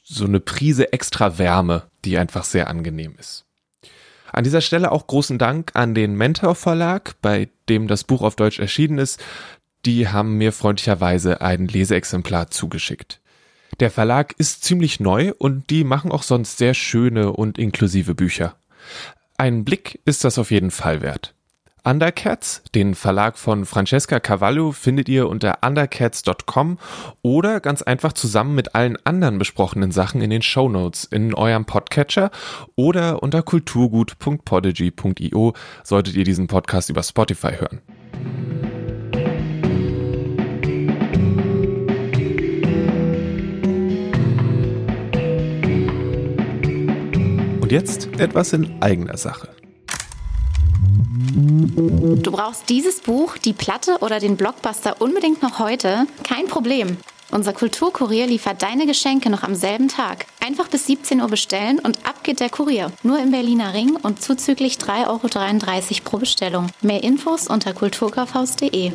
so 0.01 0.25
eine 0.25 0.39
Prise 0.39 0.91
extra 0.91 1.37
Wärme, 1.37 1.83
die 2.03 2.17
einfach 2.17 2.45
sehr 2.45 2.67
angenehm 2.67 3.13
ist. 3.19 3.45
An 4.31 4.43
dieser 4.43 4.61
Stelle 4.61 4.91
auch 4.91 5.05
großen 5.05 5.37
Dank 5.37 5.73
an 5.75 5.93
den 5.93 6.15
Mentor 6.15 6.55
Verlag, 6.55 7.13
bei 7.21 7.49
dem 7.67 7.87
das 7.87 8.03
Buch 8.03 8.23
auf 8.23 8.35
Deutsch 8.35 8.57
erschienen 8.57 8.97
ist. 8.97 9.23
Die 9.85 10.07
haben 10.07 10.39
mir 10.39 10.51
freundlicherweise 10.51 11.41
ein 11.41 11.67
Leseexemplar 11.67 12.49
zugeschickt. 12.49 13.21
Der 13.79 13.91
Verlag 13.91 14.35
ist 14.37 14.65
ziemlich 14.65 14.99
neu 14.99 15.31
und 15.37 15.69
die 15.69 15.85
machen 15.85 16.11
auch 16.11 16.23
sonst 16.23 16.57
sehr 16.57 16.73
schöne 16.73 17.31
und 17.31 17.57
inklusive 17.57 18.13
Bücher. 18.13 18.55
Ein 19.37 19.63
Blick 19.63 20.01
ist 20.03 20.25
das 20.25 20.37
auf 20.37 20.51
jeden 20.51 20.71
Fall 20.71 21.01
wert. 21.01 21.33
Undercats, 21.85 22.61
den 22.75 22.93
Verlag 22.93 23.37
von 23.37 23.65
Francesca 23.65 24.19
Cavallo, 24.19 24.73
findet 24.73 25.07
ihr 25.07 25.29
unter 25.29 25.59
undercats.com 25.65 26.77
oder 27.21 27.61
ganz 27.61 27.81
einfach 27.81 28.11
zusammen 28.11 28.53
mit 28.53 28.75
allen 28.75 28.97
anderen 29.05 29.39
besprochenen 29.39 29.91
Sachen 29.91 30.21
in 30.21 30.29
den 30.29 30.41
Show 30.41 30.67
Notes 30.67 31.05
in 31.05 31.33
eurem 31.33 31.63
Podcatcher 31.63 32.31
oder 32.75 33.23
unter 33.23 33.43
kulturgut.podigy.io 33.43 35.53
solltet 35.83 36.15
ihr 36.15 36.25
diesen 36.25 36.47
Podcast 36.47 36.89
über 36.89 37.01
Spotify 37.01 37.53
hören. 37.53 37.79
Und 47.69 47.73
jetzt 47.73 48.09
etwas 48.19 48.51
in 48.53 48.81
eigener 48.81 49.15
Sache. 49.15 49.49
Du 51.35 52.31
brauchst 52.31 52.67
dieses 52.67 52.99
Buch, 52.99 53.37
die 53.37 53.53
Platte 53.53 53.99
oder 53.99 54.19
den 54.19 54.37
Blockbuster 54.37 54.99
unbedingt 54.99 55.43
noch 55.43 55.59
heute? 55.59 56.07
Kein 56.23 56.47
Problem. 56.47 56.97
Unser 57.29 57.53
Kulturkurier 57.53 58.25
liefert 58.25 58.63
deine 58.63 58.87
Geschenke 58.87 59.29
noch 59.29 59.43
am 59.43 59.53
selben 59.53 59.87
Tag. 59.87 60.25
Einfach 60.43 60.67
bis 60.67 60.87
17 60.87 61.21
Uhr 61.21 61.27
bestellen 61.27 61.77
und 61.77 62.07
ab 62.07 62.23
geht 62.23 62.39
der 62.39 62.49
Kurier. 62.49 62.91
Nur 63.03 63.19
im 63.19 63.29
Berliner 63.29 63.75
Ring 63.75 63.95
und 64.01 64.19
zuzüglich 64.19 64.77
3,33 64.77 65.07
Euro 65.07 66.03
pro 66.05 66.17
Bestellung. 66.17 66.71
Mehr 66.81 67.03
Infos 67.03 67.47
unter 67.47 67.73
kulturkaufhaus.de. 67.73 68.93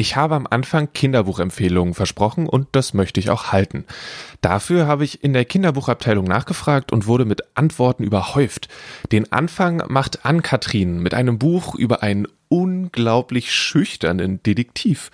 Ich 0.00 0.16
habe 0.16 0.34
am 0.34 0.46
Anfang 0.48 0.90
Kinderbuchempfehlungen 0.94 1.92
versprochen 1.92 2.46
und 2.46 2.68
das 2.72 2.94
möchte 2.94 3.20
ich 3.20 3.28
auch 3.28 3.52
halten. 3.52 3.84
Dafür 4.40 4.86
habe 4.86 5.04
ich 5.04 5.22
in 5.22 5.34
der 5.34 5.44
Kinderbuchabteilung 5.44 6.24
nachgefragt 6.24 6.90
und 6.90 7.06
wurde 7.06 7.26
mit 7.26 7.42
Antworten 7.54 8.02
überhäuft. 8.02 8.70
Den 9.12 9.30
Anfang 9.30 9.82
macht 9.88 10.24
Ann-Kathrin 10.24 11.00
mit 11.00 11.12
einem 11.12 11.38
Buch 11.38 11.74
über 11.74 12.02
einen 12.02 12.26
unglaublich 12.48 13.52
schüchternen 13.52 14.42
Detektiv. 14.42 15.10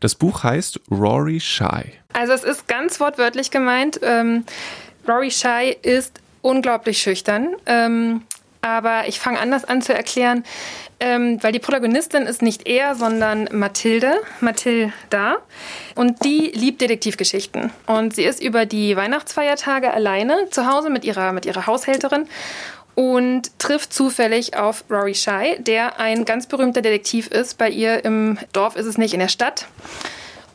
Das 0.00 0.14
Buch 0.14 0.42
heißt 0.42 0.80
Rory 0.90 1.40
Shy. 1.40 1.94
Also 2.12 2.34
es 2.34 2.44
ist 2.44 2.68
ganz 2.68 3.00
wortwörtlich 3.00 3.50
gemeint. 3.50 4.00
Ähm, 4.02 4.44
Rory 5.08 5.30
Shy 5.30 5.74
ist 5.80 6.20
unglaublich 6.42 6.98
schüchtern. 6.98 7.56
Ähm, 7.64 8.20
aber 8.66 9.06
ich 9.06 9.20
fange 9.20 9.38
anders 9.38 9.64
an 9.64 9.80
zu 9.80 9.94
erklären, 9.94 10.42
ähm, 10.98 11.38
weil 11.42 11.52
die 11.52 11.60
Protagonistin 11.60 12.22
ist 12.22 12.42
nicht 12.42 12.66
er, 12.66 12.96
sondern 12.96 13.48
Mathilde, 13.52 14.14
Mathilda. 14.40 15.36
Und 15.94 16.24
die 16.24 16.50
liebt 16.52 16.80
Detektivgeschichten. 16.80 17.70
Und 17.86 18.16
sie 18.16 18.24
ist 18.24 18.42
über 18.42 18.66
die 18.66 18.96
Weihnachtsfeiertage 18.96 19.92
alleine 19.92 20.48
zu 20.50 20.66
Hause 20.66 20.90
mit 20.90 21.04
ihrer, 21.04 21.32
mit 21.32 21.46
ihrer 21.46 21.66
Haushälterin 21.66 22.28
und 22.96 23.56
trifft 23.60 23.92
zufällig 23.92 24.56
auf 24.56 24.84
Rory 24.90 25.14
Shy, 25.14 25.56
der 25.60 26.00
ein 26.00 26.24
ganz 26.24 26.46
berühmter 26.46 26.82
Detektiv 26.82 27.28
ist. 27.28 27.58
Bei 27.58 27.68
ihr 27.68 28.04
im 28.04 28.38
Dorf 28.52 28.74
ist 28.74 28.86
es 28.86 28.98
nicht, 28.98 29.14
in 29.14 29.20
der 29.20 29.28
Stadt. 29.28 29.66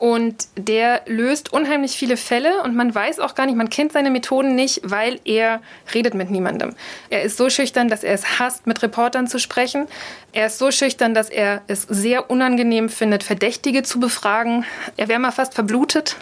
Und 0.01 0.47
der 0.57 1.03
löst 1.05 1.53
unheimlich 1.53 1.91
viele 1.91 2.17
Fälle 2.17 2.63
und 2.63 2.75
man 2.75 2.95
weiß 2.95 3.19
auch 3.19 3.35
gar 3.35 3.45
nicht, 3.45 3.55
man 3.55 3.69
kennt 3.69 3.91
seine 3.91 4.09
Methoden 4.09 4.55
nicht, 4.55 4.81
weil 4.83 5.19
er 5.25 5.61
redet 5.93 6.15
mit 6.15 6.31
niemandem. 6.31 6.73
Er 7.11 7.21
ist 7.21 7.37
so 7.37 7.51
schüchtern, 7.51 7.87
dass 7.87 8.03
er 8.03 8.15
es 8.15 8.39
hasst, 8.39 8.65
mit 8.65 8.81
Reportern 8.81 9.27
zu 9.27 9.37
sprechen. 9.37 9.85
Er 10.33 10.47
ist 10.47 10.57
so 10.57 10.71
schüchtern, 10.71 11.13
dass 11.13 11.29
er 11.29 11.61
es 11.67 11.83
sehr 11.83 12.31
unangenehm 12.31 12.89
findet, 12.89 13.21
Verdächtige 13.21 13.83
zu 13.83 13.99
befragen. 13.99 14.65
Er 14.97 15.07
wäre 15.07 15.19
mal 15.19 15.29
fast 15.29 15.53
verblutet 15.53 16.15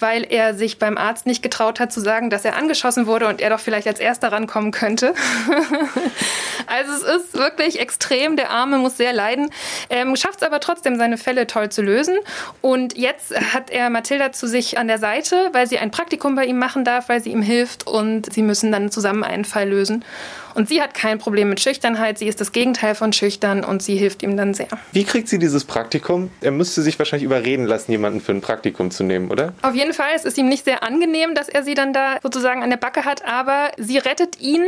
weil 0.00 0.26
er 0.28 0.54
sich 0.54 0.78
beim 0.78 0.98
Arzt 0.98 1.26
nicht 1.26 1.42
getraut 1.42 1.80
hat 1.80 1.92
zu 1.92 2.00
sagen, 2.00 2.30
dass 2.30 2.44
er 2.44 2.56
angeschossen 2.56 3.06
wurde 3.06 3.26
und 3.26 3.40
er 3.40 3.50
doch 3.50 3.60
vielleicht 3.60 3.86
als 3.86 4.00
erster 4.00 4.32
rankommen 4.32 4.70
könnte. 4.70 5.14
also 6.66 6.92
es 6.92 7.22
ist 7.22 7.34
wirklich 7.34 7.80
extrem. 7.80 8.36
Der 8.36 8.50
Arme 8.50 8.78
muss 8.78 8.96
sehr 8.96 9.12
leiden, 9.12 9.50
ähm, 9.88 10.16
schafft 10.16 10.36
es 10.38 10.42
aber 10.42 10.60
trotzdem, 10.60 10.96
seine 10.96 11.18
Fälle 11.18 11.46
toll 11.46 11.70
zu 11.70 11.82
lösen. 11.82 12.16
Und 12.60 12.96
jetzt 12.96 13.34
hat 13.52 13.70
er 13.70 13.90
Mathilda 13.90 14.32
zu 14.32 14.46
sich 14.46 14.78
an 14.78 14.88
der 14.88 14.98
Seite, 14.98 15.50
weil 15.52 15.66
sie 15.66 15.78
ein 15.78 15.90
Praktikum 15.90 16.34
bei 16.34 16.46
ihm 16.46 16.58
machen 16.58 16.84
darf, 16.84 17.08
weil 17.08 17.22
sie 17.22 17.30
ihm 17.30 17.42
hilft 17.42 17.86
und 17.86 18.32
sie 18.32 18.42
müssen 18.42 18.72
dann 18.72 18.90
zusammen 18.90 19.24
einen 19.24 19.44
Fall 19.44 19.68
lösen. 19.68 20.04
Und 20.60 20.68
sie 20.68 20.82
hat 20.82 20.92
kein 20.92 21.16
Problem 21.16 21.48
mit 21.48 21.58
Schüchternheit, 21.58 22.18
sie 22.18 22.26
ist 22.26 22.38
das 22.38 22.52
Gegenteil 22.52 22.94
von 22.94 23.14
schüchtern 23.14 23.64
und 23.64 23.82
sie 23.82 23.96
hilft 23.96 24.22
ihm 24.22 24.36
dann 24.36 24.52
sehr. 24.52 24.68
Wie 24.92 25.04
kriegt 25.04 25.26
sie 25.26 25.38
dieses 25.38 25.64
Praktikum? 25.64 26.30
Er 26.42 26.50
müsste 26.50 26.82
sich 26.82 26.98
wahrscheinlich 26.98 27.24
überreden 27.24 27.64
lassen, 27.64 27.90
jemanden 27.92 28.20
für 28.20 28.32
ein 28.32 28.42
Praktikum 28.42 28.90
zu 28.90 29.02
nehmen, 29.02 29.30
oder? 29.30 29.54
Auf 29.62 29.74
jeden 29.74 29.94
Fall, 29.94 30.10
es 30.14 30.26
ist 30.26 30.36
ihm 30.36 30.50
nicht 30.50 30.66
sehr 30.66 30.82
angenehm, 30.82 31.34
dass 31.34 31.48
er 31.48 31.62
sie 31.62 31.72
dann 31.72 31.94
da 31.94 32.18
sozusagen 32.22 32.62
an 32.62 32.68
der 32.68 32.76
Backe 32.76 33.06
hat, 33.06 33.24
aber 33.24 33.70
sie 33.78 33.96
rettet 33.96 34.38
ihn 34.38 34.62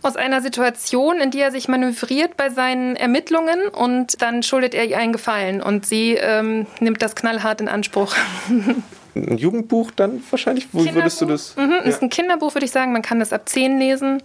aus 0.00 0.16
einer 0.16 0.40
Situation, 0.40 1.20
in 1.20 1.30
die 1.30 1.40
er 1.40 1.50
sich 1.50 1.68
manövriert 1.68 2.38
bei 2.38 2.48
seinen 2.48 2.96
Ermittlungen 2.96 3.68
und 3.68 4.22
dann 4.22 4.42
schuldet 4.42 4.74
er 4.74 4.86
ihr 4.86 4.96
einen 4.96 5.12
Gefallen 5.12 5.60
und 5.60 5.84
sie 5.84 6.14
ähm, 6.14 6.66
nimmt 6.80 7.02
das 7.02 7.14
knallhart 7.14 7.60
in 7.60 7.68
Anspruch. 7.68 8.16
ein 9.14 9.38
Jugendbuch 9.38 9.90
dann 9.90 10.22
wahrscheinlich? 10.30 10.68
Wo 10.72 10.84
würdest 10.84 11.20
du 11.20 11.26
das? 11.26 11.56
Mhm, 11.56 11.70
ja. 11.70 11.78
Ist 11.82 12.02
ein 12.02 12.10
Kinderbuch, 12.10 12.54
würde 12.54 12.64
ich 12.64 12.70
sagen. 12.70 12.92
Man 12.92 13.02
kann 13.02 13.20
das 13.20 13.32
ab 13.32 13.48
10 13.48 13.78
lesen 13.78 14.22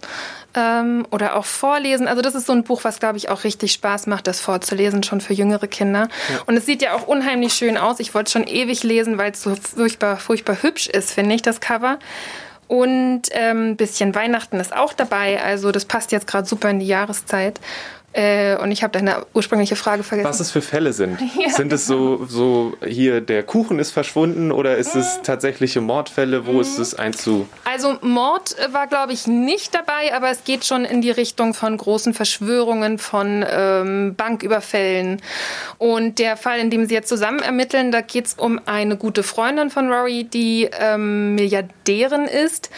ähm, 0.54 1.06
oder 1.10 1.36
auch 1.36 1.44
vorlesen. 1.44 2.08
Also 2.08 2.22
das 2.22 2.34
ist 2.34 2.46
so 2.46 2.52
ein 2.52 2.64
Buch, 2.64 2.84
was, 2.84 2.98
glaube 2.98 3.16
ich, 3.16 3.28
auch 3.28 3.44
richtig 3.44 3.72
Spaß 3.72 4.06
macht, 4.06 4.26
das 4.26 4.40
vorzulesen, 4.40 5.02
schon 5.02 5.20
für 5.20 5.34
jüngere 5.34 5.68
Kinder. 5.68 6.08
Ja. 6.28 6.40
Und 6.46 6.56
es 6.56 6.66
sieht 6.66 6.82
ja 6.82 6.94
auch 6.94 7.06
unheimlich 7.06 7.54
schön 7.54 7.76
aus. 7.76 8.00
Ich 8.00 8.14
wollte 8.14 8.30
schon 8.30 8.46
ewig 8.46 8.82
lesen, 8.82 9.18
weil 9.18 9.32
es 9.32 9.42
so 9.42 9.54
furchtbar, 9.54 10.16
furchtbar 10.16 10.62
hübsch 10.62 10.88
ist, 10.88 11.12
finde 11.12 11.34
ich, 11.34 11.42
das 11.42 11.60
Cover. 11.60 11.98
Und 12.70 13.32
ein 13.32 13.70
ähm, 13.70 13.76
bisschen 13.76 14.14
Weihnachten 14.14 14.60
ist 14.60 14.72
auch 14.72 14.92
dabei. 14.92 15.42
Also 15.42 15.72
das 15.72 15.86
passt 15.86 16.12
jetzt 16.12 16.28
gerade 16.28 16.46
super 16.46 16.70
in 16.70 16.78
die 16.78 16.86
Jahreszeit. 16.86 17.58
Äh, 18.12 18.56
und 18.56 18.72
ich 18.72 18.82
habe 18.82 18.92
deine 18.92 19.24
ursprüngliche 19.34 19.76
Frage 19.76 20.02
vergessen. 20.02 20.28
Was 20.28 20.40
es 20.40 20.50
für 20.50 20.62
Fälle 20.62 20.92
sind. 20.92 21.18
Ja, 21.40 21.50
sind 21.50 21.72
es 21.72 21.86
so, 21.86 22.26
so, 22.26 22.74
hier 22.84 23.20
der 23.20 23.44
Kuchen 23.44 23.78
ist 23.78 23.92
verschwunden 23.92 24.52
oder 24.52 24.76
ist 24.76 24.94
es 24.96 25.18
äh. 25.18 25.22
tatsächliche 25.22 25.80
Mordfälle? 25.80 26.44
Wo 26.44 26.60
ist 26.60 26.78
es 26.78 26.94
einzu. 26.94 27.48
Also 27.64 27.96
Mord 28.02 28.56
war, 28.72 28.88
glaube 28.88 29.12
ich, 29.12 29.26
nicht 29.26 29.74
dabei, 29.74 30.14
aber 30.14 30.28
es 30.30 30.44
geht 30.44 30.64
schon 30.64 30.84
in 30.84 31.00
die 31.00 31.10
Richtung 31.10 31.54
von 31.54 31.76
großen 31.76 32.12
Verschwörungen, 32.12 32.98
von 32.98 33.44
ähm, 33.48 34.14
Banküberfällen. 34.16 35.22
Und 35.78 36.18
der 36.18 36.36
Fall, 36.36 36.58
in 36.58 36.70
dem 36.70 36.86
sie 36.86 36.94
jetzt 36.94 37.08
zusammen 37.08 37.40
ermitteln, 37.40 37.92
da 37.92 38.00
geht 38.00 38.26
es 38.26 38.34
um 38.34 38.60
eine 38.66 38.96
gute 38.96 39.22
Freundin 39.22 39.70
von 39.70 39.90
Rory, 39.90 40.24
die 40.24 40.68
ähm, 40.78 41.36
Milliardärin 41.36 42.24
ist 42.24 42.70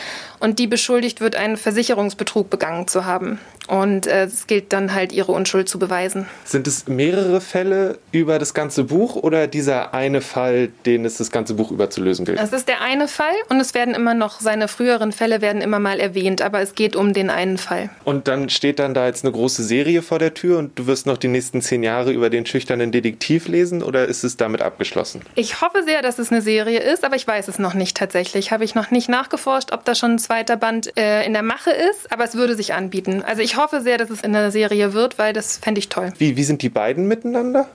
und 0.42 0.58
die 0.58 0.66
beschuldigt 0.66 1.20
wird, 1.20 1.36
einen 1.36 1.56
Versicherungsbetrug 1.56 2.50
begangen 2.50 2.88
zu 2.88 3.04
haben. 3.04 3.38
Und 3.68 4.08
äh, 4.08 4.24
es 4.24 4.48
gilt 4.48 4.72
dann 4.72 4.92
halt, 4.92 5.12
ihre 5.12 5.30
Unschuld 5.30 5.68
zu 5.68 5.78
beweisen. 5.78 6.26
Sind 6.44 6.66
es 6.66 6.88
mehrere 6.88 7.40
Fälle 7.40 7.98
über 8.10 8.40
das 8.40 8.54
ganze 8.54 8.84
Buch 8.84 9.14
oder 9.14 9.46
dieser 9.46 9.94
eine 9.94 10.20
Fall, 10.20 10.70
den 10.84 11.04
es 11.04 11.18
das 11.18 11.30
ganze 11.30 11.54
Buch 11.54 11.70
über 11.70 11.88
zu 11.88 12.02
lösen 12.02 12.24
gilt? 12.24 12.40
Das 12.40 12.52
ist 12.52 12.66
der 12.66 12.80
eine 12.80 13.06
Fall 13.06 13.34
und 13.50 13.60
es 13.60 13.72
werden 13.72 13.94
immer 13.94 14.14
noch, 14.14 14.40
seine 14.40 14.66
früheren 14.66 15.12
Fälle 15.12 15.40
werden 15.40 15.62
immer 15.62 15.78
mal 15.78 16.00
erwähnt, 16.00 16.42
aber 16.42 16.60
es 16.60 16.74
geht 16.74 16.96
um 16.96 17.12
den 17.12 17.30
einen 17.30 17.56
Fall. 17.56 17.88
Und 18.04 18.26
dann 18.26 18.48
steht 18.48 18.80
dann 18.80 18.94
da 18.94 19.06
jetzt 19.06 19.24
eine 19.24 19.32
große 19.32 19.62
Serie 19.62 20.02
vor 20.02 20.18
der 20.18 20.34
Tür 20.34 20.58
und 20.58 20.76
du 20.76 20.88
wirst 20.88 21.06
noch 21.06 21.18
die 21.18 21.28
nächsten 21.28 21.62
zehn 21.62 21.84
Jahre 21.84 22.10
über 22.10 22.30
den 22.30 22.46
schüchternen 22.46 22.90
Detektiv 22.90 23.46
lesen 23.46 23.82
oder 23.84 24.06
ist 24.06 24.24
es 24.24 24.36
damit 24.36 24.60
abgeschlossen? 24.60 25.22
Ich 25.36 25.60
hoffe 25.60 25.84
sehr, 25.84 26.02
dass 26.02 26.18
es 26.18 26.32
eine 26.32 26.42
Serie 26.42 26.80
ist, 26.80 27.04
aber 27.04 27.14
ich 27.14 27.28
weiß 27.28 27.46
es 27.46 27.60
noch 27.60 27.74
nicht 27.74 27.96
tatsächlich. 27.96 28.50
Habe 28.50 28.64
ich 28.64 28.74
noch 28.74 28.90
nicht 28.90 29.08
nachgeforscht, 29.08 29.72
ob 29.72 29.84
da 29.84 29.94
schon 29.94 30.12
ein 30.12 30.18
zweiter 30.32 30.56
Band 30.56 30.96
äh, 30.96 31.26
in 31.26 31.34
der 31.34 31.42
Mache 31.42 31.72
ist, 31.72 32.10
aber 32.10 32.24
es 32.24 32.34
würde 32.34 32.56
sich 32.56 32.72
anbieten. 32.72 33.22
Also 33.22 33.42
ich 33.42 33.58
hoffe 33.58 33.82
sehr, 33.82 33.98
dass 33.98 34.08
es 34.08 34.22
in 34.22 34.32
der 34.32 34.50
Serie 34.50 34.94
wird, 34.94 35.18
weil 35.18 35.34
das 35.34 35.58
fände 35.58 35.78
ich 35.78 35.90
toll. 35.90 36.10
Wie, 36.16 36.38
wie 36.38 36.44
sind 36.44 36.62
die 36.62 36.70
beiden 36.70 37.06
miteinander? 37.06 37.68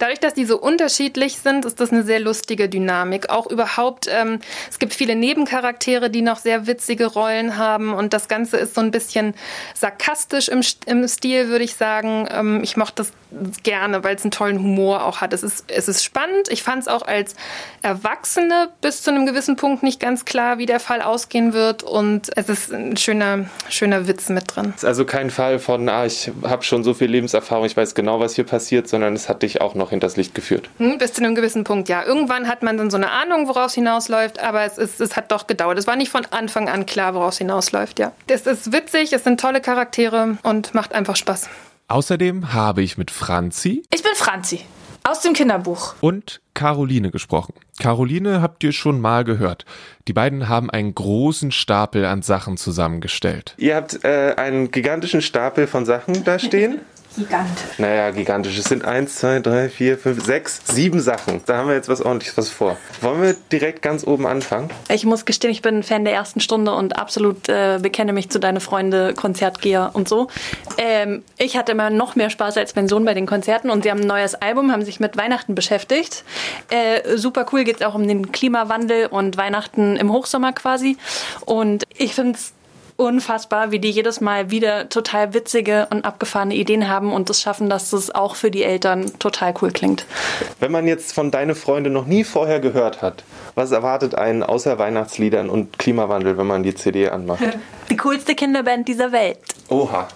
Dadurch, 0.00 0.18
dass 0.18 0.34
die 0.34 0.44
so 0.44 0.58
unterschiedlich 0.58 1.38
sind, 1.38 1.64
ist 1.64 1.78
das 1.78 1.92
eine 1.92 2.02
sehr 2.02 2.18
lustige 2.18 2.68
Dynamik. 2.68 3.30
Auch 3.30 3.46
überhaupt, 3.46 4.08
ähm, 4.10 4.40
es 4.68 4.80
gibt 4.80 4.94
viele 4.94 5.14
Nebencharaktere, 5.14 6.10
die 6.10 6.22
noch 6.22 6.38
sehr 6.38 6.66
witzige 6.66 7.06
Rollen 7.06 7.56
haben 7.56 7.94
und 7.94 8.12
das 8.12 8.26
Ganze 8.26 8.56
ist 8.56 8.74
so 8.74 8.80
ein 8.80 8.90
bisschen 8.90 9.34
sarkastisch 9.76 10.48
im, 10.48 10.62
im 10.86 11.06
Stil, 11.06 11.50
würde 11.50 11.62
ich 11.62 11.76
sagen. 11.76 12.26
Ähm, 12.32 12.64
ich 12.64 12.76
mochte 12.76 13.04
das 13.04 13.12
gerne, 13.62 14.02
weil 14.02 14.16
es 14.16 14.24
einen 14.24 14.32
tollen 14.32 14.58
Humor 14.58 15.04
auch 15.04 15.20
hat. 15.20 15.32
Es 15.32 15.44
ist, 15.44 15.70
es 15.70 15.88
ist 15.88 16.02
spannend. 16.02 16.48
Ich 16.50 16.64
fand 16.64 16.82
es 16.82 16.88
auch 16.88 17.02
als 17.02 17.34
Erwachsene 17.82 18.70
bis 18.80 19.02
zu 19.02 19.10
einem 19.10 19.24
gewissen 19.24 19.54
Punkt 19.54 19.84
nicht 19.84 20.00
ganz 20.00 20.24
klar, 20.24 20.58
wie 20.58 20.66
der 20.66 20.80
Fall 20.80 21.00
ausgehen 21.00 21.52
wird 21.52 21.84
und 21.92 22.30
es 22.36 22.48
ist 22.48 22.72
ein 22.72 22.96
schöner, 22.96 23.44
schöner 23.68 24.08
Witz 24.08 24.28
mit 24.30 24.44
drin. 24.54 24.72
Es 24.74 24.82
ist 24.82 24.88
also 24.88 25.04
kein 25.04 25.30
Fall 25.30 25.58
von, 25.58 25.88
ah, 25.88 26.06
ich 26.06 26.30
habe 26.42 26.62
schon 26.62 26.82
so 26.82 26.94
viel 26.94 27.08
Lebenserfahrung, 27.08 27.66
ich 27.66 27.76
weiß 27.76 27.94
genau, 27.94 28.18
was 28.18 28.34
hier 28.34 28.44
passiert, 28.44 28.88
sondern 28.88 29.14
es 29.14 29.28
hat 29.28 29.42
dich 29.42 29.60
auch 29.60 29.74
noch 29.74 29.90
hinters 29.90 30.16
Licht 30.16 30.34
geführt. 30.34 30.70
Hm, 30.78 30.98
bis 30.98 31.12
zu 31.12 31.22
einem 31.22 31.34
gewissen 31.34 31.64
Punkt, 31.64 31.88
ja. 31.88 32.02
Irgendwann 32.04 32.48
hat 32.48 32.62
man 32.62 32.78
dann 32.78 32.90
so 32.90 32.96
eine 32.96 33.10
Ahnung, 33.10 33.48
woraus 33.48 33.72
es 33.72 33.74
hinausläuft, 33.74 34.40
aber 34.40 34.62
es, 34.62 34.78
ist, 34.78 35.00
es 35.00 35.16
hat 35.16 35.30
doch 35.30 35.46
gedauert. 35.46 35.78
Es 35.78 35.86
war 35.86 35.96
nicht 35.96 36.10
von 36.10 36.26
Anfang 36.30 36.68
an 36.68 36.86
klar, 36.86 37.14
woraus 37.14 37.34
es 37.34 37.38
hinausläuft, 37.38 37.98
ja. 37.98 38.12
Es 38.26 38.46
ist 38.46 38.72
witzig, 38.72 39.12
es 39.12 39.24
sind 39.24 39.38
tolle 39.38 39.60
Charaktere 39.60 40.38
und 40.42 40.74
macht 40.74 40.94
einfach 40.94 41.16
Spaß. 41.16 41.48
Außerdem 41.88 42.54
habe 42.54 42.82
ich 42.82 42.96
mit 42.96 43.10
Franzi. 43.10 43.82
Ich 43.92 44.02
bin 44.02 44.12
Franzi. 44.14 44.60
Aus 45.04 45.20
dem 45.20 45.32
Kinderbuch. 45.32 45.94
Und 46.00 46.40
Caroline 46.54 47.10
gesprochen. 47.10 47.54
Caroline 47.80 48.40
habt 48.40 48.62
ihr 48.62 48.72
schon 48.72 49.00
mal 49.00 49.24
gehört. 49.24 49.64
Die 50.06 50.12
beiden 50.12 50.48
haben 50.48 50.70
einen 50.70 50.94
großen 50.94 51.50
Stapel 51.50 52.04
an 52.04 52.22
Sachen 52.22 52.56
zusammengestellt. 52.56 53.54
Ihr 53.58 53.74
habt 53.74 54.04
äh, 54.04 54.34
einen 54.36 54.70
gigantischen 54.70 55.22
Stapel 55.22 55.66
von 55.66 55.84
Sachen 55.86 56.22
da 56.24 56.38
stehen. 56.38 56.80
Gigantisch. 57.16 57.78
Naja, 57.78 58.10
gigantisch. 58.10 58.58
Es 58.58 58.64
sind 58.64 58.84
eins, 58.84 59.16
zwei, 59.16 59.40
drei, 59.40 59.68
vier, 59.68 59.98
fünf, 59.98 60.24
sechs, 60.24 60.60
sieben 60.64 61.00
Sachen. 61.00 61.42
Da 61.46 61.58
haben 61.58 61.68
wir 61.68 61.74
jetzt 61.74 61.88
was 61.88 62.00
ordentliches 62.00 62.36
was 62.38 62.48
vor. 62.48 62.76
Wollen 63.00 63.22
wir 63.22 63.36
direkt 63.50 63.82
ganz 63.82 64.06
oben 64.06 64.26
anfangen? 64.26 64.70
Ich 64.88 65.04
muss 65.04 65.24
gestehen, 65.24 65.50
ich 65.50 65.62
bin 65.62 65.82
Fan 65.82 66.04
der 66.04 66.14
ersten 66.14 66.40
Stunde 66.40 66.72
und 66.72 66.98
absolut 66.98 67.48
äh, 67.48 67.78
bekenne 67.82 68.12
mich 68.12 68.30
zu 68.30 68.38
deine 68.40 68.60
Freunde, 68.60 69.14
Konzertgeher 69.14 69.90
und 69.92 70.08
so. 70.08 70.28
Ähm, 70.78 71.22
ich 71.38 71.56
hatte 71.56 71.72
immer 71.72 71.90
noch 71.90 72.16
mehr 72.16 72.30
Spaß 72.30 72.56
als 72.56 72.74
mein 72.74 72.88
Sohn 72.88 73.04
bei 73.04 73.14
den 73.14 73.26
Konzerten 73.26 73.70
und 73.70 73.82
sie 73.82 73.90
haben 73.90 74.00
ein 74.00 74.06
neues 74.06 74.34
Album, 74.34 74.72
haben 74.72 74.84
sich 74.84 75.00
mit 75.00 75.16
Weihnachten 75.16 75.54
beschäftigt. 75.54 76.24
Äh, 76.70 77.16
super 77.16 77.46
cool, 77.52 77.64
geht 77.64 77.76
es 77.76 77.82
auch 77.82 77.94
um 77.94 78.08
den 78.08 78.32
Klimawandel 78.32 79.06
und 79.06 79.36
Weihnachten 79.36 79.96
im 79.96 80.12
Hochsommer 80.12 80.52
quasi. 80.52 80.96
Und 81.44 81.84
ich 81.96 82.14
finde 82.14 82.38
es 82.38 82.52
unfassbar, 82.96 83.70
wie 83.70 83.78
die 83.78 83.90
jedes 83.90 84.20
Mal 84.20 84.50
wieder 84.50 84.88
total 84.88 85.34
witzige 85.34 85.86
und 85.90 86.04
abgefahrene 86.04 86.54
Ideen 86.54 86.88
haben 86.88 87.12
und 87.12 87.30
es 87.30 87.40
schaffen, 87.40 87.68
dass 87.68 87.90
das 87.90 88.10
auch 88.10 88.36
für 88.36 88.50
die 88.50 88.62
Eltern 88.62 89.18
total 89.18 89.54
cool 89.62 89.70
klingt. 89.70 90.06
Wenn 90.60 90.72
man 90.72 90.86
jetzt 90.86 91.12
von 91.12 91.30
Deine 91.30 91.54
Freunde 91.54 91.90
noch 91.90 92.06
nie 92.06 92.24
vorher 92.24 92.60
gehört 92.60 93.02
hat, 93.02 93.24
was 93.54 93.72
erwartet 93.72 94.14
einen 94.14 94.42
außer 94.42 94.78
Weihnachtsliedern 94.78 95.50
und 95.50 95.78
Klimawandel, 95.78 96.38
wenn 96.38 96.46
man 96.46 96.62
die 96.62 96.74
CD 96.74 97.08
anmacht? 97.08 97.42
Die 97.90 97.96
coolste 97.98 98.34
Kinderband 98.34 98.88
dieser 98.88 99.12
Welt. 99.12 99.36
Oha. 99.68 100.08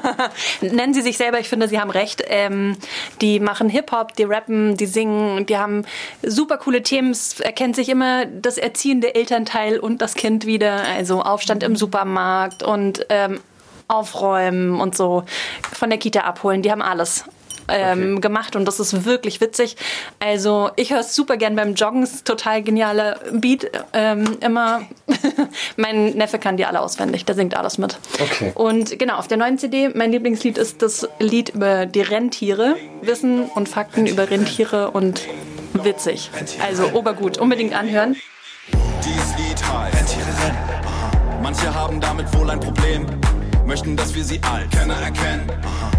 Nennen 0.62 0.94
sie 0.94 1.02
sich 1.02 1.18
selber, 1.18 1.38
ich 1.38 1.48
finde, 1.48 1.68
sie 1.68 1.78
haben 1.78 1.90
recht. 1.90 2.22
Ähm, 2.26 2.76
die 3.20 3.40
machen 3.40 3.68
Hip-Hop, 3.68 4.14
die 4.16 4.24
rappen, 4.24 4.76
die 4.76 4.86
singen, 4.86 5.44
die 5.46 5.58
haben 5.58 5.84
super 6.22 6.56
coole 6.56 6.82
Themen. 6.82 7.10
Es 7.10 7.40
erkennt 7.40 7.76
sich 7.76 7.88
immer 7.88 8.24
das 8.26 8.56
erziehende 8.56 9.14
Elternteil 9.14 9.78
und 9.78 10.00
das 10.00 10.14
Kind 10.14 10.46
wieder. 10.46 10.84
Also 10.96 11.22
Aufstand 11.22 11.62
im 11.62 11.76
Supermarkt 12.02 12.62
und 12.62 13.06
ähm, 13.08 13.40
Aufräumen 13.88 14.80
und 14.80 14.96
so 14.96 15.24
von 15.72 15.90
der 15.90 15.98
Kita 15.98 16.20
abholen. 16.20 16.62
Die 16.62 16.70
haben 16.70 16.82
alles 16.82 17.24
ähm, 17.68 18.12
okay. 18.12 18.20
gemacht 18.20 18.56
und 18.56 18.64
das 18.64 18.80
ist 18.80 19.04
wirklich 19.04 19.40
witzig. 19.40 19.76
Also 20.18 20.70
ich 20.76 20.92
höre 20.92 21.00
es 21.00 21.14
super 21.14 21.36
gern 21.36 21.54
beim 21.54 21.74
Joggen, 21.74 22.02
ist 22.02 22.24
total 22.26 22.62
genialer 22.62 23.20
Beat. 23.32 23.70
Ähm, 23.92 24.38
immer, 24.40 24.82
mein 25.76 26.10
Neffe 26.10 26.38
kann 26.38 26.56
die 26.56 26.64
alle 26.64 26.80
auswendig, 26.80 27.24
der 27.24 27.34
singt 27.34 27.56
alles 27.56 27.78
mit. 27.78 27.98
Okay. 28.20 28.52
Und 28.54 28.98
genau, 28.98 29.16
auf 29.16 29.28
der 29.28 29.36
neuen 29.36 29.58
CD, 29.58 29.90
mein 29.94 30.10
Lieblingslied 30.10 30.58
ist 30.58 30.82
das 30.82 31.08
Lied 31.20 31.50
über 31.50 31.86
die 31.86 32.02
Rentiere. 32.02 32.76
Wissen 33.02 33.44
und 33.44 33.68
Fakten 33.68 34.06
über 34.06 34.30
Rentiere 34.30 34.90
und 34.90 35.22
witzig. 35.74 36.30
Also 36.64 36.92
obergut, 36.94 37.38
unbedingt 37.38 37.74
anhören. 37.74 38.16
Dieses 39.04 39.36
Lied 39.36 39.62
heißt 39.62 39.94
Rentiere 39.94 40.26
rennen. 40.44 40.81
Manche 41.42 41.74
haben 41.74 42.00
damit 42.00 42.32
wohl 42.38 42.48
ein 42.50 42.60
Problem 42.60 43.04
möchten, 43.66 43.96
dass 43.96 44.14
wir 44.14 44.24
sie 44.24 44.40
all 44.42 44.66
kennen, 44.68 44.90
erkennen. 44.90 45.50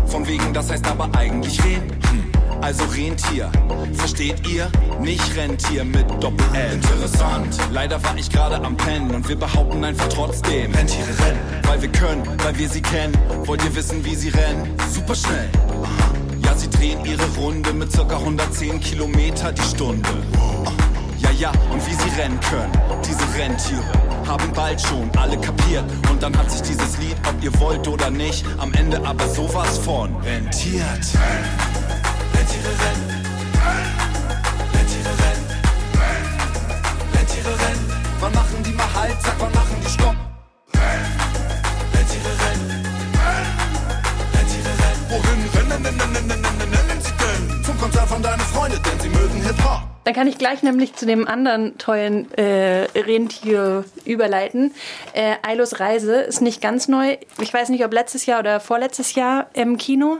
Von 0.07 0.25
wegen, 0.27 0.53
das 0.53 0.71
heißt 0.71 0.87
aber 0.87 1.09
eigentlich 1.17 1.61
wen? 1.63 1.81
Hm. 1.81 2.31
Also 2.61 2.85
Rentier, 2.85 3.51
versteht 3.93 4.47
ihr? 4.47 4.69
Nicht 5.01 5.35
Rentier 5.35 5.83
mit 5.83 6.09
Doppel-L. 6.23 6.75
Interessant. 6.75 7.57
Leider 7.73 8.01
war 8.03 8.15
ich 8.15 8.29
gerade 8.29 8.55
am 8.63 8.77
Pennen 8.77 9.13
und 9.13 9.27
wir 9.27 9.35
behaupten 9.35 9.83
einfach 9.83 10.07
trotzdem. 10.07 10.73
Rentiere 10.73 11.09
rennen. 11.19 11.39
Weil 11.67 11.81
wir 11.81 11.91
können, 11.91 12.23
weil 12.41 12.57
wir 12.57 12.69
sie 12.69 12.81
kennen. 12.81 13.13
Wollt 13.45 13.63
ihr 13.65 13.75
wissen, 13.75 14.05
wie 14.05 14.15
sie 14.15 14.29
rennen? 14.29 14.69
Super 14.91 15.15
schnell. 15.15 15.49
Ja, 16.45 16.55
sie 16.55 16.69
drehen 16.69 17.03
ihre 17.03 17.25
Runde 17.37 17.73
mit 17.73 17.91
circa 17.91 18.17
110 18.17 18.79
Kilometer 18.79 19.51
die 19.51 19.61
Stunde. 19.61 20.09
Ja, 21.19 21.31
ja, 21.31 21.51
und 21.69 21.85
wie 21.85 21.93
sie 21.93 22.21
rennen 22.21 22.39
können, 22.49 22.71
diese 23.05 23.23
Rentiere, 23.37 23.83
haben 24.27 24.51
bald 24.53 24.81
schon 24.81 25.09
alle 25.17 25.37
kapiert. 25.37 25.83
Und 26.09 26.21
dann 26.21 26.37
hat 26.37 26.49
sich 26.51 26.61
dieses 26.61 26.97
Lied, 26.97 27.15
ob 27.27 27.43
ihr 27.43 27.57
wollt 27.59 27.87
oder 27.87 28.09
nicht, 28.09 28.45
am 28.57 28.73
Ende 28.73 29.03
aber 29.05 29.27
sowas 29.27 29.77
von 29.79 30.15
rentiert. 30.17 30.83
Rentiere 32.33 32.73
rennen. 32.83 33.23
Rentiere 34.73 35.13
rennen. 35.23 35.47
Rentiere 37.13 37.49
rennen. 37.49 37.93
Wann 38.19 38.33
machen 38.33 38.63
die 38.65 38.71
mal 38.71 38.87
Halt? 38.93 39.15
Sag, 39.21 39.35
wann 39.39 39.51
machen 39.51 39.75
die 39.83 39.89
Stopp? 39.89 40.15
Rentiere 41.93 42.33
rennen. 42.43 42.85
Rentiere 44.33 44.73
rennen. 44.83 45.03
Wohin 45.09 45.49
rennen, 45.55 45.85
rennen, 45.85 46.31
rennen, 46.31 46.73
rennen 46.73 47.01
sie 47.01 47.13
denn? 47.13 47.63
Zum 47.63 47.79
Konzert 47.79 48.07
von 48.07 48.21
deinen 48.21 48.39
Freunden, 48.39 48.81
denn 48.83 48.99
sie 48.99 49.09
mögen 49.09 49.41
Hip-Hop. 49.41 49.82
Dann 50.03 50.13
kann 50.13 50.27
ich 50.27 50.37
gleich 50.37 50.63
nämlich 50.63 50.95
zu 50.95 51.05
dem 51.05 51.27
anderen 51.27 51.77
tollen 51.77 52.31
äh, 52.33 52.87
Rentier 52.95 53.85
überleiten. 54.05 54.73
Äh, 55.13 55.35
Ailos 55.41 55.79
Reise 55.79 56.15
ist 56.15 56.41
nicht 56.41 56.61
ganz 56.61 56.87
neu. 56.87 57.17
Ich 57.41 57.53
weiß 57.53 57.69
nicht, 57.69 57.85
ob 57.85 57.93
letztes 57.93 58.25
Jahr 58.25 58.39
oder 58.39 58.59
vorletztes 58.59 59.15
Jahr 59.15 59.47
im 59.53 59.77
Kino. 59.77 60.17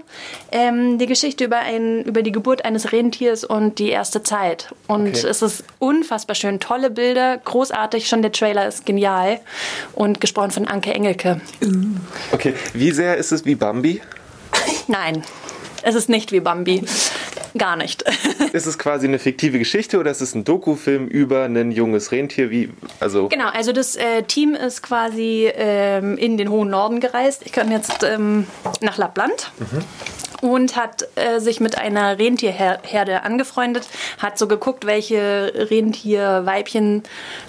Ähm, 0.51 0.97
die 0.97 1.05
Geschichte 1.05 1.43
über, 1.43 1.59
ein, 1.59 2.03
über 2.03 2.21
die 2.21 2.31
Geburt 2.31 2.63
eines 2.63 2.91
Rentiers 2.91 3.43
und 3.43 3.79
die 3.79 3.89
erste 3.89 4.23
Zeit. 4.23 4.73
Und 4.87 5.09
okay. 5.09 5.27
es 5.27 5.41
ist 5.41 5.63
unfassbar 5.79 6.35
schön. 6.35 6.59
Tolle 6.59 6.89
Bilder, 6.89 7.37
großartig. 7.37 8.07
Schon 8.07 8.21
der 8.21 8.31
Trailer 8.31 8.67
ist 8.67 8.85
genial. 8.85 9.39
Und 9.93 10.21
gesprochen 10.21 10.51
von 10.51 10.67
Anke 10.67 10.93
Engelke. 10.93 11.41
Okay, 12.31 12.53
wie 12.73 12.91
sehr 12.91 13.17
ist 13.17 13.31
es 13.31 13.45
wie 13.45 13.55
Bambi? 13.55 14.01
Nein, 14.87 15.23
es 15.81 15.95
ist 15.95 16.09
nicht 16.09 16.31
wie 16.31 16.39
Bambi. 16.39 16.83
Gar 17.57 17.75
nicht. 17.75 18.03
ist 18.53 18.65
es 18.65 18.77
quasi 18.77 19.07
eine 19.07 19.19
fiktive 19.19 19.59
Geschichte 19.59 19.99
oder 19.99 20.11
ist 20.11 20.21
es 20.21 20.33
ein 20.35 20.43
Dokufilm 20.43 21.07
über 21.07 21.45
ein 21.45 21.71
junges 21.71 22.11
Rentier? 22.11 22.49
Wie, 22.49 22.71
also 22.99 23.29
genau, 23.29 23.49
also 23.49 23.71
das 23.71 23.95
äh, 23.95 24.23
Team 24.23 24.55
ist 24.55 24.81
quasi 24.81 25.51
ähm, 25.53 26.17
in 26.17 26.37
den 26.37 26.49
hohen 26.49 26.69
Norden 26.69 26.99
gereist. 26.99 27.43
Ich 27.45 27.51
kann 27.51 27.71
jetzt 27.71 28.03
ähm, 28.03 28.47
nach 28.81 28.97
Lappland. 28.97 29.51
Mhm 29.59 29.83
und 30.43 30.75
hat 30.75 31.07
äh, 31.15 31.39
sich 31.39 31.61
mit 31.61 31.77
einer 31.77 32.19
Rentierherde 32.19 33.23
angefreundet, 33.23 33.87
hat 34.19 34.37
so 34.37 34.45
geguckt, 34.45 34.85
welche 34.85 35.53
Rentierweibchen 35.55 37.03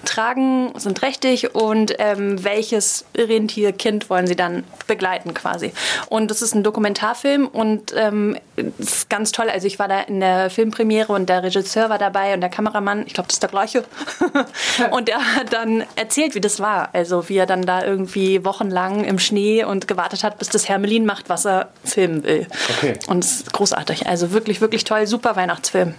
tragen, 0.05 0.73
sind 0.79 0.97
trächtig 0.97 1.57
und 1.57 1.97
ähm, 1.99 2.45
welches 2.45 3.05
Rentierkind 3.17 4.09
wollen 4.11 4.29
sie 4.29 4.37
dann 4.37 4.63
begleiten 4.87 5.35
quasi. 5.35 5.73
Und 6.09 6.31
das 6.31 6.41
ist 6.41 6.55
ein 6.55 6.63
Dokumentarfilm 6.63 7.49
und 7.49 7.93
ähm, 7.97 8.39
ist 8.79 9.11
ganz 9.11 9.33
toll. 9.33 9.51
Also 9.51 9.67
ich 9.67 9.81
war 9.81 9.89
da 9.89 10.03
in 10.03 10.21
der 10.21 10.49
Filmpremiere 10.49 11.13
und 11.13 11.29
der 11.29 11.43
Regisseur 11.43 11.91
war 11.91 11.99
dabei 11.99 12.33
und 12.35 12.43
der 12.43 12.51
Kameramann, 12.51 13.05
ich 13.09 13.15
glaube, 13.15 13.27
das 13.27 13.37
ist 13.37 13.43
der 13.43 13.51
gleiche. 13.51 13.85
und 14.93 15.09
der 15.09 15.19
hat 15.35 15.53
dann 15.53 15.83
erzählt, 15.97 16.37
wie 16.37 16.41
das 16.41 16.61
war. 16.61 16.91
Also 16.93 17.29
wie 17.29 17.39
er 17.39 17.47
dann 17.47 17.63
da 17.63 17.85
irgendwie 17.85 18.45
wochenlang 18.45 19.03
im 19.03 19.19
Schnee 19.19 19.65
und 19.65 19.89
gewartet 19.89 20.23
hat, 20.23 20.39
bis 20.39 20.49
das 20.49 20.69
Hermelin 20.69 21.07
macht, 21.07 21.29
was 21.29 21.45
er 21.45 21.71
filmen 21.83 22.23
will. 22.23 22.47
Okay. 22.77 22.84
Okay. 22.85 22.99
Und 23.07 23.25
es 23.25 23.41
ist 23.41 23.53
großartig. 23.53 24.07
Also 24.07 24.33
wirklich, 24.33 24.61
wirklich 24.61 24.85
toll. 24.85 25.07
Super 25.07 25.37
Weihnachtsfilm. 25.37 25.95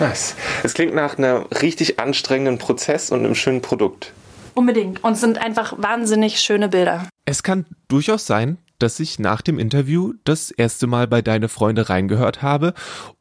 Nice. 0.00 0.36
Es 0.62 0.74
klingt 0.74 0.94
nach 0.94 1.18
einem 1.18 1.44
richtig 1.62 1.98
anstrengenden 1.98 2.58
Prozess 2.58 3.10
und 3.10 3.20
einem 3.20 3.34
schönen 3.34 3.62
Produkt. 3.62 4.12
Unbedingt. 4.54 5.02
Und 5.04 5.14
es 5.14 5.20
sind 5.20 5.38
einfach 5.38 5.74
wahnsinnig 5.78 6.40
schöne 6.40 6.68
Bilder. 6.68 7.08
Es 7.24 7.42
kann 7.42 7.66
durchaus 7.88 8.26
sein, 8.26 8.58
dass 8.78 9.00
ich 9.00 9.18
nach 9.18 9.42
dem 9.42 9.58
Interview 9.58 10.14
das 10.24 10.50
erste 10.50 10.86
Mal 10.86 11.06
bei 11.06 11.22
Deine 11.22 11.48
Freunde 11.48 11.88
reingehört 11.88 12.42
habe 12.42 12.74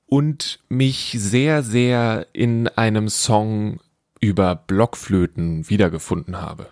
und 0.06 0.60
mich 0.70 1.16
sehr, 1.18 1.64
sehr 1.64 2.28
in 2.34 2.68
einem 2.68 3.10
Song 3.10 3.80
über 4.20 4.56
Blockflöten 4.56 5.70
wiedergefunden 5.70 6.42
habe. 6.42 6.68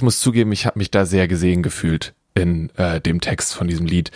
Ich 0.00 0.02
muss 0.02 0.20
zugeben, 0.20 0.50
ich 0.50 0.64
habe 0.64 0.78
mich 0.78 0.90
da 0.90 1.04
sehr 1.04 1.28
gesehen 1.28 1.62
gefühlt 1.62 2.14
in 2.32 2.70
äh, 2.76 3.02
dem 3.02 3.20
Text 3.20 3.52
von 3.52 3.68
diesem 3.68 3.84
Lied. 3.84 4.10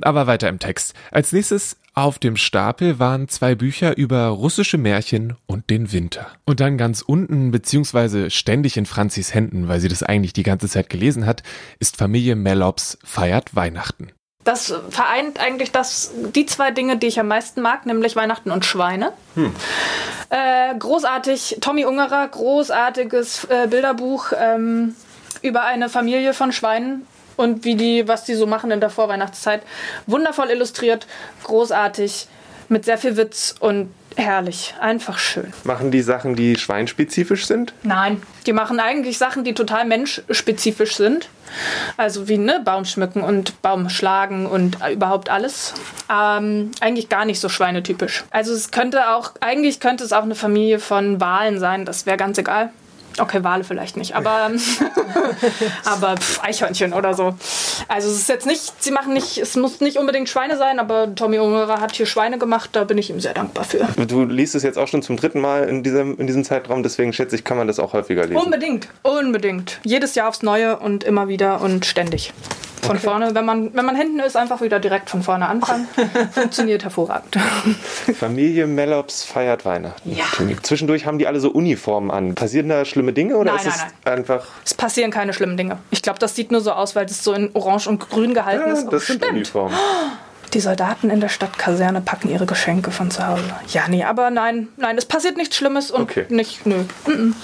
Aber 0.00 0.26
weiter 0.26 0.48
im 0.48 0.58
Text. 0.58 0.94
Als 1.12 1.30
nächstes 1.30 1.76
auf 1.94 2.18
dem 2.18 2.36
Stapel 2.36 2.98
waren 2.98 3.28
zwei 3.28 3.54
Bücher 3.54 3.96
über 3.96 4.26
russische 4.26 4.78
Märchen 4.78 5.36
und 5.46 5.70
den 5.70 5.92
Winter. 5.92 6.26
Und 6.44 6.58
dann 6.58 6.76
ganz 6.76 7.02
unten, 7.02 7.52
beziehungsweise 7.52 8.32
ständig 8.32 8.76
in 8.76 8.84
Franzis 8.84 9.32
Händen, 9.32 9.68
weil 9.68 9.78
sie 9.78 9.86
das 9.86 10.02
eigentlich 10.02 10.32
die 10.32 10.42
ganze 10.42 10.68
Zeit 10.68 10.90
gelesen 10.90 11.24
hat, 11.24 11.44
ist 11.78 11.96
Familie 11.96 12.34
Mellops 12.34 12.98
feiert 13.04 13.54
Weihnachten. 13.54 14.08
Das 14.46 14.72
vereint 14.90 15.40
eigentlich 15.40 15.72
das, 15.72 16.12
die 16.34 16.46
zwei 16.46 16.70
Dinge, 16.70 16.96
die 16.96 17.08
ich 17.08 17.18
am 17.18 17.26
meisten 17.26 17.60
mag, 17.62 17.84
nämlich 17.84 18.14
Weihnachten 18.14 18.52
und 18.52 18.64
Schweine. 18.64 19.12
Hm. 19.34 19.52
Äh, 20.30 20.78
großartig, 20.78 21.58
Tommy 21.60 21.84
Ungerer, 21.84 22.28
großartiges 22.28 23.44
äh, 23.46 23.66
Bilderbuch 23.66 24.32
ähm, 24.38 24.94
über 25.42 25.64
eine 25.64 25.88
Familie 25.88 26.32
von 26.32 26.52
Schweinen 26.52 27.08
und 27.36 27.64
wie 27.64 27.74
die, 27.74 28.06
was 28.06 28.22
die 28.22 28.34
so 28.34 28.46
machen 28.46 28.70
in 28.70 28.78
der 28.78 28.88
Vorweihnachtszeit. 28.88 29.62
Wundervoll 30.06 30.50
illustriert, 30.50 31.08
großartig, 31.42 32.28
mit 32.68 32.84
sehr 32.84 32.98
viel 32.98 33.16
Witz 33.16 33.56
und 33.58 33.92
herrlich, 34.16 34.74
einfach 34.80 35.18
schön. 35.18 35.52
Machen 35.64 35.90
die 35.90 36.02
Sachen, 36.02 36.34
die 36.34 36.56
schweinspezifisch 36.56 37.46
sind? 37.46 37.72
Nein, 37.82 38.22
die 38.46 38.52
machen 38.52 38.80
eigentlich 38.80 39.18
Sachen, 39.18 39.44
die 39.44 39.54
total 39.54 39.84
menschspezifisch 39.84 40.96
sind. 40.96 41.28
Also 41.96 42.28
wie 42.28 42.38
ne, 42.38 42.60
Baum 42.64 42.84
schmücken 42.84 43.22
und 43.22 43.62
Baum 43.62 43.88
schlagen 43.88 44.46
und 44.46 44.78
überhaupt 44.90 45.30
alles. 45.30 45.74
Ähm, 46.10 46.72
eigentlich 46.80 47.08
gar 47.08 47.24
nicht 47.24 47.40
so 47.40 47.48
schweinetypisch. 47.48 48.24
Also 48.30 48.52
es 48.52 48.70
könnte 48.70 49.14
auch, 49.14 49.32
eigentlich 49.40 49.80
könnte 49.80 50.04
es 50.04 50.12
auch 50.12 50.24
eine 50.24 50.34
Familie 50.34 50.80
von 50.80 51.20
Walen 51.20 51.60
sein, 51.60 51.84
das 51.84 52.06
wäre 52.06 52.16
ganz 52.16 52.38
egal. 52.38 52.70
Okay, 53.20 53.42
Wale 53.44 53.64
vielleicht 53.64 53.96
nicht, 53.96 54.14
aber, 54.14 54.50
aber 55.84 56.16
pf, 56.16 56.42
Eichhörnchen 56.42 56.92
oder 56.92 57.14
so. 57.14 57.34
Also 57.88 58.08
es 58.08 58.16
ist 58.16 58.28
jetzt 58.28 58.46
nicht, 58.46 58.82
sie 58.82 58.90
machen 58.90 59.12
nicht, 59.12 59.38
es 59.38 59.56
muss 59.56 59.80
nicht 59.80 59.98
unbedingt 59.98 60.28
Schweine 60.28 60.56
sein, 60.56 60.78
aber 60.78 61.14
Tommy 61.14 61.38
Ungerer 61.38 61.80
hat 61.80 61.94
hier 61.94 62.06
Schweine 62.06 62.38
gemacht, 62.38 62.70
da 62.72 62.84
bin 62.84 62.98
ich 62.98 63.10
ihm 63.10 63.20
sehr 63.20 63.34
dankbar 63.34 63.64
für. 63.64 63.86
Du 64.06 64.24
liest 64.24 64.54
es 64.54 64.62
jetzt 64.62 64.78
auch 64.78 64.88
schon 64.88 65.02
zum 65.02 65.16
dritten 65.16 65.40
Mal 65.40 65.68
in 65.68 65.82
diesem, 65.82 66.18
in 66.18 66.26
diesem 66.26 66.44
Zeitraum, 66.44 66.82
deswegen 66.82 67.12
schätze 67.12 67.36
ich, 67.36 67.44
kann 67.44 67.56
man 67.56 67.66
das 67.66 67.78
auch 67.78 67.92
häufiger 67.92 68.26
lesen. 68.26 68.40
Unbedingt, 68.40 68.88
unbedingt. 69.02 69.80
Jedes 69.84 70.14
Jahr 70.14 70.28
aufs 70.28 70.42
Neue 70.42 70.78
und 70.78 71.04
immer 71.04 71.28
wieder 71.28 71.60
und 71.60 71.86
ständig. 71.86 72.32
Von 72.86 72.96
okay. 72.96 73.06
vorne, 73.06 73.34
wenn 73.34 73.44
man, 73.44 73.74
wenn 73.74 73.84
man 73.84 73.96
hinten 73.96 74.20
ist, 74.20 74.36
einfach 74.36 74.60
wieder 74.60 74.78
direkt 74.80 75.10
von 75.10 75.22
vorne 75.22 75.48
anfangen. 75.48 75.88
Funktioniert 76.32 76.84
hervorragend. 76.84 77.36
Familie 78.18 78.66
Mellops 78.66 79.24
feiert 79.24 79.64
Weihnachten. 79.64 80.14
Ja. 80.14 80.24
Zwischendurch 80.62 81.06
haben 81.06 81.18
die 81.18 81.26
alle 81.26 81.40
so 81.40 81.50
Uniformen 81.50 82.10
an. 82.10 82.34
Passieren 82.34 82.68
da 82.68 82.84
schlimme 82.84 83.12
Dinge 83.12 83.36
oder 83.36 83.52
nein, 83.52 83.60
ist 83.60 83.66
nein, 83.66 83.74
es 83.74 83.94
nein. 84.04 84.18
einfach. 84.18 84.46
Es 84.64 84.74
passieren 84.74 85.10
keine 85.10 85.32
schlimmen 85.32 85.56
Dinge. 85.56 85.78
Ich 85.90 86.02
glaube, 86.02 86.18
das 86.18 86.34
sieht 86.34 86.50
nur 86.50 86.60
so 86.60 86.72
aus, 86.72 86.96
weil 86.96 87.06
es 87.06 87.22
so 87.22 87.32
in 87.32 87.50
Orange 87.54 87.88
und 87.88 87.98
Grün 87.98 88.34
gehalten 88.34 88.68
ja, 88.68 88.74
ist. 88.74 88.86
Das 88.86 89.02
oh, 89.02 89.06
sind 89.06 89.22
stimmt. 89.22 89.36
Uniformen. 89.36 89.76
Die 90.54 90.60
Soldaten 90.60 91.10
in 91.10 91.20
der 91.20 91.28
Stadtkaserne 91.28 92.00
packen 92.00 92.30
ihre 92.30 92.46
Geschenke 92.46 92.90
von 92.90 93.10
zu 93.10 93.26
Hause. 93.26 93.42
Ja, 93.68 93.88
nee, 93.88 94.04
aber 94.04 94.30
nein, 94.30 94.68
nein, 94.76 94.96
es 94.96 95.04
passiert 95.04 95.36
nichts 95.36 95.56
Schlimmes 95.56 95.90
und 95.90 96.02
okay. 96.02 96.26
nicht, 96.28 96.66
nö. 96.66 96.84
Mm 97.06 97.10
-mm. 97.10 97.34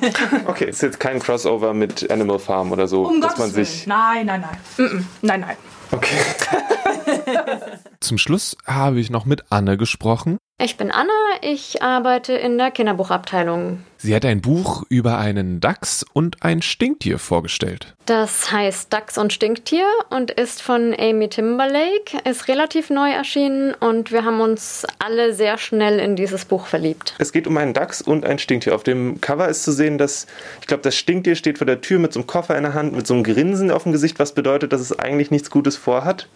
okay, 0.46 0.68
ist 0.68 0.82
jetzt 0.82 1.00
kein 1.00 1.20
Crossover 1.20 1.72
mit 1.72 2.10
Animal 2.10 2.38
Farm 2.38 2.72
oder 2.72 2.86
so, 2.86 3.06
um 3.06 3.20
dass 3.20 3.36
Gottes 3.36 3.54
man 3.54 3.64
sich. 3.64 3.86
Nein, 3.86 4.26
nein, 4.26 4.42
nein. 4.42 4.88
Mm 4.88 5.04
nein, 5.22 5.40
nein. 5.40 5.56
Okay. 5.90 6.16
Zum 8.00 8.18
Schluss 8.18 8.56
habe 8.66 9.00
ich 9.00 9.10
noch 9.10 9.24
mit 9.24 9.50
Anne 9.50 9.76
gesprochen. 9.76 10.38
Ich 10.60 10.76
bin 10.76 10.90
Anna, 10.90 11.12
ich 11.40 11.82
arbeite 11.82 12.32
in 12.32 12.58
der 12.58 12.72
Kinderbuchabteilung. 12.72 13.84
Sie 13.96 14.12
hat 14.12 14.24
ein 14.24 14.40
Buch 14.40 14.82
über 14.88 15.16
einen 15.16 15.60
Dachs 15.60 16.04
und 16.12 16.42
ein 16.42 16.62
Stinktier 16.62 17.20
vorgestellt. 17.20 17.94
Das 18.06 18.50
heißt 18.50 18.92
Dachs 18.92 19.18
und 19.18 19.32
Stinktier 19.32 19.84
und 20.10 20.32
ist 20.32 20.60
von 20.60 20.96
Amy 20.98 21.28
Timberlake, 21.28 22.18
ist 22.28 22.48
relativ 22.48 22.90
neu 22.90 23.08
erschienen 23.08 23.72
und 23.74 24.10
wir 24.10 24.24
haben 24.24 24.40
uns 24.40 24.84
alle 24.98 25.32
sehr 25.32 25.58
schnell 25.58 26.00
in 26.00 26.16
dieses 26.16 26.44
Buch 26.44 26.66
verliebt. 26.66 27.14
Es 27.18 27.30
geht 27.30 27.46
um 27.46 27.56
einen 27.56 27.72
Dachs 27.72 28.02
und 28.02 28.24
ein 28.24 28.40
Stinktier. 28.40 28.74
Auf 28.74 28.82
dem 28.82 29.20
Cover 29.20 29.48
ist 29.48 29.62
zu 29.62 29.70
sehen, 29.70 29.96
dass, 29.96 30.26
ich 30.60 30.66
glaube, 30.66 30.82
das 30.82 30.96
Stinktier 30.96 31.36
steht 31.36 31.58
vor 31.58 31.66
der 31.66 31.80
Tür 31.80 32.00
mit 32.00 32.12
so 32.12 32.18
einem 32.18 32.26
Koffer 32.26 32.56
in 32.56 32.64
der 32.64 32.74
Hand, 32.74 32.96
mit 32.96 33.06
so 33.06 33.14
einem 33.14 33.22
Grinsen 33.22 33.70
auf 33.70 33.84
dem 33.84 33.92
Gesicht, 33.92 34.18
was 34.18 34.32
bedeutet, 34.32 34.72
dass 34.72 34.80
es 34.80 34.98
eigentlich 34.98 35.30
nichts 35.30 35.50
Gutes 35.50 35.76
vorhat. 35.76 36.28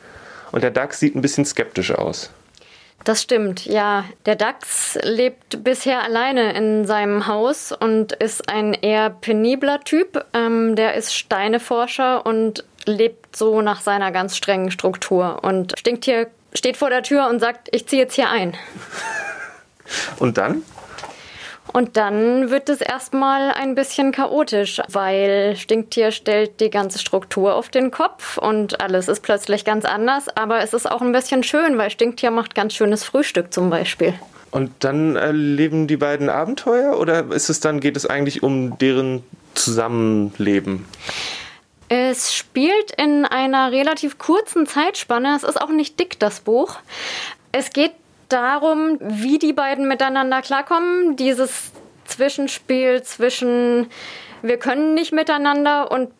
Und 0.52 0.62
der 0.62 0.70
Dachs 0.70 1.00
sieht 1.00 1.16
ein 1.16 1.22
bisschen 1.22 1.44
skeptisch 1.44 1.90
aus. 1.90 2.30
Das 3.04 3.20
stimmt, 3.20 3.66
ja. 3.66 4.04
Der 4.26 4.36
Dachs 4.36 4.96
lebt 5.02 5.64
bisher 5.64 6.04
alleine 6.04 6.52
in 6.52 6.84
seinem 6.86 7.26
Haus 7.26 7.72
und 7.72 8.12
ist 8.12 8.48
ein 8.48 8.74
eher 8.74 9.10
penibler 9.10 9.80
Typ. 9.80 10.24
Ähm, 10.34 10.76
der 10.76 10.94
ist 10.94 11.14
Steineforscher 11.14 12.24
und 12.24 12.64
lebt 12.86 13.34
so 13.34 13.60
nach 13.60 13.80
seiner 13.80 14.12
ganz 14.12 14.36
strengen 14.36 14.70
Struktur. 14.70 15.42
Und 15.42 15.76
Stinktier 15.78 16.28
steht 16.54 16.76
vor 16.76 16.90
der 16.90 17.02
Tür 17.02 17.28
und 17.28 17.40
sagt, 17.40 17.68
ich 17.72 17.88
ziehe 17.88 18.02
jetzt 18.02 18.14
hier 18.14 18.30
ein. 18.30 18.54
Und 20.18 20.38
dann? 20.38 20.62
Und 21.72 21.96
dann 21.96 22.50
wird 22.50 22.68
es 22.68 22.80
erstmal 22.80 23.50
ein 23.50 23.74
bisschen 23.74 24.12
chaotisch, 24.12 24.80
weil 24.88 25.56
Stinktier 25.56 26.11
stellt 26.11 26.61
die 26.61 26.68
ganze 26.68 26.98
Struktur 26.98 27.54
auf 27.54 27.70
den 27.70 27.90
Kopf 27.90 28.37
und 28.37 28.80
alles 28.82 29.08
ist 29.08 29.20
plötzlich 29.20 29.64
ganz 29.64 29.85
anders. 29.85 30.28
Aber 30.37 30.62
es 30.62 30.74
ist 30.74 30.90
auch 30.90 31.00
ein 31.00 31.12
bisschen 31.12 31.42
schön, 31.42 31.78
weil 31.78 31.90
Stinktier 31.90 32.30
macht 32.30 32.54
ganz 32.54 32.74
schönes 32.74 33.04
Frühstück 33.04 33.52
zum 33.52 33.70
Beispiel. 33.70 34.14
Und 34.50 34.70
dann 34.80 35.16
erleben 35.16 35.87
die 35.87 35.96
beiden 35.96 36.28
Abenteuer 36.28 36.98
oder 36.98 37.32
ist 37.32 37.48
es 37.48 37.61
dann, 37.61 37.80
geht 37.80 37.96
es 37.96 38.04
eigentlich 38.04 38.42
um 38.42 38.76
deren 38.78 39.24
Zusammenleben? 39.54 40.85
Es 41.88 42.35
spielt 42.35 42.92
in 42.98 43.24
einer 43.24 43.72
relativ 43.72 44.18
kurzen 44.18 44.66
Zeitspanne. 44.66 45.35
Es 45.37 45.42
ist 45.42 45.61
auch 45.61 45.70
nicht 45.70 45.98
dick, 45.98 46.18
das 46.18 46.40
Buch. 46.40 46.78
Es 47.50 47.70
geht 47.70 47.92
darum, 48.33 48.99
wie 49.01 49.38
die 49.38 49.53
beiden 49.53 49.88
miteinander 49.88 50.42
klarkommen. 50.42 51.16
Dieses 51.16 51.73
Zwischenspiel 52.05 53.03
zwischen 53.03 53.88
wir 54.42 54.57
können 54.57 54.95
nicht 54.95 55.12
miteinander 55.12 55.90
und 55.90 56.11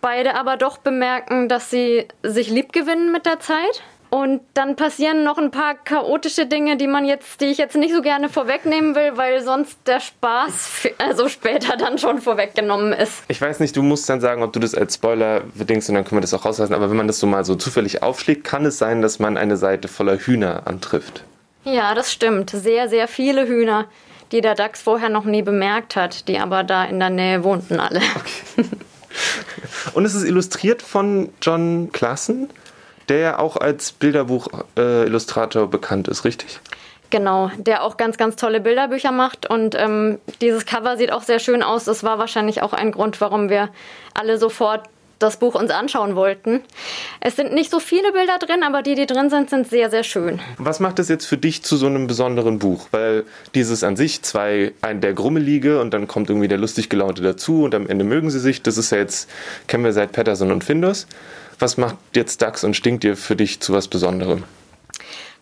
beide 0.00 0.34
aber 0.34 0.56
doch 0.56 0.78
bemerken, 0.78 1.48
dass 1.48 1.70
sie 1.70 2.06
sich 2.22 2.50
lieb 2.50 2.72
gewinnen 2.72 3.12
mit 3.12 3.24
der 3.24 3.40
Zeit. 3.40 3.82
Und 4.10 4.40
dann 4.54 4.74
passieren 4.74 5.22
noch 5.22 5.36
ein 5.36 5.50
paar 5.50 5.74
chaotische 5.74 6.46
Dinge, 6.46 6.78
die 6.78 6.86
man 6.86 7.04
jetzt, 7.04 7.42
die 7.42 7.46
ich 7.46 7.58
jetzt 7.58 7.76
nicht 7.76 7.92
so 7.92 8.00
gerne 8.00 8.30
vorwegnehmen 8.30 8.94
will, 8.94 9.16
weil 9.16 9.42
sonst 9.42 9.76
der 9.86 10.00
Spaß 10.00 10.88
also 10.98 11.28
später 11.28 11.76
dann 11.76 11.98
schon 11.98 12.18
vorweggenommen 12.18 12.94
ist. 12.94 13.24
Ich 13.28 13.40
weiß 13.40 13.60
nicht, 13.60 13.76
du 13.76 13.82
musst 13.82 14.08
dann 14.08 14.22
sagen, 14.22 14.42
ob 14.42 14.54
du 14.54 14.60
das 14.60 14.74
als 14.74 14.94
Spoiler 14.94 15.42
bedingst 15.54 15.90
und 15.90 15.94
dann 15.94 16.04
können 16.04 16.16
wir 16.16 16.22
das 16.22 16.32
auch 16.32 16.46
rauslassen. 16.46 16.72
Aber 16.72 16.88
wenn 16.88 16.96
man 16.96 17.06
das 17.06 17.20
so 17.20 17.26
mal 17.26 17.44
so 17.44 17.54
zufällig 17.54 18.02
aufschlägt, 18.02 18.44
kann 18.44 18.64
es 18.64 18.78
sein, 18.78 19.02
dass 19.02 19.18
man 19.18 19.36
eine 19.36 19.58
Seite 19.58 19.88
voller 19.88 20.16
Hühner 20.16 20.66
antrifft. 20.66 21.22
Ja, 21.64 21.94
das 21.94 22.12
stimmt. 22.12 22.50
Sehr, 22.50 22.88
sehr 22.88 23.08
viele 23.08 23.46
Hühner, 23.46 23.86
die 24.32 24.40
der 24.40 24.54
Dachs 24.54 24.82
vorher 24.82 25.08
noch 25.08 25.24
nie 25.24 25.42
bemerkt 25.42 25.96
hat, 25.96 26.28
die 26.28 26.38
aber 26.38 26.64
da 26.64 26.84
in 26.84 26.98
der 26.98 27.10
Nähe 27.10 27.44
wohnten 27.44 27.80
alle. 27.80 28.00
Okay. 28.54 28.68
Und 29.94 30.04
es 30.04 30.14
ist 30.14 30.22
illustriert 30.22 30.80
von 30.80 31.30
John 31.40 31.90
Klassen 31.92 32.50
der 33.08 33.18
ja 33.18 33.38
auch 33.38 33.56
als 33.56 33.92
Bilderbuch-Illustrator 33.92 35.64
äh, 35.64 35.66
bekannt 35.66 36.08
ist, 36.08 36.24
richtig? 36.24 36.60
Genau, 37.10 37.50
der 37.56 37.82
auch 37.84 37.96
ganz, 37.96 38.18
ganz 38.18 38.36
tolle 38.36 38.60
Bilderbücher 38.60 39.12
macht 39.12 39.48
und 39.48 39.74
ähm, 39.74 40.18
dieses 40.42 40.66
Cover 40.66 40.98
sieht 40.98 41.10
auch 41.10 41.22
sehr 41.22 41.38
schön 41.38 41.62
aus. 41.62 41.84
Das 41.84 42.04
war 42.04 42.18
wahrscheinlich 42.18 42.60
auch 42.62 42.74
ein 42.74 42.92
Grund, 42.92 43.20
warum 43.22 43.48
wir 43.48 43.70
alle 44.12 44.36
sofort 44.36 44.82
das 45.18 45.38
Buch 45.38 45.54
uns 45.54 45.70
anschauen 45.70 46.16
wollten. 46.16 46.60
Es 47.20 47.36
sind 47.36 47.52
nicht 47.52 47.70
so 47.70 47.80
viele 47.80 48.12
Bilder 48.12 48.38
drin, 48.38 48.62
aber 48.62 48.82
die, 48.82 48.94
die 48.94 49.06
drin 49.06 49.30
sind, 49.30 49.50
sind 49.50 49.68
sehr, 49.68 49.90
sehr 49.90 50.04
schön. 50.04 50.40
Was 50.58 50.80
macht 50.80 50.98
es 50.98 51.08
jetzt 51.08 51.26
für 51.26 51.36
dich 51.36 51.62
zu 51.62 51.76
so 51.76 51.86
einem 51.86 52.06
besonderen 52.06 52.58
Buch? 52.58 52.88
Weil 52.90 53.24
dieses 53.54 53.82
an 53.84 53.96
sich, 53.96 54.22
zwei, 54.22 54.72
ein 54.80 55.00
der 55.00 55.14
Grummelige 55.14 55.80
und 55.80 55.92
dann 55.92 56.06
kommt 56.06 56.30
irgendwie 56.30 56.48
der 56.48 56.58
lustig 56.58 56.88
gelaunte 56.88 57.22
dazu 57.22 57.64
und 57.64 57.74
am 57.74 57.86
Ende 57.86 58.04
mögen 58.04 58.30
sie 58.30 58.40
sich. 58.40 58.62
Das 58.62 58.78
ist 58.78 58.90
ja 58.90 58.98
jetzt, 58.98 59.28
kennen 59.66 59.84
wir 59.84 59.92
seit 59.92 60.12
Patterson 60.12 60.52
und 60.52 60.64
Findus. 60.64 61.06
Was 61.58 61.76
macht 61.76 61.96
jetzt 62.14 62.40
DAX 62.40 62.62
und 62.62 62.74
stinkt 62.74 63.02
dir 63.02 63.16
für 63.16 63.34
dich 63.34 63.60
zu 63.60 63.72
was 63.72 63.88
Besonderem? 63.88 64.44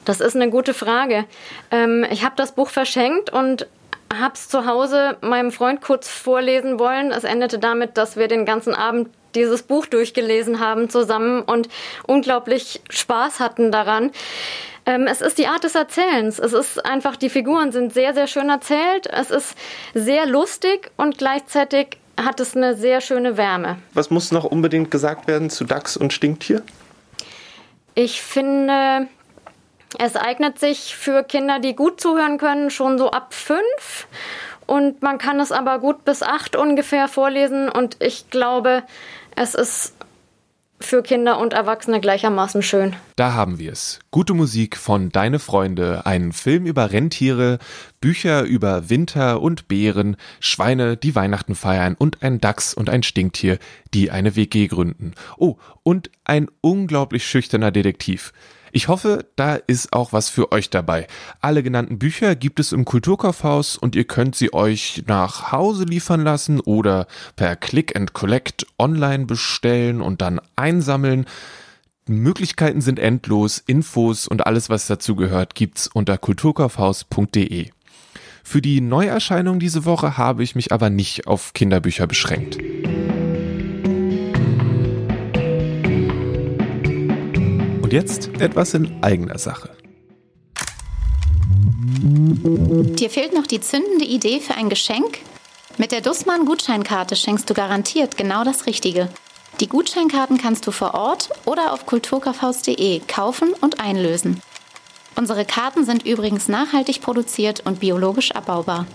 Das 0.06 0.20
ist 0.20 0.36
eine 0.36 0.50
gute 0.50 0.72
Frage. 0.72 1.24
Ähm, 1.70 2.06
ich 2.10 2.24
habe 2.24 2.34
das 2.36 2.52
Buch 2.52 2.70
verschenkt 2.70 3.30
und 3.30 3.66
habe 4.14 4.34
es 4.34 4.48
zu 4.48 4.66
Hause 4.66 5.16
meinem 5.20 5.50
Freund 5.50 5.82
kurz 5.82 6.08
vorlesen 6.08 6.78
wollen. 6.78 7.10
Es 7.10 7.24
endete 7.24 7.58
damit, 7.58 7.96
dass 7.96 8.16
wir 8.16 8.28
den 8.28 8.46
ganzen 8.46 8.74
Abend 8.74 9.08
dieses 9.36 9.62
Buch 9.62 9.86
durchgelesen 9.86 10.58
haben 10.58 10.90
zusammen 10.90 11.42
und 11.42 11.68
unglaublich 12.06 12.80
Spaß 12.90 13.38
hatten 13.38 13.70
daran. 13.70 14.10
Ähm, 14.86 15.06
es 15.08 15.20
ist 15.20 15.38
die 15.38 15.48
Art 15.48 15.64
des 15.64 15.74
Erzählens. 15.74 16.38
Es 16.38 16.52
ist 16.52 16.84
einfach, 16.84 17.16
die 17.16 17.28
Figuren 17.28 17.72
sind 17.72 17.92
sehr, 17.92 18.14
sehr 18.14 18.26
schön 18.26 18.48
erzählt. 18.48 19.06
Es 19.06 19.30
ist 19.30 19.56
sehr 19.94 20.26
lustig 20.26 20.90
und 20.96 21.18
gleichzeitig 21.18 21.98
hat 22.20 22.40
es 22.40 22.56
eine 22.56 22.74
sehr 22.74 23.00
schöne 23.00 23.36
Wärme. 23.36 23.78
Was 23.92 24.10
muss 24.10 24.32
noch 24.32 24.44
unbedingt 24.44 24.90
gesagt 24.90 25.28
werden 25.28 25.50
zu 25.50 25.64
Dachs 25.64 25.96
und 25.96 26.12
Stinktier? 26.12 26.62
Ich 27.94 28.22
finde, 28.22 29.08
es 29.98 30.16
eignet 30.16 30.58
sich 30.58 30.96
für 30.96 31.24
Kinder, 31.24 31.58
die 31.58 31.74
gut 31.74 32.00
zuhören 32.00 32.38
können, 32.38 32.70
schon 32.70 32.98
so 32.98 33.10
ab 33.10 33.34
fünf. 33.34 34.06
Und 34.66 35.02
man 35.02 35.18
kann 35.18 35.40
es 35.40 35.52
aber 35.52 35.78
gut 35.78 36.04
bis 36.04 36.22
acht 36.22 36.56
ungefähr 36.56 37.08
vorlesen. 37.08 37.68
Und 37.68 37.96
ich 38.00 38.30
glaube, 38.30 38.82
es 39.36 39.54
ist 39.54 39.92
für 40.78 41.02
Kinder 41.02 41.38
und 41.38 41.52
Erwachsene 41.52 42.00
gleichermaßen 42.00 42.62
schön. 42.62 42.96
Da 43.16 43.32
haben 43.32 43.58
wir 43.58 43.72
es. 43.72 44.00
Gute 44.10 44.34
Musik 44.34 44.76
von 44.76 45.10
Deine 45.10 45.38
Freunde, 45.38 46.04
einen 46.04 46.32
Film 46.32 46.66
über 46.66 46.92
Rentiere, 46.92 47.58
Bücher 48.00 48.42
über 48.42 48.90
Winter 48.90 49.40
und 49.40 49.68
Bären, 49.68 50.16
Schweine, 50.40 50.96
die 50.96 51.14
Weihnachten 51.14 51.54
feiern 51.54 51.96
und 51.98 52.22
ein 52.22 52.40
Dachs 52.40 52.74
und 52.74 52.90
ein 52.90 53.02
Stinktier, 53.02 53.58
die 53.94 54.10
eine 54.10 54.36
WG 54.36 54.66
gründen. 54.66 55.12
Oh, 55.38 55.56
und 55.82 56.10
ein 56.24 56.48
unglaublich 56.60 57.26
schüchterner 57.26 57.70
Detektiv. 57.70 58.32
Ich 58.72 58.88
hoffe, 58.88 59.26
da 59.36 59.54
ist 59.54 59.92
auch 59.92 60.12
was 60.12 60.28
für 60.28 60.52
euch 60.52 60.70
dabei. 60.70 61.06
Alle 61.40 61.62
genannten 61.62 61.98
Bücher 61.98 62.34
gibt 62.34 62.60
es 62.60 62.72
im 62.72 62.84
Kulturkaufhaus 62.84 63.76
und 63.76 63.96
ihr 63.96 64.04
könnt 64.04 64.36
sie 64.36 64.52
euch 64.52 65.04
nach 65.06 65.52
Hause 65.52 65.84
liefern 65.84 66.22
lassen 66.22 66.60
oder 66.60 67.06
per 67.36 67.56
Click 67.56 67.96
and 67.96 68.12
Collect 68.12 68.66
online 68.78 69.26
bestellen 69.26 70.00
und 70.00 70.20
dann 70.20 70.40
einsammeln. 70.56 71.26
Möglichkeiten 72.08 72.80
sind 72.80 72.98
endlos, 72.98 73.58
Infos 73.66 74.28
und 74.28 74.46
alles, 74.46 74.70
was 74.70 74.86
dazu 74.86 75.16
gehört, 75.16 75.54
gibt's 75.54 75.88
unter 75.88 76.18
kulturkaufhaus.de. 76.18 77.70
Für 78.44 78.62
die 78.62 78.80
Neuerscheinung 78.80 79.58
diese 79.58 79.84
Woche 79.84 80.16
habe 80.16 80.44
ich 80.44 80.54
mich 80.54 80.70
aber 80.70 80.88
nicht 80.88 81.26
auf 81.26 81.52
Kinderbücher 81.52 82.06
beschränkt. 82.06 82.58
Und 87.86 87.92
jetzt 87.92 88.30
etwas 88.40 88.74
in 88.74 89.00
eigener 89.00 89.38
Sache. 89.38 89.70
Dir 92.98 93.10
fehlt 93.10 93.32
noch 93.32 93.46
die 93.46 93.60
zündende 93.60 94.04
Idee 94.04 94.40
für 94.40 94.56
ein 94.56 94.68
Geschenk? 94.68 95.18
Mit 95.78 95.92
der 95.92 96.00
Dussmann 96.00 96.46
Gutscheinkarte 96.46 97.14
schenkst 97.14 97.48
du 97.48 97.54
garantiert 97.54 98.16
genau 98.16 98.42
das 98.42 98.66
Richtige. 98.66 99.08
Die 99.60 99.68
Gutscheinkarten 99.68 100.36
kannst 100.36 100.66
du 100.66 100.72
vor 100.72 100.94
Ort 100.94 101.30
oder 101.44 101.72
auf 101.72 101.86
kulturkaufhaus.de 101.86 103.02
kaufen 103.06 103.54
und 103.60 103.78
einlösen. 103.78 104.42
Unsere 105.14 105.44
Karten 105.44 105.84
sind 105.84 106.04
übrigens 106.04 106.48
nachhaltig 106.48 107.00
produziert 107.00 107.62
und 107.66 107.78
biologisch 107.78 108.32
abbaubar. 108.32 108.86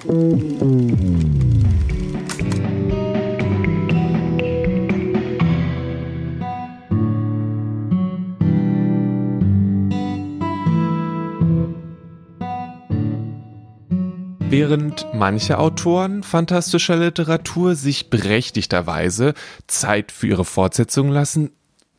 Während 14.52 15.06
manche 15.14 15.60
Autoren 15.60 16.24
fantastischer 16.24 16.98
Literatur 16.98 17.76
sich 17.76 18.10
berechtigterweise 18.10 19.34
Zeit 19.68 20.12
für 20.12 20.28
ihre 20.28 20.44
Fortsetzung 20.44 21.08
lassen, 21.08 21.52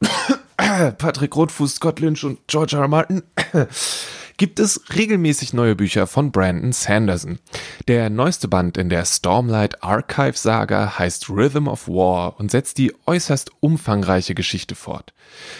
Patrick 0.59 1.35
Rothfuß, 1.35 1.77
Scott 1.77 2.01
Lynch 2.01 2.25
und 2.25 2.41
George 2.49 2.77
R. 2.77 2.83
R. 2.83 2.89
Martin, 2.89 3.23
gibt 4.43 4.59
es 4.59 4.81
regelmäßig 4.97 5.53
neue 5.53 5.77
Bücher 5.77 6.09
von 6.09 6.33
Brandon 6.33 6.73
Sanderson. 6.73 7.39
Der 7.87 8.11
neueste 8.11 8.49
Band 8.49 8.77
in 8.77 8.89
der 8.89 9.05
Stormlight 9.05 9.85
Archive 9.85 10.37
Saga 10.37 10.99
heißt 10.99 11.31
Rhythm 11.31 11.69
of 11.69 11.87
War 11.87 12.41
und 12.41 12.51
setzt 12.51 12.79
die 12.79 12.93
äußerst 13.07 13.53
umfangreiche 13.61 14.35
Geschichte 14.35 14.75
fort. 14.75 15.13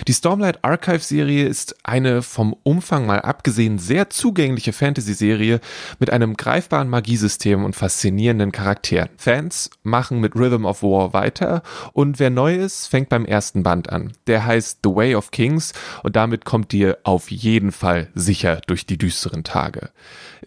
Die 0.09 0.13
Stormlight 0.13 0.65
Archive 0.65 0.99
Serie 0.99 1.47
ist 1.47 1.77
eine 1.85 2.23
vom 2.23 2.57
Umfang 2.65 3.07
mal 3.07 3.21
abgesehen 3.21 3.79
sehr 3.79 4.11
zugängliche 4.11 4.73
Fantasy-Serie 4.73 5.61
mit 6.01 6.11
einem 6.11 6.37
greifbaren 6.37 6.89
Magiesystem 6.89 7.65
und 7.65 7.77
faszinierenden 7.77 8.51
Charakteren. 8.51 9.09
Fans 9.17 9.71
machen 9.85 10.21
mit 10.21 10.35
Rhythm 10.35 10.65
of 10.65 10.83
War 10.83 11.13
weiter 11.13 11.63
und 11.93 12.19
wer 12.19 12.31
neu 12.31 12.57
ist, 12.57 12.89
fängt 12.89 13.09
beim 13.09 13.25
ersten 13.25 13.63
Band 13.63 13.91
an. 13.91 14.13
Der 14.27 14.45
heißt 14.45 14.81
The 14.83 14.91
Way 14.91 15.15
of 15.15 15.31
Kings 15.31 15.73
und 16.03 16.17
damit 16.17 16.45
kommt 16.45 16.73
dir 16.73 16.99
auf 17.05 17.31
jeden 17.31 17.71
Fall 17.71 18.09
sicher 18.15 18.61
durch 18.67 18.72
die 18.75 18.99
düsteren 18.99 19.45
Tage. 19.45 19.91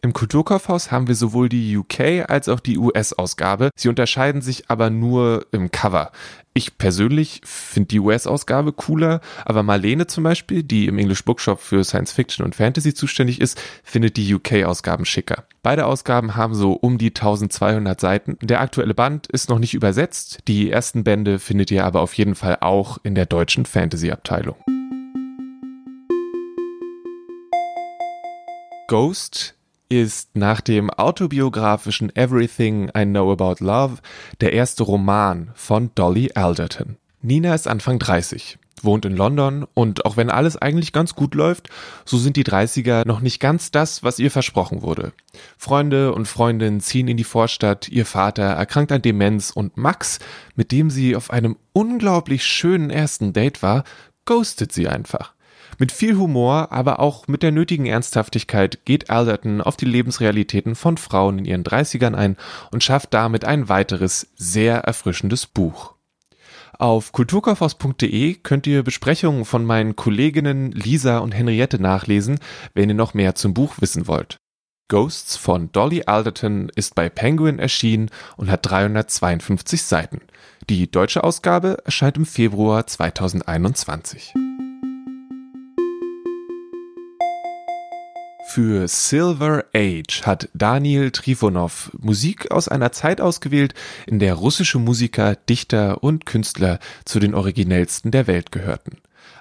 Im 0.01 0.13
Kulturkaufhaus 0.13 0.91
haben 0.91 1.07
wir 1.07 1.15
sowohl 1.15 1.49
die 1.49 1.77
UK 1.77 2.29
als 2.29 2.49
auch 2.49 2.59
die 2.59 2.77
US-Ausgabe. 2.77 3.69
Sie 3.75 3.89
unterscheiden 3.89 4.41
sich 4.41 4.69
aber 4.69 4.89
nur 4.89 5.47
im 5.51 5.71
Cover. 5.71 6.11
Ich 6.57 6.77
persönlich 6.77 7.41
finde 7.43 7.87
die 7.87 7.99
US-Ausgabe 7.99 8.71
cooler, 8.71 9.19
aber 9.43 9.61
Marlene 9.61 10.07
zum 10.07 10.23
Beispiel, 10.23 10.63
die 10.63 10.87
im 10.87 10.97
English 10.97 11.25
Bookshop 11.25 11.59
für 11.59 11.83
Science 11.83 12.13
Fiction 12.13 12.45
und 12.45 12.55
Fantasy 12.55 12.93
zuständig 12.93 13.41
ist, 13.41 13.61
findet 13.83 14.15
die 14.15 14.33
UK-Ausgaben 14.33 15.03
schicker. 15.03 15.43
Beide 15.63 15.85
Ausgaben 15.85 16.37
haben 16.37 16.55
so 16.55 16.71
um 16.71 16.97
die 16.97 17.09
1200 17.09 17.99
Seiten. 17.99 18.37
Der 18.41 18.61
aktuelle 18.61 18.93
Band 18.93 19.27
ist 19.27 19.49
noch 19.49 19.59
nicht 19.59 19.73
übersetzt. 19.73 20.39
Die 20.47 20.71
ersten 20.71 21.03
Bände 21.03 21.39
findet 21.39 21.71
ihr 21.71 21.83
aber 21.83 21.99
auf 21.99 22.13
jeden 22.13 22.35
Fall 22.35 22.59
auch 22.61 22.99
in 23.03 23.15
der 23.15 23.25
deutschen 23.25 23.65
Fantasy-Abteilung. 23.65 24.55
Ghost 28.87 29.55
ist 29.89 30.35
nach 30.35 30.61
dem 30.61 30.91
autobiografischen 30.91 32.15
Everything 32.15 32.91
I 32.95 33.03
Know 33.05 33.31
About 33.31 33.63
Love 33.63 33.97
der 34.41 34.53
erste 34.53 34.83
Roman 34.83 35.49
von 35.55 35.89
Dolly 35.95 36.31
Alderton. 36.35 36.97
Nina 37.19 37.55
ist 37.55 37.67
Anfang 37.67 37.97
30, 37.97 38.59
wohnt 38.83 39.05
in 39.05 39.17
London 39.17 39.65
und 39.73 40.05
auch 40.05 40.17
wenn 40.17 40.29
alles 40.29 40.55
eigentlich 40.55 40.93
ganz 40.93 41.15
gut 41.15 41.33
läuft, 41.33 41.69
so 42.05 42.19
sind 42.19 42.37
die 42.37 42.45
30er 42.45 43.07
noch 43.07 43.21
nicht 43.21 43.39
ganz 43.39 43.71
das, 43.71 44.03
was 44.03 44.19
ihr 44.19 44.29
versprochen 44.29 44.83
wurde. 44.83 45.13
Freunde 45.57 46.13
und 46.13 46.27
Freundinnen 46.27 46.79
ziehen 46.79 47.07
in 47.07 47.17
die 47.17 47.23
Vorstadt, 47.23 47.89
ihr 47.89 48.05
Vater 48.05 48.43
erkrankt 48.43 48.91
an 48.91 49.01
Demenz 49.01 49.49
und 49.49 49.77
Max, 49.77 50.19
mit 50.55 50.71
dem 50.71 50.91
sie 50.91 51.15
auf 51.15 51.31
einem 51.31 51.57
unglaublich 51.73 52.45
schönen 52.45 52.91
ersten 52.91 53.33
Date 53.33 53.63
war, 53.63 53.83
ghostet 54.25 54.71
sie 54.71 54.87
einfach. 54.87 55.34
Mit 55.77 55.91
viel 55.91 56.17
Humor, 56.17 56.71
aber 56.71 56.99
auch 56.99 57.27
mit 57.27 57.43
der 57.43 57.51
nötigen 57.51 57.85
Ernsthaftigkeit 57.85 58.85
geht 58.85 59.09
Alderton 59.09 59.61
auf 59.61 59.75
die 59.75 59.85
Lebensrealitäten 59.85 60.75
von 60.75 60.97
Frauen 60.97 61.39
in 61.39 61.45
ihren 61.45 61.63
30ern 61.63 62.15
ein 62.15 62.37
und 62.71 62.83
schafft 62.83 63.13
damit 63.13 63.43
ein 63.43 63.67
weiteres, 63.67 64.27
sehr 64.35 64.77
erfrischendes 64.79 65.45
Buch. 65.47 65.93
Auf 66.77 67.11
kulturkaufhaus.de 67.11 68.35
könnt 68.35 68.67
ihr 68.67 68.83
Besprechungen 68.83 69.45
von 69.45 69.65
meinen 69.65 69.95
Kolleginnen 69.95 70.71
Lisa 70.71 71.19
und 71.19 71.31
Henriette 71.33 71.79
nachlesen, 71.79 72.39
wenn 72.73 72.89
ihr 72.89 72.95
noch 72.95 73.13
mehr 73.13 73.35
zum 73.35 73.53
Buch 73.53 73.75
wissen 73.79 74.07
wollt. 74.07 74.37
Ghosts 74.87 75.35
von 75.35 75.71
Dolly 75.71 76.03
Alderton 76.05 76.69
ist 76.75 76.93
bei 76.93 77.09
Penguin 77.09 77.59
erschienen 77.59 78.09
und 78.37 78.51
hat 78.51 78.69
352 78.69 79.81
Seiten. 79.81 80.21
Die 80.69 80.89
deutsche 80.91 81.23
Ausgabe 81.23 81.79
erscheint 81.85 82.17
im 82.17 82.25
Februar 82.25 82.85
2021. 82.85 84.33
Für 88.55 88.87
Silver 88.87 89.65
Age 89.75 90.21
hat 90.21 90.47
Daniel 90.53 91.11
Trifonov 91.11 91.91
Musik 91.99 92.51
aus 92.51 92.69
einer 92.69 92.93
Zeit 92.93 93.19
ausgewählt, 93.19 93.73
in 94.07 94.17
der 94.19 94.35
russische 94.35 94.79
Musiker, 94.79 95.35
Dichter 95.35 96.01
und 96.01 96.25
Künstler 96.25 96.79
zu 97.03 97.19
den 97.19 97.35
originellsten 97.35 98.11
der 98.11 98.27
Welt 98.27 98.53
gehörten. 98.53 98.99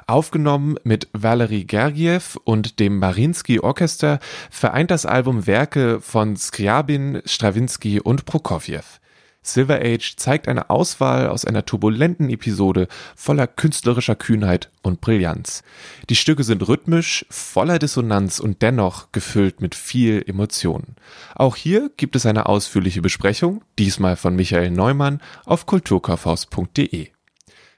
Aufgenommen 0.09 0.79
mit 0.83 1.07
Valery 1.13 1.63
Gergiev 1.63 2.37
und 2.43 2.81
dem 2.81 2.99
Marinsky 2.99 3.61
Orchester 3.61 4.19
vereint 4.51 4.91
das 4.91 5.07
Album 5.07 5.47
Werke 5.47 6.01
von 6.01 6.37
Skriabin, 6.37 7.23
Stravinsky 7.25 8.01
und 8.01 8.25
Prokofjew. 8.25 8.83
Silver 9.45 9.81
Age 9.83 10.17
zeigt 10.17 10.49
eine 10.49 10.71
Auswahl 10.71 11.29
aus 11.29 11.45
einer 11.45 11.65
turbulenten 11.65 12.31
Episode 12.31 12.89
voller 13.15 13.47
künstlerischer 13.47 14.17
Kühnheit 14.17 14.71
und 14.83 15.01
Brillanz. 15.01 15.63
Die 16.09 16.17
Stücke 16.17 16.43
sind 16.43 16.67
rhythmisch, 16.67 17.27
voller 17.29 17.79
Dissonanz 17.79 18.41
und 18.41 18.63
dennoch 18.63 19.13
gefüllt 19.13 19.61
mit 19.61 19.75
viel 19.75 20.25
Emotionen. 20.27 20.97
Auch 21.35 21.57
hier 21.57 21.91
gibt 21.97 22.17
es 22.17 22.27
eine 22.27 22.47
ausführliche 22.47 23.03
Besprechung, 23.03 23.63
diesmal 23.79 24.17
von 24.17 24.35
Michael 24.35 24.71
Neumann 24.71 25.21
auf 25.45 25.67
kulturkaufhaus.de. 25.67 27.09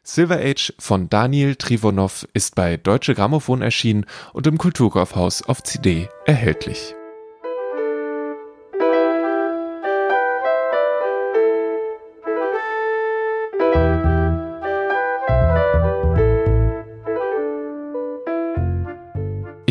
Silver 0.05 0.39
Age 0.39 0.73
von 0.79 1.11
Daniel 1.11 1.57
Trivonov 1.57 2.29
ist 2.33 2.55
bei 2.55 2.77
Deutsche 2.77 3.17
Grammophon 3.17 3.61
erschienen 3.61 4.07
und 4.33 4.47
im 4.47 4.57
Kulturkaufhaus 4.57 5.43
auf 5.43 5.65
CD 5.65 6.09
erhältlich. 6.27 6.95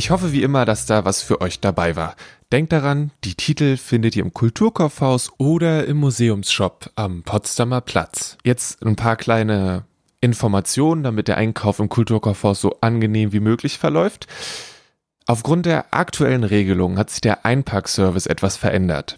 Ich 0.05 0.11
hoffe 0.11 0.31
wie 0.31 0.43
immer, 0.43 0.65
dass 0.65 0.85
da 0.85 1.03
was 1.03 1.23
für 1.23 1.41
euch 1.41 1.61
dabei 1.61 1.95
war. 1.95 2.15
Denkt 2.51 2.71
daran, 2.71 3.09
die 3.23 3.33
Titel 3.33 3.75
findet 3.75 4.15
ihr 4.15 4.21
im 4.21 4.35
Kulturkaufhaus 4.35 5.31
oder 5.39 5.87
im 5.87 5.97
Museumsshop 5.97 6.91
am 6.93 7.23
Potsdamer 7.23 7.81
Platz. 7.81 8.37
Jetzt 8.43 8.85
ein 8.85 8.95
paar 8.95 9.15
kleine 9.15 9.85
Informationen, 10.21 11.01
damit 11.01 11.27
der 11.27 11.37
Einkauf 11.37 11.79
im 11.79 11.89
Kulturkaufhaus 11.89 12.61
so 12.61 12.77
angenehm 12.81 13.33
wie 13.33 13.39
möglich 13.39 13.79
verläuft. 13.79 14.27
Aufgrund 15.25 15.65
der 15.65 15.91
aktuellen 15.91 16.43
Regelung 16.43 16.99
hat 16.99 17.09
sich 17.09 17.21
der 17.21 17.43
Einpackservice 17.43 18.27
etwas 18.27 18.57
verändert. 18.57 19.17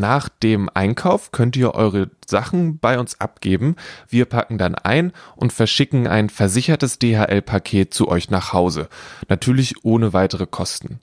Nach 0.00 0.30
dem 0.30 0.70
Einkauf 0.72 1.30
könnt 1.30 1.58
ihr 1.58 1.74
eure 1.74 2.10
Sachen 2.26 2.78
bei 2.78 2.98
uns 2.98 3.20
abgeben. 3.20 3.76
Wir 4.08 4.24
packen 4.24 4.56
dann 4.56 4.74
ein 4.74 5.12
und 5.36 5.52
verschicken 5.52 6.06
ein 6.06 6.30
versichertes 6.30 6.98
DHL-Paket 6.98 7.92
zu 7.92 8.08
euch 8.08 8.30
nach 8.30 8.54
Hause. 8.54 8.88
Natürlich 9.28 9.84
ohne 9.84 10.14
weitere 10.14 10.46
Kosten. 10.46 11.00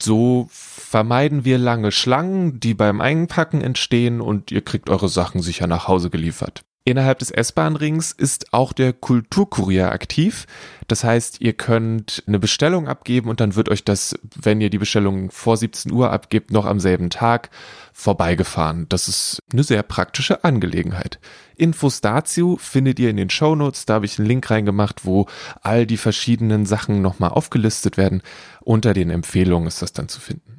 So 0.00 0.48
vermeiden 0.50 1.44
wir 1.44 1.58
lange 1.58 1.92
Schlangen, 1.92 2.60
die 2.60 2.72
beim 2.72 3.02
Einpacken 3.02 3.60
entstehen 3.60 4.22
und 4.22 4.50
ihr 4.52 4.62
kriegt 4.62 4.88
eure 4.88 5.10
Sachen 5.10 5.42
sicher 5.42 5.66
nach 5.66 5.86
Hause 5.86 6.08
geliefert. 6.08 6.64
Innerhalb 6.88 7.18
des 7.18 7.30
S-Bahn-Rings 7.30 8.12
ist 8.12 8.54
auch 8.54 8.72
der 8.72 8.94
Kulturkurier 8.94 9.92
aktiv. 9.92 10.46
Das 10.86 11.04
heißt, 11.04 11.42
ihr 11.42 11.52
könnt 11.52 12.22
eine 12.26 12.38
Bestellung 12.38 12.88
abgeben 12.88 13.28
und 13.28 13.40
dann 13.40 13.56
wird 13.56 13.68
euch 13.68 13.84
das, 13.84 14.18
wenn 14.34 14.62
ihr 14.62 14.70
die 14.70 14.78
Bestellung 14.78 15.30
vor 15.30 15.58
17 15.58 15.92
Uhr 15.92 16.10
abgebt, 16.10 16.50
noch 16.50 16.64
am 16.64 16.80
selben 16.80 17.10
Tag 17.10 17.50
vorbeigefahren. 17.92 18.86
Das 18.88 19.06
ist 19.06 19.42
eine 19.52 19.64
sehr 19.64 19.82
praktische 19.82 20.44
Angelegenheit. 20.44 21.18
Infos 21.56 22.00
dazu 22.00 22.56
findet 22.56 22.98
ihr 22.98 23.10
in 23.10 23.18
den 23.18 23.28
Show 23.28 23.54
Notes. 23.54 23.84
Da 23.84 23.92
habe 23.92 24.06
ich 24.06 24.18
einen 24.18 24.26
Link 24.26 24.50
reingemacht, 24.50 25.04
wo 25.04 25.26
all 25.60 25.84
die 25.84 25.98
verschiedenen 25.98 26.64
Sachen 26.64 27.02
nochmal 27.02 27.32
aufgelistet 27.32 27.98
werden. 27.98 28.22
Unter 28.62 28.94
den 28.94 29.10
Empfehlungen 29.10 29.68
ist 29.68 29.82
das 29.82 29.92
dann 29.92 30.08
zu 30.08 30.22
finden. 30.22 30.57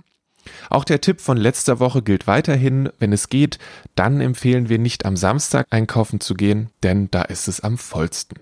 Auch 0.70 0.84
der 0.84 1.02
Tipp 1.02 1.22
von 1.22 1.38
letzter 1.38 1.80
Woche 1.80 2.02
gilt 2.02 2.28
weiterhin. 2.28 2.90
Wenn 3.00 3.14
es 3.14 3.30
geht, 3.30 3.60
dann 3.96 4.22
empfehlen 4.22 4.70
wir 4.70 4.80
nicht 4.80 5.06
am 5.06 5.16
Samstag 5.18 5.66
einkaufen 5.70 6.20
zu 6.20 6.34
gehen, 6.34 6.70
denn 6.84 7.10
da 7.12 7.24
ist 7.24 7.48
es 7.48 7.62
am 7.62 7.78
vollsten. 7.78 8.40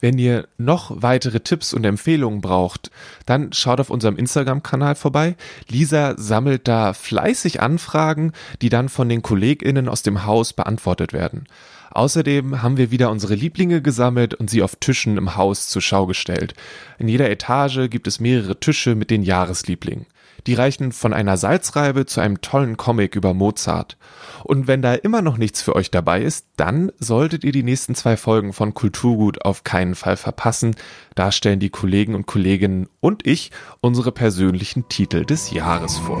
Wenn 0.00 0.18
ihr 0.18 0.46
noch 0.58 1.02
weitere 1.02 1.40
Tipps 1.40 1.74
und 1.74 1.84
Empfehlungen 1.84 2.40
braucht, 2.40 2.90
dann 3.26 3.52
schaut 3.52 3.80
auf 3.80 3.90
unserem 3.90 4.16
Instagram-Kanal 4.16 4.94
vorbei. 4.94 5.36
Lisa 5.68 6.14
sammelt 6.16 6.68
da 6.68 6.92
fleißig 6.92 7.60
Anfragen, 7.60 8.32
die 8.62 8.68
dann 8.68 8.88
von 8.88 9.08
den 9.08 9.22
KollegInnen 9.22 9.88
aus 9.88 10.02
dem 10.02 10.24
Haus 10.24 10.52
beantwortet 10.52 11.12
werden. 11.12 11.46
Außerdem 11.90 12.62
haben 12.62 12.76
wir 12.76 12.92
wieder 12.92 13.10
unsere 13.10 13.34
Lieblinge 13.34 13.82
gesammelt 13.82 14.34
und 14.34 14.50
sie 14.50 14.62
auf 14.62 14.76
Tischen 14.76 15.16
im 15.16 15.36
Haus 15.36 15.68
zur 15.68 15.82
Schau 15.82 16.06
gestellt. 16.06 16.54
In 16.98 17.08
jeder 17.08 17.28
Etage 17.28 17.90
gibt 17.90 18.06
es 18.06 18.20
mehrere 18.20 18.60
Tische 18.60 18.94
mit 18.94 19.10
den 19.10 19.24
Jahreslieblingen. 19.24 20.06
Die 20.46 20.54
reichen 20.54 20.92
von 20.92 21.12
einer 21.12 21.36
Salzreibe 21.36 22.06
zu 22.06 22.20
einem 22.20 22.40
tollen 22.40 22.76
Comic 22.76 23.16
über 23.16 23.34
Mozart. 23.34 23.96
Und 24.44 24.66
wenn 24.66 24.82
da 24.82 24.94
immer 24.94 25.22
noch 25.22 25.36
nichts 25.36 25.62
für 25.62 25.74
euch 25.74 25.90
dabei 25.90 26.22
ist, 26.22 26.46
dann 26.56 26.92
solltet 26.98 27.44
ihr 27.44 27.52
die 27.52 27.62
nächsten 27.62 27.94
zwei 27.94 28.16
Folgen 28.16 28.52
von 28.52 28.74
Kulturgut 28.74 29.44
auf 29.44 29.64
keinen 29.64 29.94
Fall 29.94 30.16
verpassen. 30.16 30.76
Da 31.14 31.32
stellen 31.32 31.60
die 31.60 31.70
Kollegen 31.70 32.14
und 32.14 32.26
Kolleginnen 32.26 32.88
und 33.00 33.26
ich 33.26 33.50
unsere 33.80 34.12
persönlichen 34.12 34.88
Titel 34.88 35.24
des 35.24 35.50
Jahres 35.50 35.98
vor. 35.98 36.18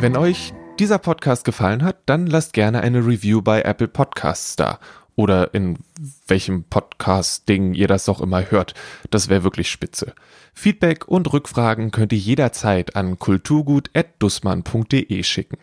Wenn 0.00 0.18
euch 0.18 0.52
dieser 0.78 0.98
Podcast 0.98 1.44
gefallen 1.44 1.82
hat, 1.82 1.96
dann 2.04 2.26
lasst 2.26 2.52
gerne 2.52 2.82
eine 2.82 2.98
Review 2.98 3.40
bei 3.40 3.62
Apple 3.62 3.88
Podcasts 3.88 4.54
da 4.54 4.78
oder 5.16 5.54
in 5.54 5.78
welchem 6.26 6.64
Podcast-Ding 6.64 7.74
ihr 7.74 7.88
das 7.88 8.08
auch 8.08 8.20
immer 8.20 8.50
hört. 8.50 8.74
Das 9.10 9.28
wäre 9.28 9.44
wirklich 9.44 9.70
spitze. 9.70 10.14
Feedback 10.54 11.06
und 11.08 11.30
Rückfragen 11.32 11.90
könnt 11.90 12.12
ihr 12.12 12.18
jederzeit 12.18 12.96
an 12.96 13.18
kulturgut.dussmann.de 13.18 15.22
schicken. 15.22 15.58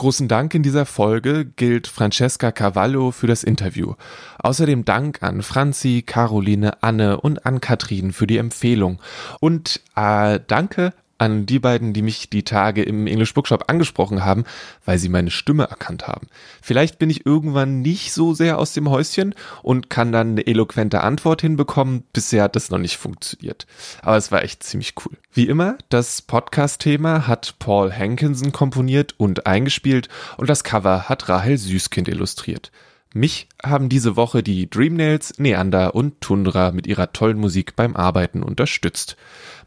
Großen 0.00 0.28
Dank 0.28 0.54
in 0.54 0.62
dieser 0.62 0.86
Folge 0.86 1.44
gilt 1.44 1.86
Francesca 1.86 2.52
Cavallo 2.52 3.10
für 3.10 3.26
das 3.26 3.44
Interview. 3.44 3.96
Außerdem 4.38 4.86
Dank 4.86 5.22
an 5.22 5.42
Franzi, 5.42 6.02
Caroline, 6.06 6.82
Anne 6.82 7.20
und 7.20 7.44
an 7.44 7.60
Katrin 7.60 8.12
für 8.12 8.26
die 8.26 8.38
Empfehlung. 8.38 8.98
Und 9.40 9.82
äh, 9.96 10.40
danke 10.46 10.94
an 11.20 11.44
die 11.44 11.58
beiden, 11.58 11.92
die 11.92 12.00
mich 12.00 12.30
die 12.30 12.44
Tage 12.44 12.82
im 12.82 13.06
English 13.06 13.34
Bookshop 13.34 13.64
angesprochen 13.68 14.24
haben, 14.24 14.44
weil 14.86 14.98
sie 14.98 15.10
meine 15.10 15.30
Stimme 15.30 15.64
erkannt 15.64 16.08
haben. 16.08 16.28
Vielleicht 16.62 16.98
bin 16.98 17.10
ich 17.10 17.26
irgendwann 17.26 17.80
nicht 17.80 18.12
so 18.12 18.32
sehr 18.32 18.58
aus 18.58 18.72
dem 18.72 18.88
Häuschen 18.88 19.34
und 19.62 19.90
kann 19.90 20.12
dann 20.12 20.30
eine 20.30 20.46
eloquente 20.46 21.02
Antwort 21.02 21.42
hinbekommen. 21.42 22.04
Bisher 22.14 22.44
hat 22.44 22.56
das 22.56 22.70
noch 22.70 22.78
nicht 22.78 22.96
funktioniert. 22.96 23.66
Aber 24.00 24.16
es 24.16 24.32
war 24.32 24.42
echt 24.42 24.62
ziemlich 24.62 24.94
cool. 25.04 25.18
Wie 25.32 25.46
immer, 25.46 25.76
das 25.90 26.22
Podcast-Thema 26.22 27.26
hat 27.26 27.56
Paul 27.58 27.92
Hankinson 27.92 28.52
komponiert 28.52 29.14
und 29.18 29.46
eingespielt 29.46 30.08
und 30.38 30.48
das 30.48 30.64
Cover 30.64 31.10
hat 31.10 31.28
Rahel 31.28 31.58
Süßkind 31.58 32.08
illustriert. 32.08 32.72
Mich 33.12 33.48
haben 33.62 33.88
diese 33.88 34.14
Woche 34.14 34.42
die 34.44 34.70
Dreamnails, 34.70 35.38
Neander 35.38 35.96
und 35.96 36.20
Tundra 36.20 36.70
mit 36.70 36.86
ihrer 36.86 37.12
tollen 37.12 37.38
Musik 37.38 37.74
beim 37.74 37.96
Arbeiten 37.96 38.42
unterstützt. 38.42 39.16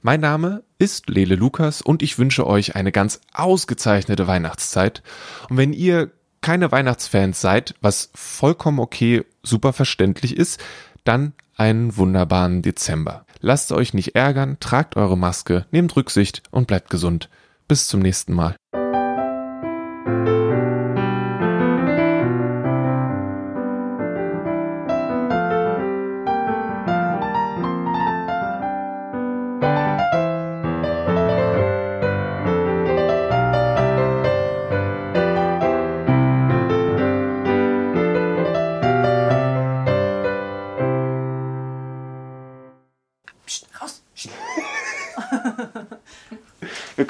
Mein 0.02 0.22
Name 0.22 0.64
ist 0.80 1.10
Lele 1.10 1.36
Lukas 1.36 1.82
und 1.82 2.02
ich 2.02 2.18
wünsche 2.18 2.48
euch 2.48 2.76
eine 2.76 2.94
ganz 2.94 3.20
ausgezeichnete 3.34 4.28
Weihnachtszeit. 4.28 5.04
Und 5.50 5.58
wenn 5.58 5.74
ihr 5.74 6.12
keine 6.40 6.72
Weihnachtsfans 6.72 7.42
seid, 7.42 7.76
was 7.82 8.12
vollkommen 8.16 8.80
okay, 8.80 9.26
super 9.44 9.74
verständlich 9.74 10.38
ist, 10.38 10.62
dann 11.04 11.34
einen 11.58 11.98
wunderbaren 11.98 12.62
Dezember. 12.62 13.26
Lasst 13.42 13.74
euch 13.74 13.94
nicht 13.94 14.16
ärgern, 14.16 14.58
tragt 14.62 14.96
eure 14.96 15.18
Maske, 15.18 15.66
nehmt 15.72 15.96
Rücksicht 15.98 16.44
und 16.52 16.68
bleibt 16.68 16.90
gesund. 16.90 17.30
Bis 17.68 17.88
zum 17.88 18.00
nächsten 18.00 18.34
Mal. 18.34 18.56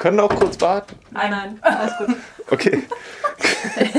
Können 0.04 0.20
auch 0.20 0.36
kurz 0.36 0.60
warten. 0.60 0.96
Nein, 1.12 1.30
nein, 1.30 1.58
alles 1.62 1.96
gut. 1.96 2.16
Okay. 2.50 2.82